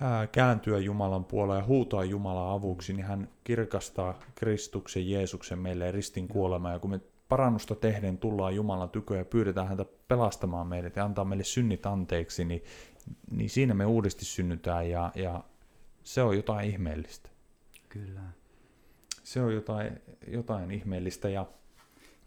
[0.00, 6.28] ää, kääntyä Jumalan puoleen ja huutaa Jumalan avuksi, niin hän kirkastaa Kristuksen Jeesuksen meille ristin
[6.28, 6.74] kuolemaan.
[6.74, 7.00] Ja kun me
[7.30, 12.44] parannusta tehden tullaan Jumalan tykö ja pyydetään häntä pelastamaan meidät ja antaa meille synnit anteeksi,
[12.44, 12.64] niin,
[13.30, 15.44] niin siinä me uudesti synnytään ja, ja
[16.02, 17.30] se on jotain ihmeellistä.
[17.88, 18.20] Kyllä.
[19.22, 21.28] Se on jotain, jotain ihmeellistä.
[21.28, 21.46] Ja,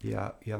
[0.03, 0.59] ja, ja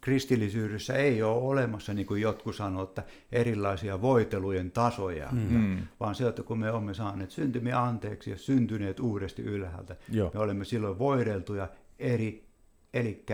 [0.00, 3.02] kristillisyydessä ei ole olemassa, niin kuin jotkut sanoo, että
[3.32, 5.78] erilaisia voitelujen tasoja, mm.
[6.00, 10.30] vaan se, että kun me olemme saaneet syntymiä anteeksi ja syntyneet uudesti ylhäältä, Joo.
[10.34, 11.68] me olemme silloin voideltuja
[11.98, 12.48] eri,
[12.94, 13.24] eli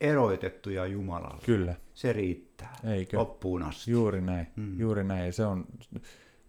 [0.00, 1.42] eroitettuja Jumalalle.
[1.46, 1.74] Kyllä.
[1.94, 3.18] Se riittää Eikö?
[3.18, 3.90] loppuun asti.
[3.90, 4.80] Juuri näin, mm.
[4.80, 5.26] juuri näin.
[5.26, 5.64] Ja se on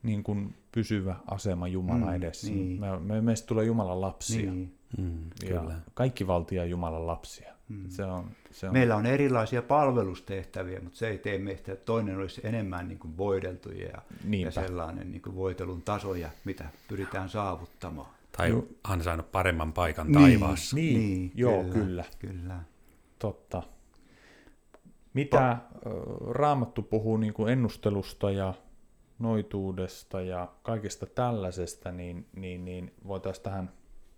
[0.03, 2.47] niin kuin pysyvä asema Jumalan mm, edessä.
[2.47, 2.79] Niin.
[2.79, 4.51] Me, me, meistä tulee Jumalan lapsia.
[4.51, 4.75] Niin.
[4.97, 5.75] Mm, ja kyllä.
[5.93, 7.53] kaikki valtia Jumalan lapsia.
[7.69, 7.89] Mm.
[7.89, 8.73] Se on, se on...
[8.73, 13.17] Meillä on erilaisia palvelustehtäviä, mutta se ei tee meistä, että toinen olisi enemmän niin kuin
[13.17, 14.01] voideltuja ja,
[14.37, 18.09] ja sellainen niin kuin voitelun tasoja, mitä pyritään saavuttamaan.
[18.37, 20.75] Tai on saanut paremman paikan niin, taivaassa.
[20.75, 21.73] Niin, niin joo, kyllä.
[21.73, 22.05] kyllä.
[22.19, 22.59] kyllä.
[23.19, 23.63] Totta.
[25.13, 25.89] Mitä pa-
[26.29, 28.53] Raamattu puhuu niin kuin ennustelusta ja
[29.19, 33.71] noituudesta ja kaikesta tällaisesta, niin, niin, niin voitaisiin tähän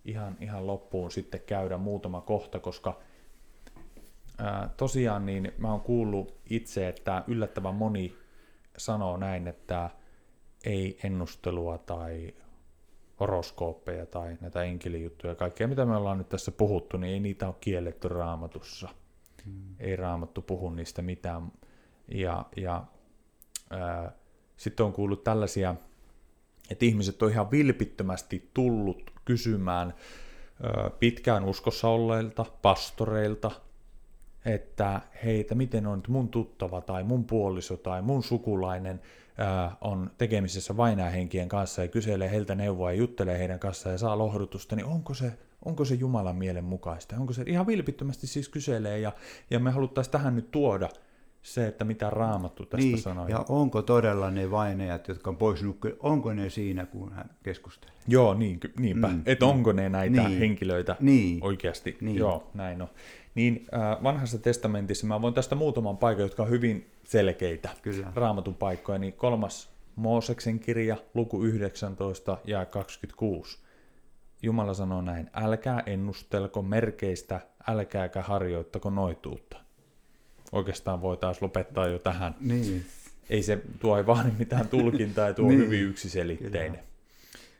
[0.04, 3.00] ihan, ihan loppuun sitten käydä muutama kohta, koska
[4.38, 8.16] ää, tosiaan niin mä oon kuullut itse, että yllättävän moni
[8.76, 9.90] sanoo näin, että
[10.64, 12.34] ei ennustelua tai
[13.22, 17.46] horoskooppeja tai näitä enkelijuttuja ja kaikkea, mitä me ollaan nyt tässä puhuttu, niin ei niitä
[17.46, 18.88] ole kielletty raamatussa.
[19.44, 19.74] Hmm.
[19.80, 21.52] Ei raamattu puhu niistä mitään.
[22.08, 22.84] Ja, ja
[24.56, 25.74] sitten on kuullut tällaisia,
[26.70, 29.94] että ihmiset on ihan vilpittömästi tullut kysymään
[30.62, 33.50] ää, pitkään uskossa olleilta, pastoreilta,
[34.44, 39.00] että heitä, miten on mun tuttava tai mun puoliso tai mun sukulainen
[39.80, 44.76] on tekemisessä vainahenkien kanssa ja kyselee heiltä neuvoa ja juttelee heidän kanssaan ja saa lohdutusta,
[44.76, 45.32] niin onko se,
[45.64, 47.16] onko se Jumalan mielen mukaista?
[47.16, 49.12] Onko se ihan vilpittömästi siis kyselee ja,
[49.50, 50.88] ja me haluttaisiin tähän nyt tuoda
[51.42, 53.28] se, että mitä raamattu tästä niin, sanoo.
[53.28, 55.64] Ja onko todella ne vainajat, jotka on pois
[56.00, 57.94] onko ne siinä, kun hän keskustelee?
[58.08, 59.08] Joo, niin, niinpä.
[59.08, 61.96] Mm, että mm, onko ne näitä niin, henkilöitä niin, oikeasti?
[62.00, 62.16] Niin.
[62.16, 62.88] Joo, näin on.
[63.34, 68.12] Niin äh, vanhassa testamentissa, mä voin tästä muutaman paikan, jotka on hyvin selkeitä Kyllä.
[68.14, 73.58] raamatun paikkoja, niin kolmas Mooseksen kirja, luku 19 ja 26.
[74.42, 79.56] Jumala sanoo näin, älkää ennustelko merkeistä, älkääkä harjoittako noituutta.
[80.52, 82.34] Oikeastaan voitaisiin lopettaa jo tähän.
[82.40, 82.84] Niin.
[83.30, 85.60] Ei se tuo ei vaadi mitään tulkintaa, ja tuo niin.
[85.60, 86.70] hyvin yksiselitteinen.
[86.70, 86.92] Kyllä.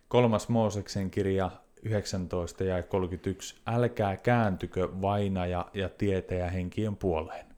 [0.08, 1.50] Kolmas Mooseksen kirja,
[1.82, 3.54] 19 ja 31.
[3.66, 7.51] Älkää kääntykö vainaja ja tietäjä henkien puoleen.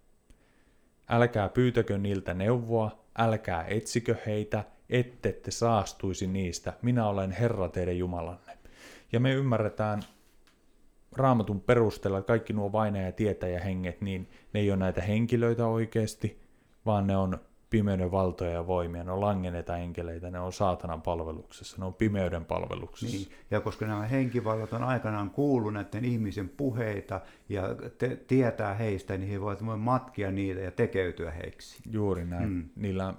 [1.08, 6.72] Älkää pyytäkö niiltä neuvoa, älkää etsikö heitä, ette te saastuisi niistä.
[6.82, 8.58] Minä olen Herra teidän Jumalanne.
[9.12, 10.02] Ja me ymmärretään
[11.12, 16.42] raamatun perusteella, kaikki nuo vainaja ja tietäjä henget, niin ne ei ole näitä henkilöitä oikeasti,
[16.86, 17.38] vaan ne on
[17.74, 22.44] pimeyden valtoja ja voimia, ne on langenneita enkeleitä, ne on saatanan palveluksessa, ne on pimeyden
[22.44, 23.16] palveluksessa.
[23.16, 23.28] Niin.
[23.50, 27.62] Ja koska nämä henkivallat on aikanaan kuullut näiden ihmisen puheita ja
[27.98, 31.82] te- tietää heistä, niin he voivat matkia niitä ja tekeytyä heiksi.
[31.90, 32.48] Juuri näin.
[32.48, 32.68] Mm.
[32.76, 33.14] Niillä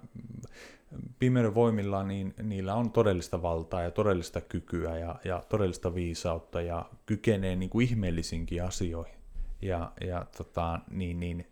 [1.19, 6.85] pimeyden voimilla niin niillä on todellista valtaa ja todellista kykyä ja, ja todellista viisautta ja
[7.05, 9.15] kykenee niin kuin ihmeellisinkin asioihin.
[9.61, 11.47] Ja, ja tota, niin, niin,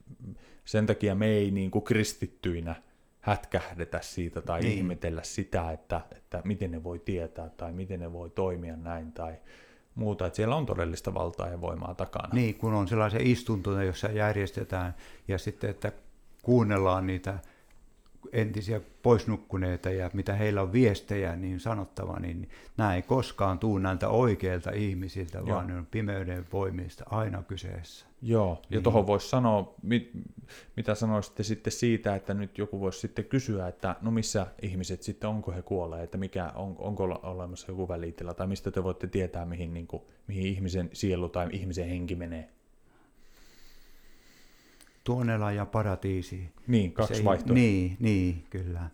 [0.66, 2.76] sen takia me ei niin kuin kristittyinä–
[3.24, 4.78] hätkähdetä siitä tai niin.
[4.78, 9.36] ihmetellä sitä, että, että miten ne voi tietää tai miten ne voi toimia näin, tai,
[9.95, 12.30] muuta, että siellä on todellista valtaa ja voimaa takana.
[12.34, 14.95] Niin, kun on sellaisia istuntoja, jossa järjestetään
[15.28, 15.91] ja sitten, että
[16.41, 17.40] kuunnellaan niitä
[18.32, 24.10] entisiä poisnukkuneita ja mitä heillä on viestejä niin sanottava, niin nämä ei koskaan tuu näiltä
[24.10, 25.48] oikeilta ihmisiltä, Joo.
[25.48, 28.06] vaan ne on pimeyden voimista aina kyseessä.
[28.22, 28.84] Joo, ja niin.
[28.84, 30.12] tuohon voisi sanoa, mit,
[30.76, 35.30] mitä sanoisitte sitten siitä, että nyt joku voisi sitten kysyä, että no missä ihmiset sitten,
[35.30, 39.45] onko he kuolleet, että mikä, on, onko olemassa joku välitila, tai mistä te voitte tietää,
[39.45, 42.50] mihin, niin kuin, mihin ihmisen sielu tai ihmisen henki menee.
[45.04, 46.50] Tuonela ja paratiisi.
[46.68, 47.56] Niin, kaksi Se vaihtoehtoa.
[47.56, 48.90] Niin, niin, kyllä.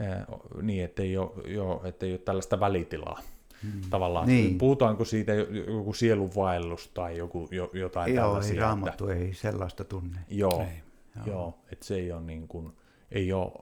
[0.00, 3.20] Eh, niin, ettei ole, joo, ettei ole tällaista välitilaa.
[3.62, 3.80] Hmm.
[3.90, 4.58] Tavallaan, niin.
[4.58, 5.32] puhutaanko siitä
[5.66, 8.54] joku sielunvaellus tai joku, jo, jotain joo, tällaisia?
[8.54, 9.24] Joo, ei raamattu, että...
[9.24, 10.18] ei sellaista tunne.
[10.28, 10.82] Joo, ei.
[11.16, 11.26] joo.
[11.26, 12.72] joo että se ei ole niin kuin,
[13.10, 13.52] ei ole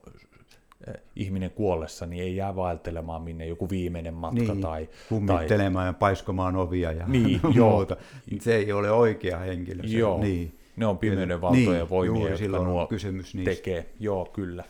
[1.16, 4.40] ihminen kuollessa, niin ei jää vaeltelemaan minne joku viimeinen matka.
[4.40, 5.89] Niin, tai, kummittelemaan tai...
[5.89, 7.97] ja paiskomaan ovia ja niin, muuta.
[8.40, 9.89] Se ei ole oikea henkilö.
[9.89, 10.59] Se, joo, niin.
[10.77, 13.93] Ne on pimeyden valtoja niin, voimia, jotka nuo kysymys tekee.
[14.01, 14.65] Joo, kyllä.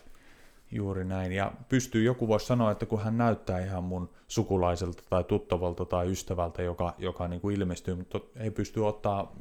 [0.70, 1.32] Juuri näin.
[1.32, 6.10] Ja pystyy joku voisi sanoa, että kun hän näyttää ihan mun sukulaiselta tai tuttavalta tai
[6.10, 9.36] ystävältä, joka, joka niin kuin ilmestyy, mutta ei pysty ottaa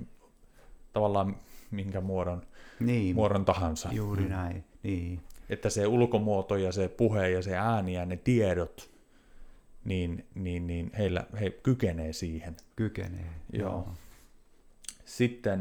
[0.93, 1.35] tavallaan
[1.71, 2.41] minkä muodon,
[2.79, 3.89] niin, muodon tahansa.
[3.91, 4.29] Juuri mm.
[4.29, 5.21] näin, niin.
[5.49, 8.91] Että se ulkomuoto ja se puhe ja se ääni ja ne tiedot,
[9.85, 12.55] niin, niin, niin heillä, he kykenee siihen.
[12.75, 13.69] Kykenee, joo.
[13.69, 13.87] joo.
[15.05, 15.59] Sitten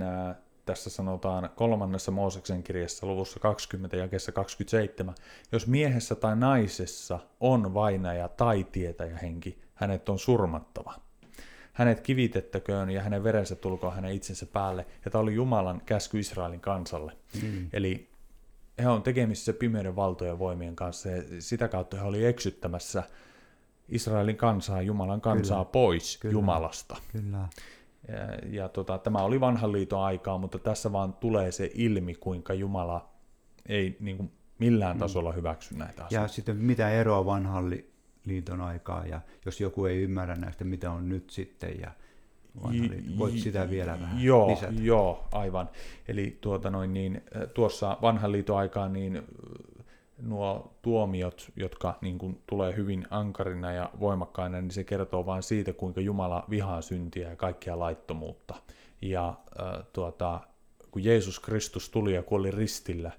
[0.71, 5.15] tässä sanotaan kolmannessa Mooseksen kirjassa luvussa 20 ja 27,
[5.53, 10.95] jos miehessä tai naisessa on vainaja tai tietäjä henki, hänet on surmattava.
[11.73, 14.87] Hänet kivitettäköön ja hänen verensä tulkoon hänen itsensä päälle.
[15.05, 17.13] Ja tämä oli Jumalan käsky Israelin kansalle.
[17.43, 17.69] Mm.
[17.73, 18.09] Eli
[18.79, 23.03] he on tekemisissä pimeyden valtojen voimien kanssa ja sitä kautta he oli eksyttämässä
[23.89, 25.73] Israelin kansaa, Jumalan kansaa Kyllä.
[25.73, 26.33] pois Kyllä.
[26.33, 26.97] Jumalasta.
[27.13, 27.49] Kyllä.
[28.09, 32.55] Ja, ja tota, tämä oli vanhan liiton aikaa, mutta tässä vaan tulee se ilmi, kuinka
[32.55, 33.11] Jumala
[33.69, 35.01] ei niin kuin millään mm.
[35.01, 36.25] tasolla hyväksy näitä asioita.
[36.25, 37.73] Ja sitten mitä eroa vanhan
[38.25, 41.91] liiton aikaa, ja jos joku ei ymmärrä näistä, mitä on nyt sitten, ja
[43.19, 44.73] voit sitä vielä vähän joo, lisätä.
[44.81, 45.71] Joo, aivan.
[46.09, 47.23] Eli tuota noin, niin,
[47.55, 49.23] tuossa vanhan liiton aikaan niin
[50.23, 55.73] nuo tuomiot, jotka niin kuin, tulee hyvin ankarina ja voimakkaina, niin se kertoo vain siitä,
[55.73, 58.55] kuinka Jumala vihaa syntiä ja kaikkia laittomuutta.
[59.03, 60.41] Ja äh, tuota,
[60.91, 63.11] kun Jeesus Kristus tuli ja kuoli ristillä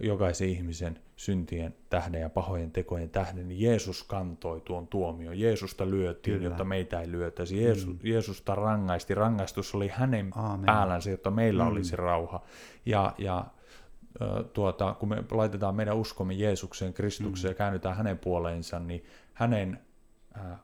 [0.00, 5.40] jokaisen ihmisen syntien tähden ja pahojen tekojen tähden, niin Jeesus kantoi tuon tuomion.
[5.40, 6.48] Jeesusta lyötiin, Kyllä.
[6.48, 7.62] jotta meitä ei lyötäisi.
[7.62, 7.98] Jeesus, mm.
[8.02, 9.14] Jeesusta rangaisti.
[9.14, 10.66] Rangaistus oli hänen Aamen.
[10.66, 11.70] päällänsä, jotta meillä mm.
[11.70, 12.42] olisi rauha.
[12.86, 13.44] Ja, ja
[14.52, 17.54] tuota, kun me laitetaan meidän uskomme Jeesukseen, Kristukseen mm.
[17.54, 19.04] ja käännytään hänen puoleensa, niin
[19.34, 19.80] hänen
[20.36, 20.58] äh,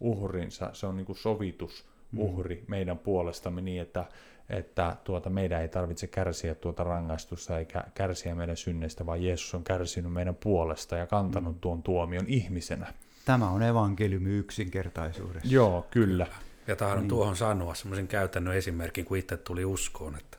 [0.00, 2.18] uhrinsa, se on niin kuin sovitus mm.
[2.18, 2.64] uhri mm.
[2.68, 4.04] meidän puolestamme niin, että,
[4.48, 9.64] että tuota, meidän ei tarvitse kärsiä tuota rangaistusta eikä kärsiä meidän synneistä, vaan Jeesus on
[9.64, 11.60] kärsinyt meidän puolesta ja kantanut mm.
[11.60, 12.92] tuon tuomion ihmisenä.
[13.24, 15.54] Tämä on evankeliumi yksinkertaisuudessa.
[15.54, 16.26] Joo, kyllä.
[16.66, 17.08] Ja tahdon niin.
[17.08, 20.38] tuohon sanoa semmoisen käytännön esimerkin, kun itse tuli uskoon, että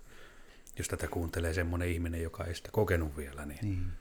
[0.77, 3.91] jos tätä kuuntelee semmoinen ihminen, joka ei sitä kokenut vielä, niin, niin.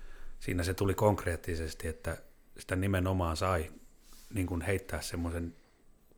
[0.40, 2.16] siinä se tuli konkreettisesti, että
[2.58, 3.70] sitä nimenomaan sai
[4.34, 5.54] niin kuin heittää semmoisen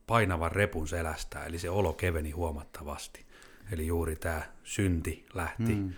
[0.07, 3.27] painavan repun selästä, eli se olo keveni huomattavasti.
[3.73, 5.93] Eli juuri tämä synti lähti mm.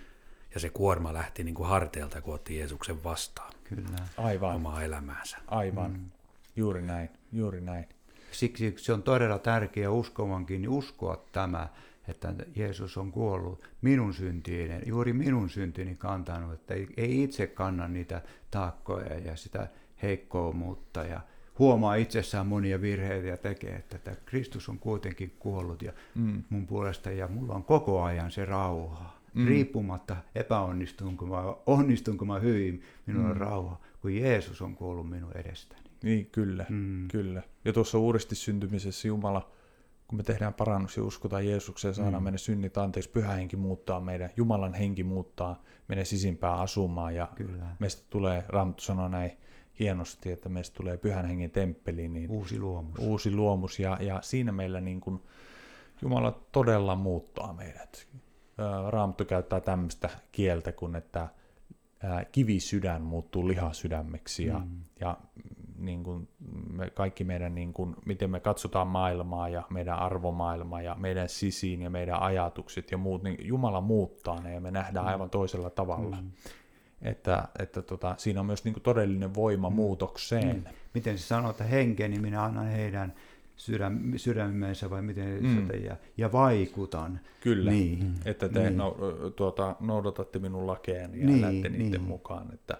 [0.53, 3.97] ja se kuorma lähti niin kuin harteilta, kun otti Jeesuksen vastaan Kyllä.
[4.17, 4.55] Aivan.
[4.55, 5.37] omaa elämäänsä.
[5.47, 6.11] Aivan, mm.
[6.55, 7.85] juuri näin, juuri näin.
[8.31, 11.67] Siksi se on todella tärkeää uskovankin uskoa tämä,
[12.09, 18.21] että Jeesus on kuollut minun syntiin, juuri minun syntini kantanut, että ei itse kanna niitä
[18.51, 19.67] taakkoja ja sitä
[20.01, 21.21] heikkoumuutta ja
[21.59, 26.43] huomaa itsessään monia virheitä ja tekee, että, että Kristus on kuitenkin kuollut ja mm.
[26.49, 29.19] mun puolesta ja mulla on koko ajan se rauha.
[29.33, 29.47] Mm.
[29.47, 33.31] Riippumatta epäonnistunko mä, onnistunko mä hyvin, minulla mm.
[33.31, 35.81] on rauha, kun Jeesus on kuollut minun edestäni.
[36.03, 37.07] Niin, kyllä, mm.
[37.07, 37.43] kyllä.
[37.65, 39.51] Ja tuossa uudesti syntymisessä Jumala
[40.09, 42.23] kun me tehdään parannus ja uskotaan Jeesukseen, saadaan mm.
[42.23, 47.65] meidän synnit anteeksi, pyhä henki muuttaa meidän, Jumalan henki muuttaa meidän sisimpää asumaan ja Kyllä.
[47.79, 49.31] meistä tulee, Raamattu sanoo näin
[49.79, 52.07] hienosti, että meistä tulee pyhän hengen temppeli.
[52.07, 52.99] Niin uusi luomus.
[52.99, 55.23] Uusi luomus ja, ja siinä meillä niin kuin
[56.01, 58.07] Jumala todella muuttaa meidät.
[58.89, 61.27] Raamattu käyttää tämmöistä kieltä kuin, että
[62.31, 64.83] kivisydän muuttuu lihasydämeksi ja, mm.
[64.99, 65.17] ja
[65.79, 66.27] niin kuin
[66.69, 71.81] me, kaikki meidän, niin kuin, miten me katsotaan maailmaa ja meidän arvomaailmaa ja meidän sisiin
[71.81, 75.11] ja meidän ajatukset ja muut, niin Jumala muuttaa ne ja me nähdään mm.
[75.11, 76.15] aivan toisella tavalla.
[76.21, 76.31] Mm.
[77.01, 79.75] Että, että tota, siinä on myös niin kuin todellinen voima mm.
[79.75, 80.55] muutokseen.
[80.55, 80.63] Mm.
[80.93, 83.13] Miten se sanoo, että henkeni minä annan heidän
[83.59, 85.61] sydäm, sydämensä vai miten mm.
[85.61, 87.19] sitä, ja, ja vaikutan.
[87.41, 88.15] Kyllä, niin.
[88.25, 88.77] että te niin.
[88.77, 88.97] No,
[89.35, 92.01] tuota, noudatatte minun lakeeni ja niin, lähdette niiden niin.
[92.01, 92.53] mukaan.
[92.53, 92.77] Että,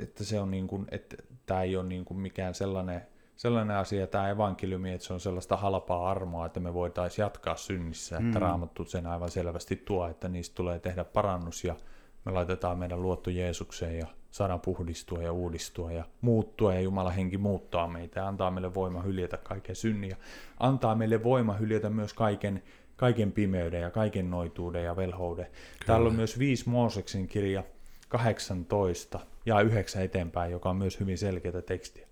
[0.00, 1.16] että se on niin kuin, että
[1.46, 3.02] tämä ei ole niin kuin mikään sellainen,
[3.36, 8.20] sellainen asia, tämä evankeliumi, että se on sellaista halpaa armoa, että me voitaisiin jatkaa synnissä,
[8.20, 8.26] mm.
[8.26, 11.76] että Raamattu sen aivan selvästi tuo, että niistä tulee tehdä parannus ja
[12.24, 17.38] me laitetaan meidän luotto Jeesukseen ja saadaan puhdistua ja uudistua ja muuttua ja Jumala henki
[17.38, 20.16] muuttaa meitä ja antaa meille voima hyljätä kaiken synnin ja
[20.60, 22.62] antaa meille voima hyljätä myös kaiken,
[22.96, 25.46] kaiken pimeyden ja kaiken noituuden ja velhouden.
[25.46, 25.86] Kyllä.
[25.86, 27.64] Täällä on myös 5 Mooseksen kirja
[28.08, 32.06] 18 ja 9 eteenpäin, joka on myös hyvin selkeää tekstiä.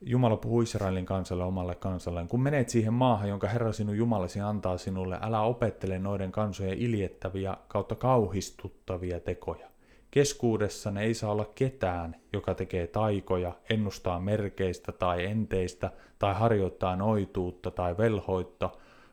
[0.00, 2.28] Jumala puhuu Israelin kansalle omalle kansalleen.
[2.28, 7.56] Kun menet siihen maahan, jonka Herra sinun Jumalasi antaa sinulle, älä opettele noiden kansojen iljettäviä
[7.68, 9.68] kautta kauhistuttavia tekoja.
[10.10, 17.70] Keskuudessanne ei saa olla ketään, joka tekee taikoja, ennustaa merkeistä tai enteistä, tai harjoittaa noituutta
[17.70, 18.70] tai velhoitta,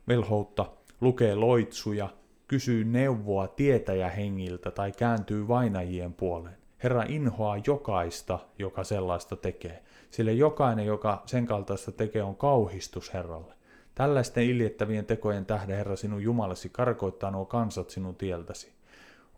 [0.08, 0.66] velhoutta,
[1.02, 2.10] lukee loitsuja,
[2.48, 6.61] kysyy neuvoa tietäjähengiltä tai kääntyy vainajien puoleen.
[6.84, 13.54] Herra inhoaa jokaista, joka sellaista tekee, sillä jokainen, joka sen kaltaista tekee, on kauhistus Herralle.
[13.96, 18.72] Tällaisten iljettävien tekojen tähden Herra sinun Jumalasi karkoittaa nuo kansat sinun tieltäsi.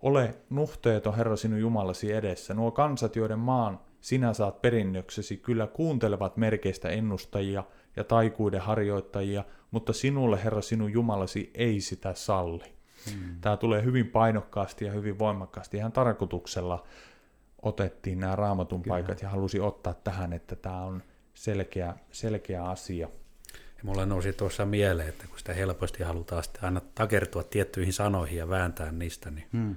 [0.02, 2.54] Ole nuhteeton Herra sinun Jumalasi edessä.
[2.54, 7.64] Nuo kansat, joiden maan sinä saat perinnöksesi, kyllä kuuntelevat merkeistä ennustajia
[7.96, 12.74] ja taikuuden harjoittajia, mutta sinulle Herra sinun Jumalasi ei sitä salli.
[13.12, 13.36] Hmm.
[13.42, 16.84] Tämä tulee hyvin painokkaasti ja hyvin voimakkaasti ihan tarkoituksella
[17.64, 18.94] otettiin nämä raamatun Kyllä.
[18.94, 21.04] paikat ja halusi ottaa tähän, että tämä on
[21.34, 23.08] selkeä, selkeä asia.
[23.54, 28.38] Ja mulle nousi tuossa mieleen, että kun sitä helposti halutaan sitten aina takertua tiettyihin sanoihin
[28.38, 29.76] ja vääntää niistä, niin hmm.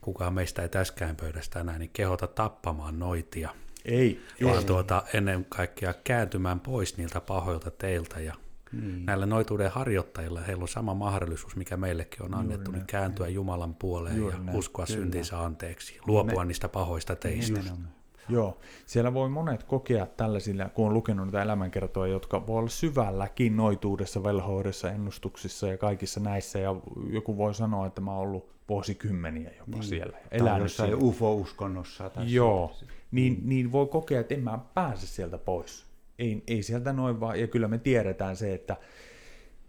[0.00, 3.54] kukaan meistä ei täskään pöydästä enää, niin kehota tappamaan noitia.
[3.84, 4.20] Ei.
[4.44, 8.34] Vaan tuota, ennen kaikkea kääntymään pois niiltä pahoilta teiltä ja
[8.72, 9.02] Mm.
[9.04, 14.16] Näillä noituuden harjoittajilla heillä on sama mahdollisuus, mikä meillekin on annettu, niin kääntyä Jumalan puoleen
[14.16, 14.58] Juuri ja näin.
[14.58, 15.00] uskoa Kyllä.
[15.00, 16.48] syntinsä anteeksi, luopua Me...
[16.48, 17.58] niistä pahoista teistä.
[17.58, 17.98] Nimenomaan.
[18.28, 23.56] Joo, siellä voi monet kokea tällaisilla, kun on lukenut näitä elämänkertoja, jotka voi olla syvälläkin
[23.56, 26.76] noituudessa, velhoudessa, ennustuksissa ja kaikissa näissä, ja
[27.10, 29.82] joku voi sanoa, että mä oon ollut vuosikymmeniä jopa niin.
[29.82, 30.18] siellä.
[30.30, 32.10] Elänyt jossain UFO-uskonnossa.
[32.10, 32.76] Tai Joo,
[33.10, 35.87] niin, niin voi kokea, että en mä pääse sieltä pois
[36.18, 38.76] ei, ei sieltä noin vaan, ja kyllä me tiedetään se, että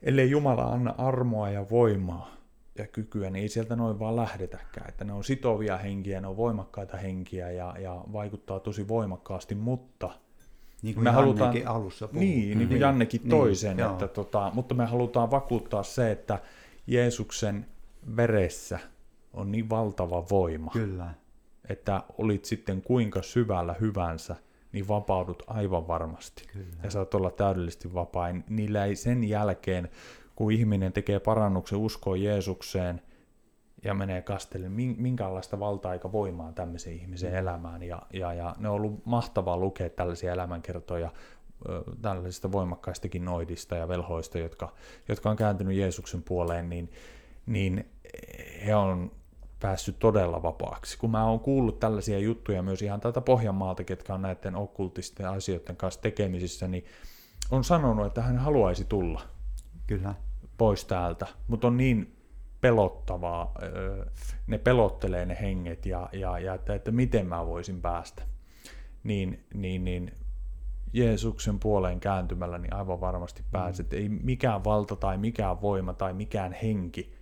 [0.04, 2.40] ellei Jumala anna armoa ja voimaa
[2.78, 4.90] ja kykyä, niin ei sieltä noin vaan lähdetäkään.
[4.90, 10.10] Että ne on sitovia henkiä, ne on voimakkaita henkiä ja, ja vaikuttaa tosi voimakkaasti, mutta
[10.82, 12.26] niin kuin me halutaan, alussa puhui.
[12.26, 16.40] Niin, niin kuin niin, Jannekin niin, sen, että tota, mutta me halutaan vakuuttaa se, että
[16.88, 17.66] Jeesuksen
[18.16, 18.80] veressä
[19.34, 21.14] on niin valtava voima, Kyllä.
[21.70, 24.36] että olit sitten kuinka syvällä hyvänsä,
[24.72, 26.44] niin vapaudut aivan varmasti.
[26.54, 26.76] Kyllä.
[26.84, 28.44] Ja saat olla täydellisesti vapain.
[28.50, 29.90] Niillä ei sen jälkeen,
[30.36, 33.02] kun ihminen tekee parannuksen uskoa Jeesukseen
[33.84, 37.38] ja menee kastelle, minkälaista valtaa eikä voimaa tämmöisen ihmisen mm.
[37.38, 37.84] elämään.
[37.84, 41.12] Ja, ja, ja ne on ollut mahtavaa lukea tällaisia elämänkertoja
[42.02, 44.74] tällaisista voimakkaistakin noidista ja velhoista, jotka,
[45.08, 46.92] jotka on kääntynyt Jeesuksen puoleen, niin,
[47.46, 47.86] niin
[48.66, 49.12] he on
[49.60, 50.98] päässyt todella vapaaksi.
[50.98, 55.76] Kun mä oon kuullut tällaisia juttuja myös ihan tätä Pohjanmaalta, ketkä on näiden okkultisten asioiden
[55.76, 56.86] kanssa tekemisissä, niin
[57.52, 59.22] on sanonut, että hän haluaisi tulla
[59.88, 60.16] Kyllä.
[60.58, 62.16] pois täältä, mutta on niin
[62.62, 63.56] pelottavaa,
[64.48, 68.24] ne pelottelee ne henget ja, ja, ja että, että miten mä voisin päästä.
[69.04, 70.12] Niin, niin, niin
[70.94, 73.92] Jeesuksen puoleen kääntymällä niin aivan varmasti pääset.
[73.92, 73.98] Mm.
[73.98, 77.19] Ei mikään valta tai mikään voima tai mikään henki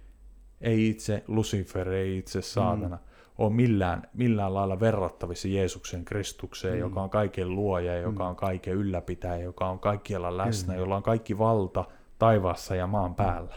[0.62, 3.02] ei itse Lucifer, ei itse saatana, mm.
[3.38, 6.80] ole millään, millään lailla verrattavissa Jeesuksen Kristukseen, mm.
[6.80, 8.30] joka on kaiken luoja, joka mm.
[8.30, 10.80] on kaiken ylläpitäjä, joka on kaikkialla läsnä, mm.
[10.80, 11.86] jolla on kaikki valta
[12.20, 13.56] taivaassa ja maan päällä.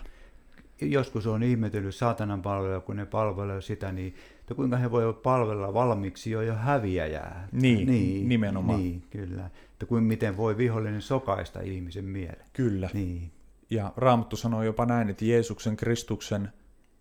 [0.80, 5.74] Joskus on ihmetellyt saatanan palvelua, kun ne palvelee sitä, niin että kuinka he voivat palvella
[5.74, 7.48] valmiiksi jo jo häviäjää.
[7.52, 8.80] Niin, niin nimenomaan.
[8.80, 9.50] Niin, kyllä.
[9.72, 12.46] Että kuin miten voi vihollinen sokaista ihmisen mieleen.
[12.52, 12.90] Kyllä.
[12.92, 13.32] Niin.
[13.70, 16.52] Ja Raamattu sanoo jopa näin, että Jeesuksen Kristuksen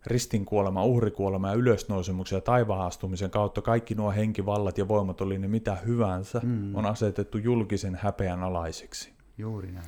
[0.06, 5.48] ristinkuolema, uhrikuolema ja ylösnousemuksen ja taivaan astumisen kautta kaikki nuo henkivallat ja voimat, oli ne
[5.48, 6.76] mitä hyvänsä, mm.
[6.76, 9.14] on asetettu julkisen häpeän alaiseksi.
[9.38, 9.86] Juuri näin.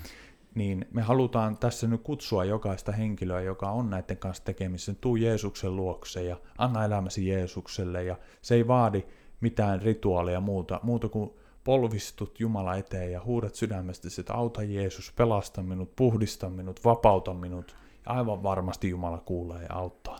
[0.56, 5.76] Niin me halutaan tässä nyt kutsua jokaista henkilöä, joka on näiden kanssa tekemisissä, tuu Jeesuksen
[5.76, 9.04] luokse ja anna elämäsi Jeesukselle ja se ei vaadi
[9.42, 11.32] mitään rituaalia muuta, muuta kuin
[11.64, 17.76] polvistut Jumala eteen ja huudat sydämestä, että auta Jeesus, pelasta minut, puhdista minut, vapauta minut,
[18.06, 20.20] aivan varmasti Jumala kuulee ja auttaa.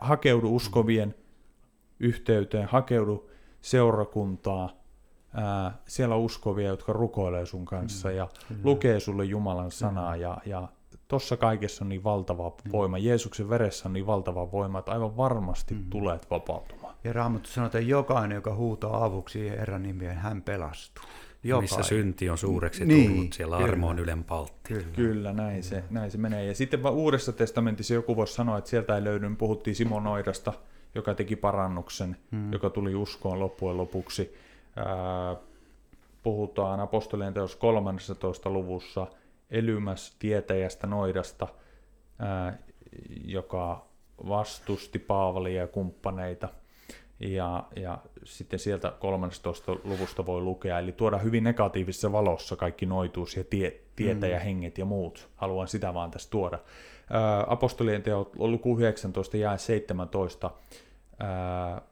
[0.00, 1.14] Hakeudu uskovien
[2.00, 3.30] yhteyteen, hakeudu
[3.60, 4.70] seurakuntaa,
[5.34, 8.28] ää, siellä on uskovia, jotka rukoilee sun kanssa ja
[8.64, 10.68] lukee sulle Jumalan sanaa ja, ja
[11.08, 15.74] tuossa kaikessa on niin valtava voima, Jeesuksen veressä on niin valtava voima, että aivan varmasti
[15.74, 15.90] mm.
[15.90, 16.94] tulet vapautumaan.
[17.04, 21.04] Ja Raamattu sanoo, että jokainen, joka huutaa avuksi Herran nimeen, hän pelastuu.
[21.42, 21.62] Jokainen.
[21.78, 23.68] Missä synti on suureksi niin, tullut, siellä kyllä.
[23.68, 24.56] armo on ylen paltti.
[24.62, 26.44] Kyllä, kyllä näin, Se, näin se menee.
[26.44, 30.52] Ja sitten vaan Uudessa testamentissa joku voisi sanoa, että sieltä ei löydy, puhuttiin Simon Oidasta,
[30.94, 32.52] joka teki parannuksen, hmm.
[32.52, 34.36] joka tuli uskoon loppujen lopuksi.
[34.76, 35.36] Ää,
[36.22, 38.50] puhutaan apostolien teos 13.
[38.50, 39.06] luvussa
[39.50, 41.48] Elymäs tietäjästä Noidasta,
[42.18, 42.58] ää,
[43.24, 43.86] joka
[44.28, 46.48] vastusti Paavalia ja kumppaneita–
[47.20, 49.76] ja, ja sitten sieltä 13.
[49.84, 54.80] luvusta voi lukea, eli tuoda hyvin negatiivisessa valossa kaikki noituus ja tie, tietäjähenget mm.
[54.80, 55.28] ja muut.
[55.36, 56.58] Haluan sitä vaan tässä tuoda.
[57.10, 60.50] Ää, apostolien teot luku 19 ja 17
[61.18, 61.82] ää,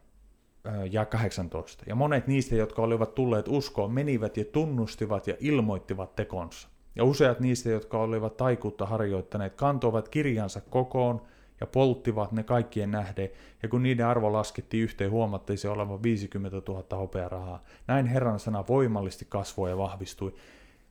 [0.90, 1.84] ja 18.
[1.86, 6.68] Ja monet niistä, jotka olivat tulleet uskoon, menivät ja tunnustivat ja ilmoittivat tekonsa.
[6.96, 11.22] Ja useat niistä, jotka olivat taikuutta harjoittaneet, kantoivat kirjansa kokoon–
[11.60, 13.28] ja polttivat ne kaikkien nähden,
[13.62, 17.64] ja kun niiden arvo laskettiin yhteen, huomattiin se olevan 50 000 hopearahaa.
[17.86, 20.34] Näin Herran sana voimallisesti kasvoi ja vahvistui.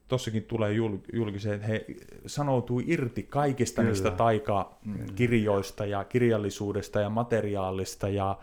[0.07, 0.73] Tossakin tulee
[1.13, 1.85] julkiseen, että he
[2.25, 3.91] sanoutui irti kaikista Kyllä.
[3.91, 8.37] niistä taikakirjoista ja kirjallisuudesta ja materiaalista ja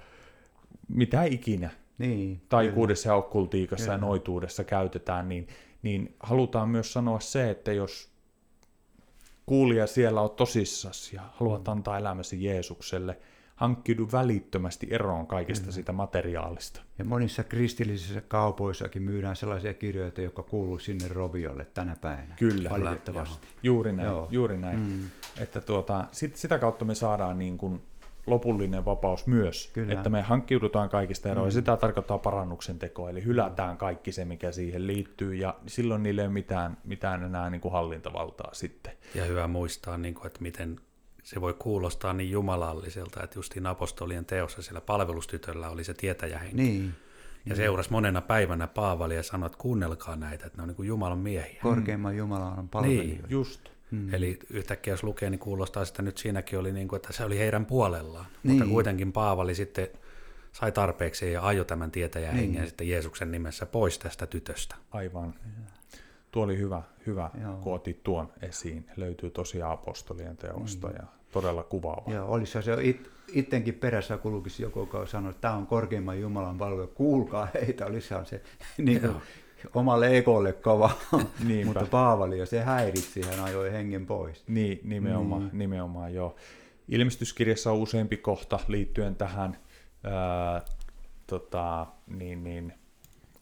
[0.89, 3.15] mitä ikinä niin, taikuudessa kyllä.
[3.15, 3.95] ja okkultiikassa kyllä.
[3.95, 5.49] ja noituudessa käytetään, niin,
[5.83, 8.10] niin halutaan myös sanoa se, että jos
[9.51, 11.73] kuulija siellä on tosissas ja haluat mm.
[11.73, 13.19] antaa elämäsi Jeesukselle,
[13.57, 15.75] hankkiudu välittömästi eroon kaikesta Kyllä.
[15.75, 16.83] sitä materiaalista.
[16.99, 22.35] Ja monissa kristillisissä kaupoissakin myydään sellaisia kirjoja, jotka kuuluu sinne roviolle tänä päivänä.
[22.39, 23.47] Kyllä, valitettavasti.
[23.63, 24.29] Juuri näin, Joo.
[24.31, 24.79] juuri näin.
[24.79, 25.11] Mm.
[25.39, 27.83] Että tuota, sit, sitä kautta me saadaan niin kuin
[28.31, 29.93] lopullinen vapaus myös, Kyllä.
[29.93, 31.51] että me hankkiudutaan kaikista eroa, mm.
[31.51, 36.27] sitä tarkoittaa parannuksen tekoa, eli hylätään kaikki se, mikä siihen liittyy, ja silloin niille ei
[36.27, 38.93] ole mitään, mitään enää niin kuin hallintavaltaa sitten.
[39.15, 40.81] Ja hyvä muistaa, niin kuin, että miten
[41.23, 46.57] se voi kuulostaa niin jumalalliselta, että justiin apostolien teossa siellä palvelustytöllä oli se tietäjähenki.
[46.57, 46.85] Niin.
[46.85, 46.93] Ja
[47.45, 47.57] niin.
[47.57, 51.19] seurasi monena päivänä Paavali ja sanoi, että kuunnelkaa näitä, että ne on niin kuin Jumalan
[51.19, 51.61] miehiä.
[51.63, 53.13] Korkeimman Jumalan palvelijoita.
[53.13, 53.71] Niin, just.
[53.91, 54.15] Hmm.
[54.15, 57.39] Eli yhtäkkiä jos lukee, niin kuulostaa, että nyt siinäkin oli niin kuin, että se oli
[57.39, 58.27] heidän puolellaan.
[58.43, 58.59] Niin.
[58.59, 59.89] Mutta kuitenkin Paavali sitten
[60.53, 62.45] sai tarpeeksi ja ajoi tämän tietäjän niin.
[62.45, 64.75] hengen sitten Jeesuksen nimessä pois tästä tytöstä.
[64.91, 65.35] Aivan.
[66.31, 67.31] Tuo oli hyvä, hyvä
[67.63, 68.87] kun otit tuon esiin.
[68.97, 70.97] Löytyy tosiaan apostolien teosta niin.
[70.97, 72.13] ja todella kuvaava.
[72.13, 76.59] Joo, olisi se it, ittenkin perässä kulkisi joku, joka sanoi, että tämä on korkeimman Jumalan
[76.59, 78.43] palvelu, kuulkaa heitä, olisi se
[78.79, 79.17] niin kuin,
[79.75, 80.91] omalle ekolle kova,
[81.65, 84.45] mutta Paavali ja se häiritsi, hän ajoi hengen pois.
[84.49, 85.59] Niin, nimenomaan, niin.
[85.59, 86.37] nimenomaan joo.
[86.89, 89.57] Ilmestyskirjassa on useampi kohta liittyen tähän,
[90.05, 90.63] ää,
[91.27, 92.73] tota, niin, niin,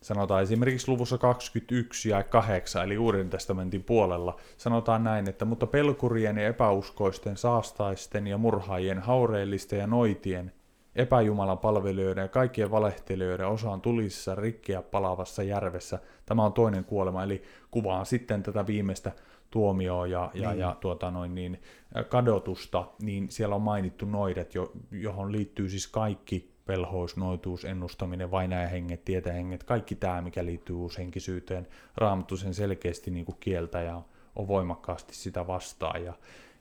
[0.01, 6.39] sanotaan esimerkiksi luvussa 21 ja 8, eli Uuden testamentin puolella, sanotaan näin, että mutta pelkurien
[6.39, 10.53] ja epäuskoisten, saastaisten ja murhaajien, haureellisten ja noitien,
[10.99, 15.99] epäjumalan palvelijoiden ja kaikkien valehtelijoiden osa on tulisessa rikkiä palavassa järvessä.
[16.27, 19.13] Tämä on toinen kuolema, eli kuvaan sitten tätä viimeistä
[19.51, 20.61] tuomioa ja, ja, niin.
[20.61, 21.63] ja tuota noin niin,
[22.09, 29.05] kadotusta, niin siellä on mainittu noidet, jo, johon liittyy siis kaikki pelhous, noituus, ennustaminen, vainajahenget,
[29.05, 31.67] tietähenget, kaikki tämä, mikä liittyy uushenkisyyteen.
[31.97, 34.03] Raamattu sen selkeästi niin kuin kieltä ja
[34.37, 36.05] on voimakkaasti sitä vastaan.
[36.05, 36.13] Ja,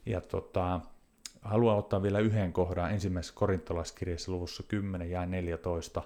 [0.05, 0.79] ja tota,
[1.47, 6.03] haluan ottaa vielä yhden kohdan ensimmäisessä korintolaiskirjassa luvussa 10 ja 14.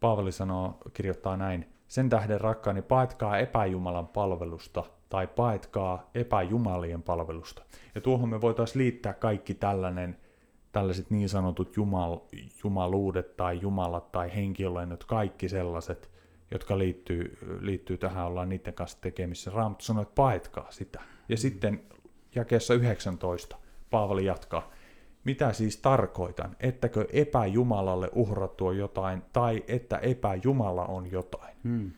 [0.00, 7.62] Paavali sanoo, kirjoittaa näin, sen tähden rakkaani paetkaa epäjumalan palvelusta tai paetkaa epäjumalien palvelusta.
[7.94, 10.18] Ja tuohon me voitaisiin liittää kaikki tällainen,
[10.72, 12.18] tällaiset niin sanotut jumal,
[12.64, 16.10] jumaluudet tai jumalat tai henkiolennot, kaikki sellaiset,
[16.50, 19.50] jotka liittyy, liittyy tähän, ollaan niiden kanssa tekemissä.
[19.54, 21.00] Raamattu sanoo, että paetkaa sitä.
[21.28, 21.82] Ja sitten
[22.34, 23.61] jakeessa 19
[23.92, 24.70] Paavali jatkaa.
[25.24, 26.56] Mitä siis tarkoitan?
[26.60, 31.56] Ettäkö epäjumalalle uhrattua jotain tai että epäjumala on jotain?
[31.64, 31.90] Hmm.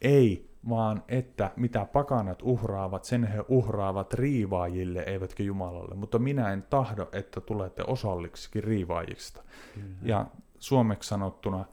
[0.00, 5.94] Ei, vaan että mitä pakanat uhraavat, sen he uhraavat riivaajille, eivätkä Jumalalle.
[5.94, 9.42] Mutta minä en tahdo, että tulette osalliksikin riivaajista.
[9.74, 9.86] Kyllä.
[10.02, 10.26] Ja
[10.58, 11.64] suomeksi sanottuna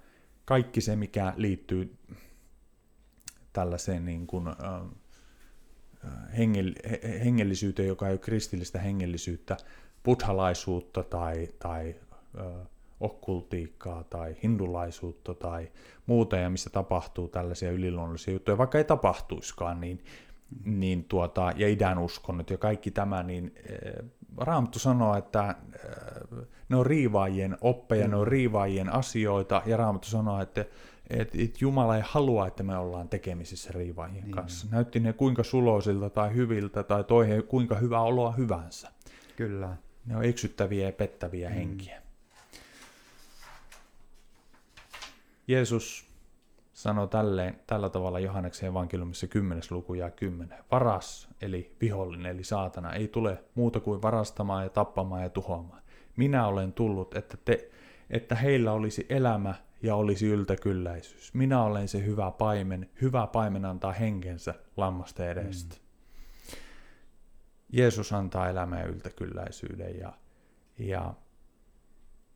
[0.46, 1.98] kaikki se, mikä liittyy
[3.54, 4.99] tällaiseen niin kuin, äh, hengel,
[7.26, 9.58] hengellisyyteen, joka ei ole kristillistä hengellisyyttä,
[10.04, 11.96] buddhalaisuutta tai, tai
[12.38, 12.42] ö,
[13.00, 15.72] okkultiikkaa tai hindulaisuutta tai
[16.06, 20.04] muuta, ja missä tapahtuu tällaisia yliluonnollisia juttuja, vaikka ei tapahtuiskaan, niin,
[20.66, 23.56] niin tuota, ja idän uskonnot ja kaikki tämä, niin
[24.38, 25.56] Raamattu sanoo, että
[26.70, 28.12] ne on riivaajien oppeja, mm.
[28.12, 30.66] ne on riivaajien asioita, ja Raamattu sanoo, että
[31.10, 34.32] että et Jumala ei halua, että me ollaan tekemisissä riivaajien niin.
[34.32, 34.68] kanssa.
[34.72, 38.92] Näytti ne kuinka suloisilta tai hyviltä tai toi he kuinka hyvä oloa hyvänsä.
[39.36, 39.78] Kyllä.
[40.06, 41.56] Ne on eksyttäviä ja pettäviä mm.
[41.56, 42.02] henkiä.
[45.48, 46.10] Jeesus
[46.74, 49.64] sanoi tälleen, tällä tavalla Johanneksen evankeliumissa 10.
[49.70, 50.58] luku ja 10.
[50.72, 55.82] Varas, eli vihollinen, eli saatana, ei tule muuta kuin varastamaan ja tappamaan ja tuhoamaan.
[56.16, 57.70] Minä olen tullut, että, te,
[58.10, 61.34] että heillä olisi elämä ja olisi yltäkylläisyys.
[61.34, 62.90] Minä olen se hyvä paimen.
[63.02, 65.76] Hyvä paimen antaa henkensä lammasta edestä.
[65.76, 65.82] Mm.
[67.70, 70.14] Jeesus antaa elämää yltäkylläisyyden ja,
[70.78, 71.14] ja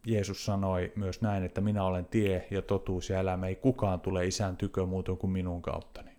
[0.06, 3.48] Jeesus sanoi myös näin, että minä olen tie ja totuus ja elämä.
[3.48, 6.11] Ei kukaan tule isän tykö muuta kuin minun kauttani.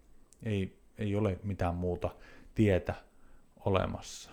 [0.42, 2.10] Ei, ei ole mitään muuta
[2.54, 2.94] tietä
[3.64, 4.30] olemassa.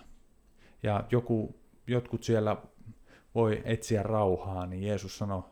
[0.82, 1.54] Ja joku,
[1.86, 2.56] jotkut siellä
[3.34, 5.42] voi etsiä rauhaa, niin Jeesus sanoi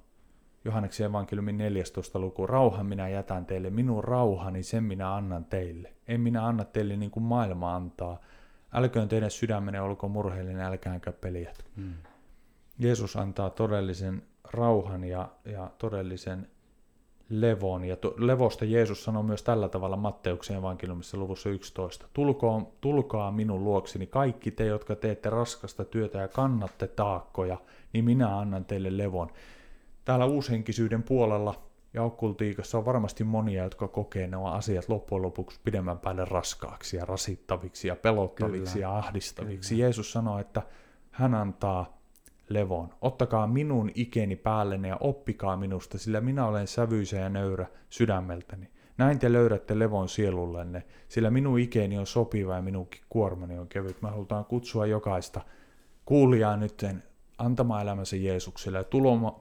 [0.65, 2.19] Johanneksen evankeliumin 14.
[2.19, 5.93] luku, rauhan minä jätän teille, minun rauhani sen minä annan teille.
[6.09, 8.21] En minä anna teille niin kuin maailma antaa.
[8.73, 11.65] Älköön teidän sydämenne olko murheellinen, älkäänkö peliät.
[11.77, 11.95] Hmm.
[12.79, 14.23] Jeesus antaa todellisen
[14.53, 16.49] rauhan ja, ja todellisen
[17.31, 17.85] levon.
[17.85, 22.07] Ja to, levosta Jeesus sanoo myös tällä tavalla Matteuksen evankeliumissa luvussa 11.
[22.13, 27.59] Tulkoon, tulkaa minun luokseni kaikki te, jotka teette raskasta työtä ja kannatte taakkoja,
[27.93, 29.31] niin minä annan teille levon.
[30.11, 31.63] Täällä uushenkisyyden puolella
[31.95, 37.05] ja okkultiikassa on varmasti monia, jotka kokee nämä asiat loppujen lopuksi pidemmän päälle raskaaksi ja
[37.05, 38.87] rasittaviksi ja pelottaviksi Kyllä.
[38.87, 39.75] ja ahdistaviksi.
[39.75, 39.85] Kyllä.
[39.85, 40.63] Jeesus sanoo, että
[41.11, 41.99] hän antaa
[42.49, 42.89] levon.
[43.01, 48.71] Ottakaa minun ikeni päällenne ja oppikaa minusta, sillä minä olen sävyisä ja nöyrä sydämeltäni.
[48.99, 54.03] Näin te löydätte levon sielullenne, sillä minun ikeni on sopiva ja minun kuormani on kevyt.
[54.03, 55.41] Me halutaan kutsua jokaista
[56.05, 56.85] kuulijaa nyt
[57.41, 58.85] antamaan elämänsä Jeesukselle ja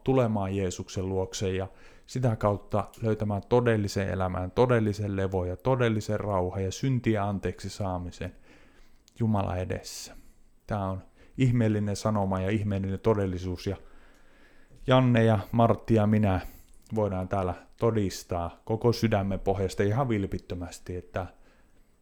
[0.04, 1.68] tulemaan Jeesuksen luokse ja
[2.08, 8.36] sitä kautta löytämään todellisen elämän, todellisen levon ja todellisen rauhan ja syntiä anteeksi saamisen
[9.20, 10.16] Jumala edessä.
[10.68, 11.02] Tämä on
[11.38, 13.68] ihmeellinen sanoma ja ihmeellinen todellisuus.
[13.68, 13.78] Ja
[14.88, 16.40] Janne ja Martti ja minä
[16.96, 21.26] voidaan täällä todistaa koko sydämen pohjasta ihan vilpittömästi, että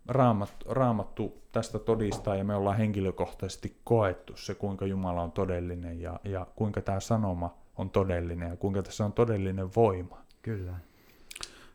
[0.07, 6.19] raamattu, raamattu tästä todistaa ja me ollaan henkilökohtaisesti koettu se, kuinka Jumala on todellinen ja,
[6.23, 10.21] ja kuinka tämä sanoma on todellinen ja kuinka tässä on todellinen voima.
[10.41, 10.73] Kyllä.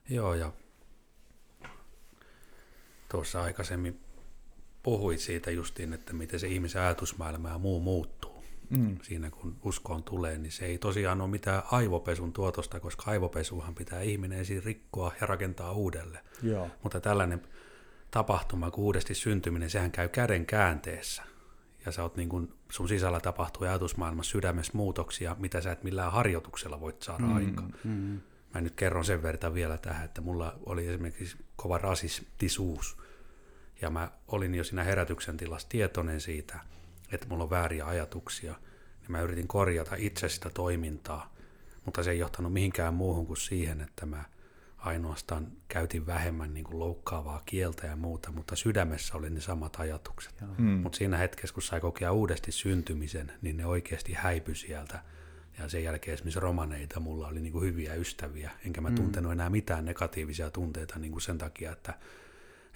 [0.08, 0.52] Joo, ja
[3.10, 4.00] tuossa aikaisemmin
[4.82, 8.44] puhuit siitä justiin, että miten se ihmisen ajatusmaailma ja muu muuttuu.
[8.70, 8.98] Mm.
[9.02, 14.02] Siinä kun uskoon tulee, niin se ei tosiaan ole mitään aivopesun tuotosta, koska aivopesuhan pitää
[14.02, 16.24] ihminen ensin rikkoa ja rakentaa uudelleen.
[16.42, 16.68] Joo.
[16.82, 17.42] Mutta tällainen
[18.12, 21.22] tapahtuma kuin uudesti syntyminen, sehän käy käden käänteessä.
[21.86, 26.12] Ja sä oot niin kuin, sun sisällä tapahtuu ajatusmaailmassa sydämessä muutoksia, mitä sä et millään
[26.12, 27.74] harjoituksella voit saada mm, aikaan.
[27.84, 28.20] Mm.
[28.54, 32.98] Mä nyt kerron sen verran vielä tähän, että mulla oli esimerkiksi kova rasistisuus
[33.80, 36.60] ja mä olin jo siinä herätyksen tilassa tietoinen siitä,
[37.12, 38.52] että mulla on vääriä ajatuksia.
[39.02, 41.34] Ja mä yritin korjata itse sitä toimintaa,
[41.84, 44.24] mutta se ei johtanut mihinkään muuhun kuin siihen, että mä
[44.84, 50.34] ainoastaan käytin vähemmän niin kuin loukkaavaa kieltä ja muuta, mutta sydämessä oli ne samat ajatukset.
[50.56, 50.64] Hmm.
[50.64, 55.00] Mutta siinä hetkessä, kun sai kokea uudesti syntymisen, niin ne oikeasti häipy sieltä.
[55.58, 58.96] Ja sen jälkeen esimerkiksi romaneita mulla oli niin kuin hyviä ystäviä, enkä mä hmm.
[58.96, 61.94] tuntenut enää mitään negatiivisia tunteita niin kuin sen takia, että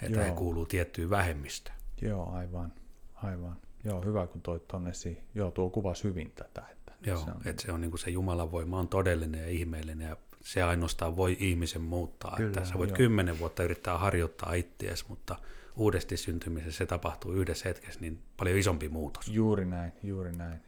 [0.03, 0.29] että Joo.
[0.29, 1.77] he kuuluu tiettyyn vähemmistöön.
[2.03, 2.73] Joo, aivan,
[3.15, 3.57] aivan.
[3.85, 5.19] Joo, hyvä kun toit tuonne esiin.
[5.35, 6.63] Joo, tuo kuvasi hyvin tätä.
[6.73, 9.49] Että Joo, se on, että se on niin kuin se Jumalan voima on todellinen ja
[9.49, 10.17] ihmeellinen ja
[10.47, 12.37] se ainoastaan voi ihmisen muuttaa.
[12.37, 12.97] Kyllä, että sä voit joo.
[12.97, 15.37] kymmenen vuotta yrittää harjoittaa itseäsi, mutta
[15.77, 19.29] uudesti syntymisessä se tapahtuu yhdessä hetkessä, niin paljon isompi muutos.
[19.29, 20.61] Juuri näin, juuri näin.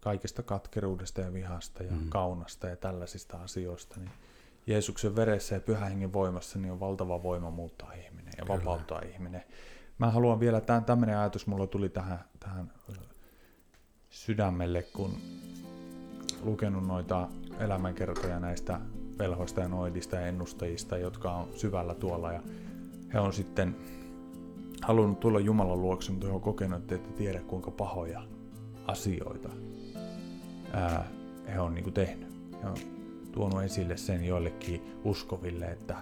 [0.00, 2.08] Kaikesta katkeruudesta ja vihasta ja mm.
[2.08, 4.10] kaunasta ja tällaisista asioista, niin
[4.66, 8.58] Jeesuksen veressä ja pyhän hengen voimassa niin on valtava voima muuttaa ihminen ja Kyllä.
[8.58, 9.44] vapauttaa ihminen.
[9.98, 12.72] Mä haluan vielä, tämän, tämmöinen ajatus mulla tuli tähän, tähän
[14.10, 15.18] sydämelle, kun
[16.42, 17.28] lukenut noita
[17.58, 18.80] elämänkertoja näistä
[19.18, 22.42] velhoista ja noidista ja ennustajista, jotka on syvällä tuolla ja
[23.14, 23.76] he on sitten
[24.82, 28.22] halunnut tulla Jumalan luokse, mutta he on kokenut, että ette tiedä kuinka pahoja
[28.86, 29.48] asioita
[30.72, 31.08] ää,
[31.54, 32.28] he on niin tehnyt.
[32.62, 32.76] He on
[33.32, 35.96] tuonut esille sen joillekin uskoville, että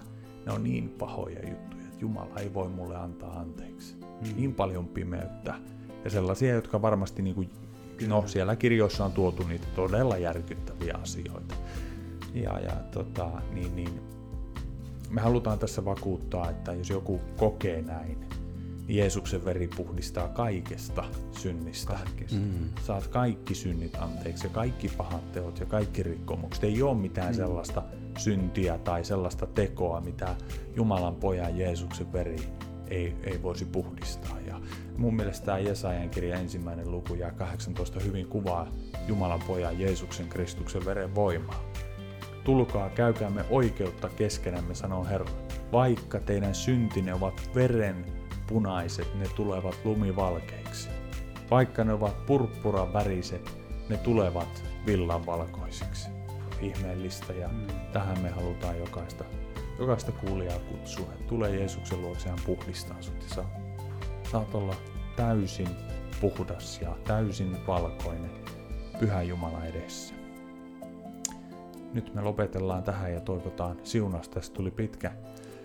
[0.45, 3.95] ne on niin pahoja juttuja, että Jumala ei voi mulle antaa anteeksi.
[4.01, 4.35] Hmm.
[4.35, 5.55] Niin paljon pimeyttä.
[6.03, 7.49] Ja sellaisia, jotka varmasti, niin kuin,
[8.07, 11.55] no siellä kirjoissa on tuotu niitä todella järkyttäviä asioita.
[12.33, 14.01] Ja, ja tota, niin, niin,
[15.09, 18.27] me halutaan tässä vakuuttaa, että jos joku kokee näin,
[18.87, 21.93] Jeesuksen veri puhdistaa kaikesta synnistä.
[21.93, 22.39] Kaikesta.
[22.39, 22.69] Mm.
[22.83, 26.63] Saat kaikki synnit anteeksi ja kaikki pahat teot ja kaikki rikkomukset.
[26.63, 27.35] Ei ole mitään mm.
[27.35, 27.83] sellaista
[28.17, 30.35] syntiä tai sellaista tekoa, mitä
[30.75, 32.37] Jumalan pojan Jeesuksen veri
[32.89, 34.39] ei, ei voisi puhdistaa.
[34.39, 34.61] Ja
[34.97, 38.67] mun mielestä tämä Jesajan kirja ensimmäinen luku ja 18 hyvin kuvaa
[39.07, 41.63] Jumalan pojan Jeesuksen Kristuksen veren voimaa.
[42.47, 45.27] Tulkaa, käykäämme oikeutta keskenämme, sanoo Herra.
[45.71, 48.05] Vaikka teidän syntinne ovat veren
[48.47, 50.89] punaiset, ne tulevat lumivalkeiksi.
[51.51, 53.57] Vaikka ne ovat purppura väriset,
[53.89, 56.09] ne tulevat villan valkoisiksi.
[56.61, 57.67] Ihmeellistä ja mm.
[57.93, 59.23] tähän me halutaan jokaista,
[59.79, 61.13] jokaista kuulijaa kutsua.
[61.13, 63.47] Että tulee Jeesuksen luokse, hän puhdistaa sut ja saat,
[64.31, 64.75] saat olla
[65.15, 65.69] täysin
[66.21, 68.31] puhdas ja täysin valkoinen
[68.99, 70.16] Pyhä Jumala edessä.
[71.93, 74.33] Nyt me lopetellaan tähän ja toivotaan siunasta.
[74.33, 75.11] Tästä tuli pitkä,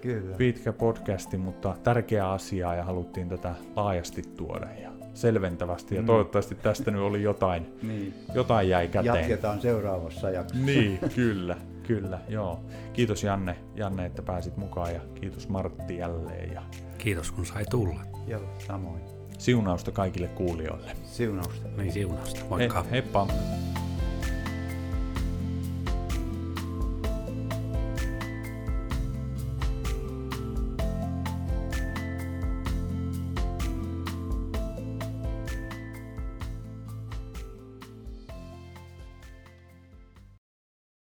[0.00, 0.36] Kyllä.
[0.36, 5.94] pitkä podcasti, mutta tärkeä asia ja haluttiin tätä laajasti tuoda ja selventävästi.
[5.94, 6.06] Ja mm.
[6.06, 8.14] toivottavasti tästä nyt oli jotain, niin.
[8.34, 9.16] jotain jäi käteen.
[9.16, 10.66] Jatketaan seuraavassa jaksossa.
[10.66, 12.60] Niin, kyllä, kyllä, joo.
[12.92, 16.52] Kiitos Janne, Janne, että pääsit mukaan ja kiitos Martti jälleen.
[16.52, 16.62] Ja...
[16.98, 18.00] Kiitos kun sai tulla.
[18.26, 19.02] Joo, samoin.
[19.38, 20.96] Siunausta kaikille kuulijoille.
[21.04, 21.68] Siunausta.
[21.76, 22.40] Niin, siunausta.
[22.48, 22.82] Moikka.
[22.82, 23.26] He, heippa.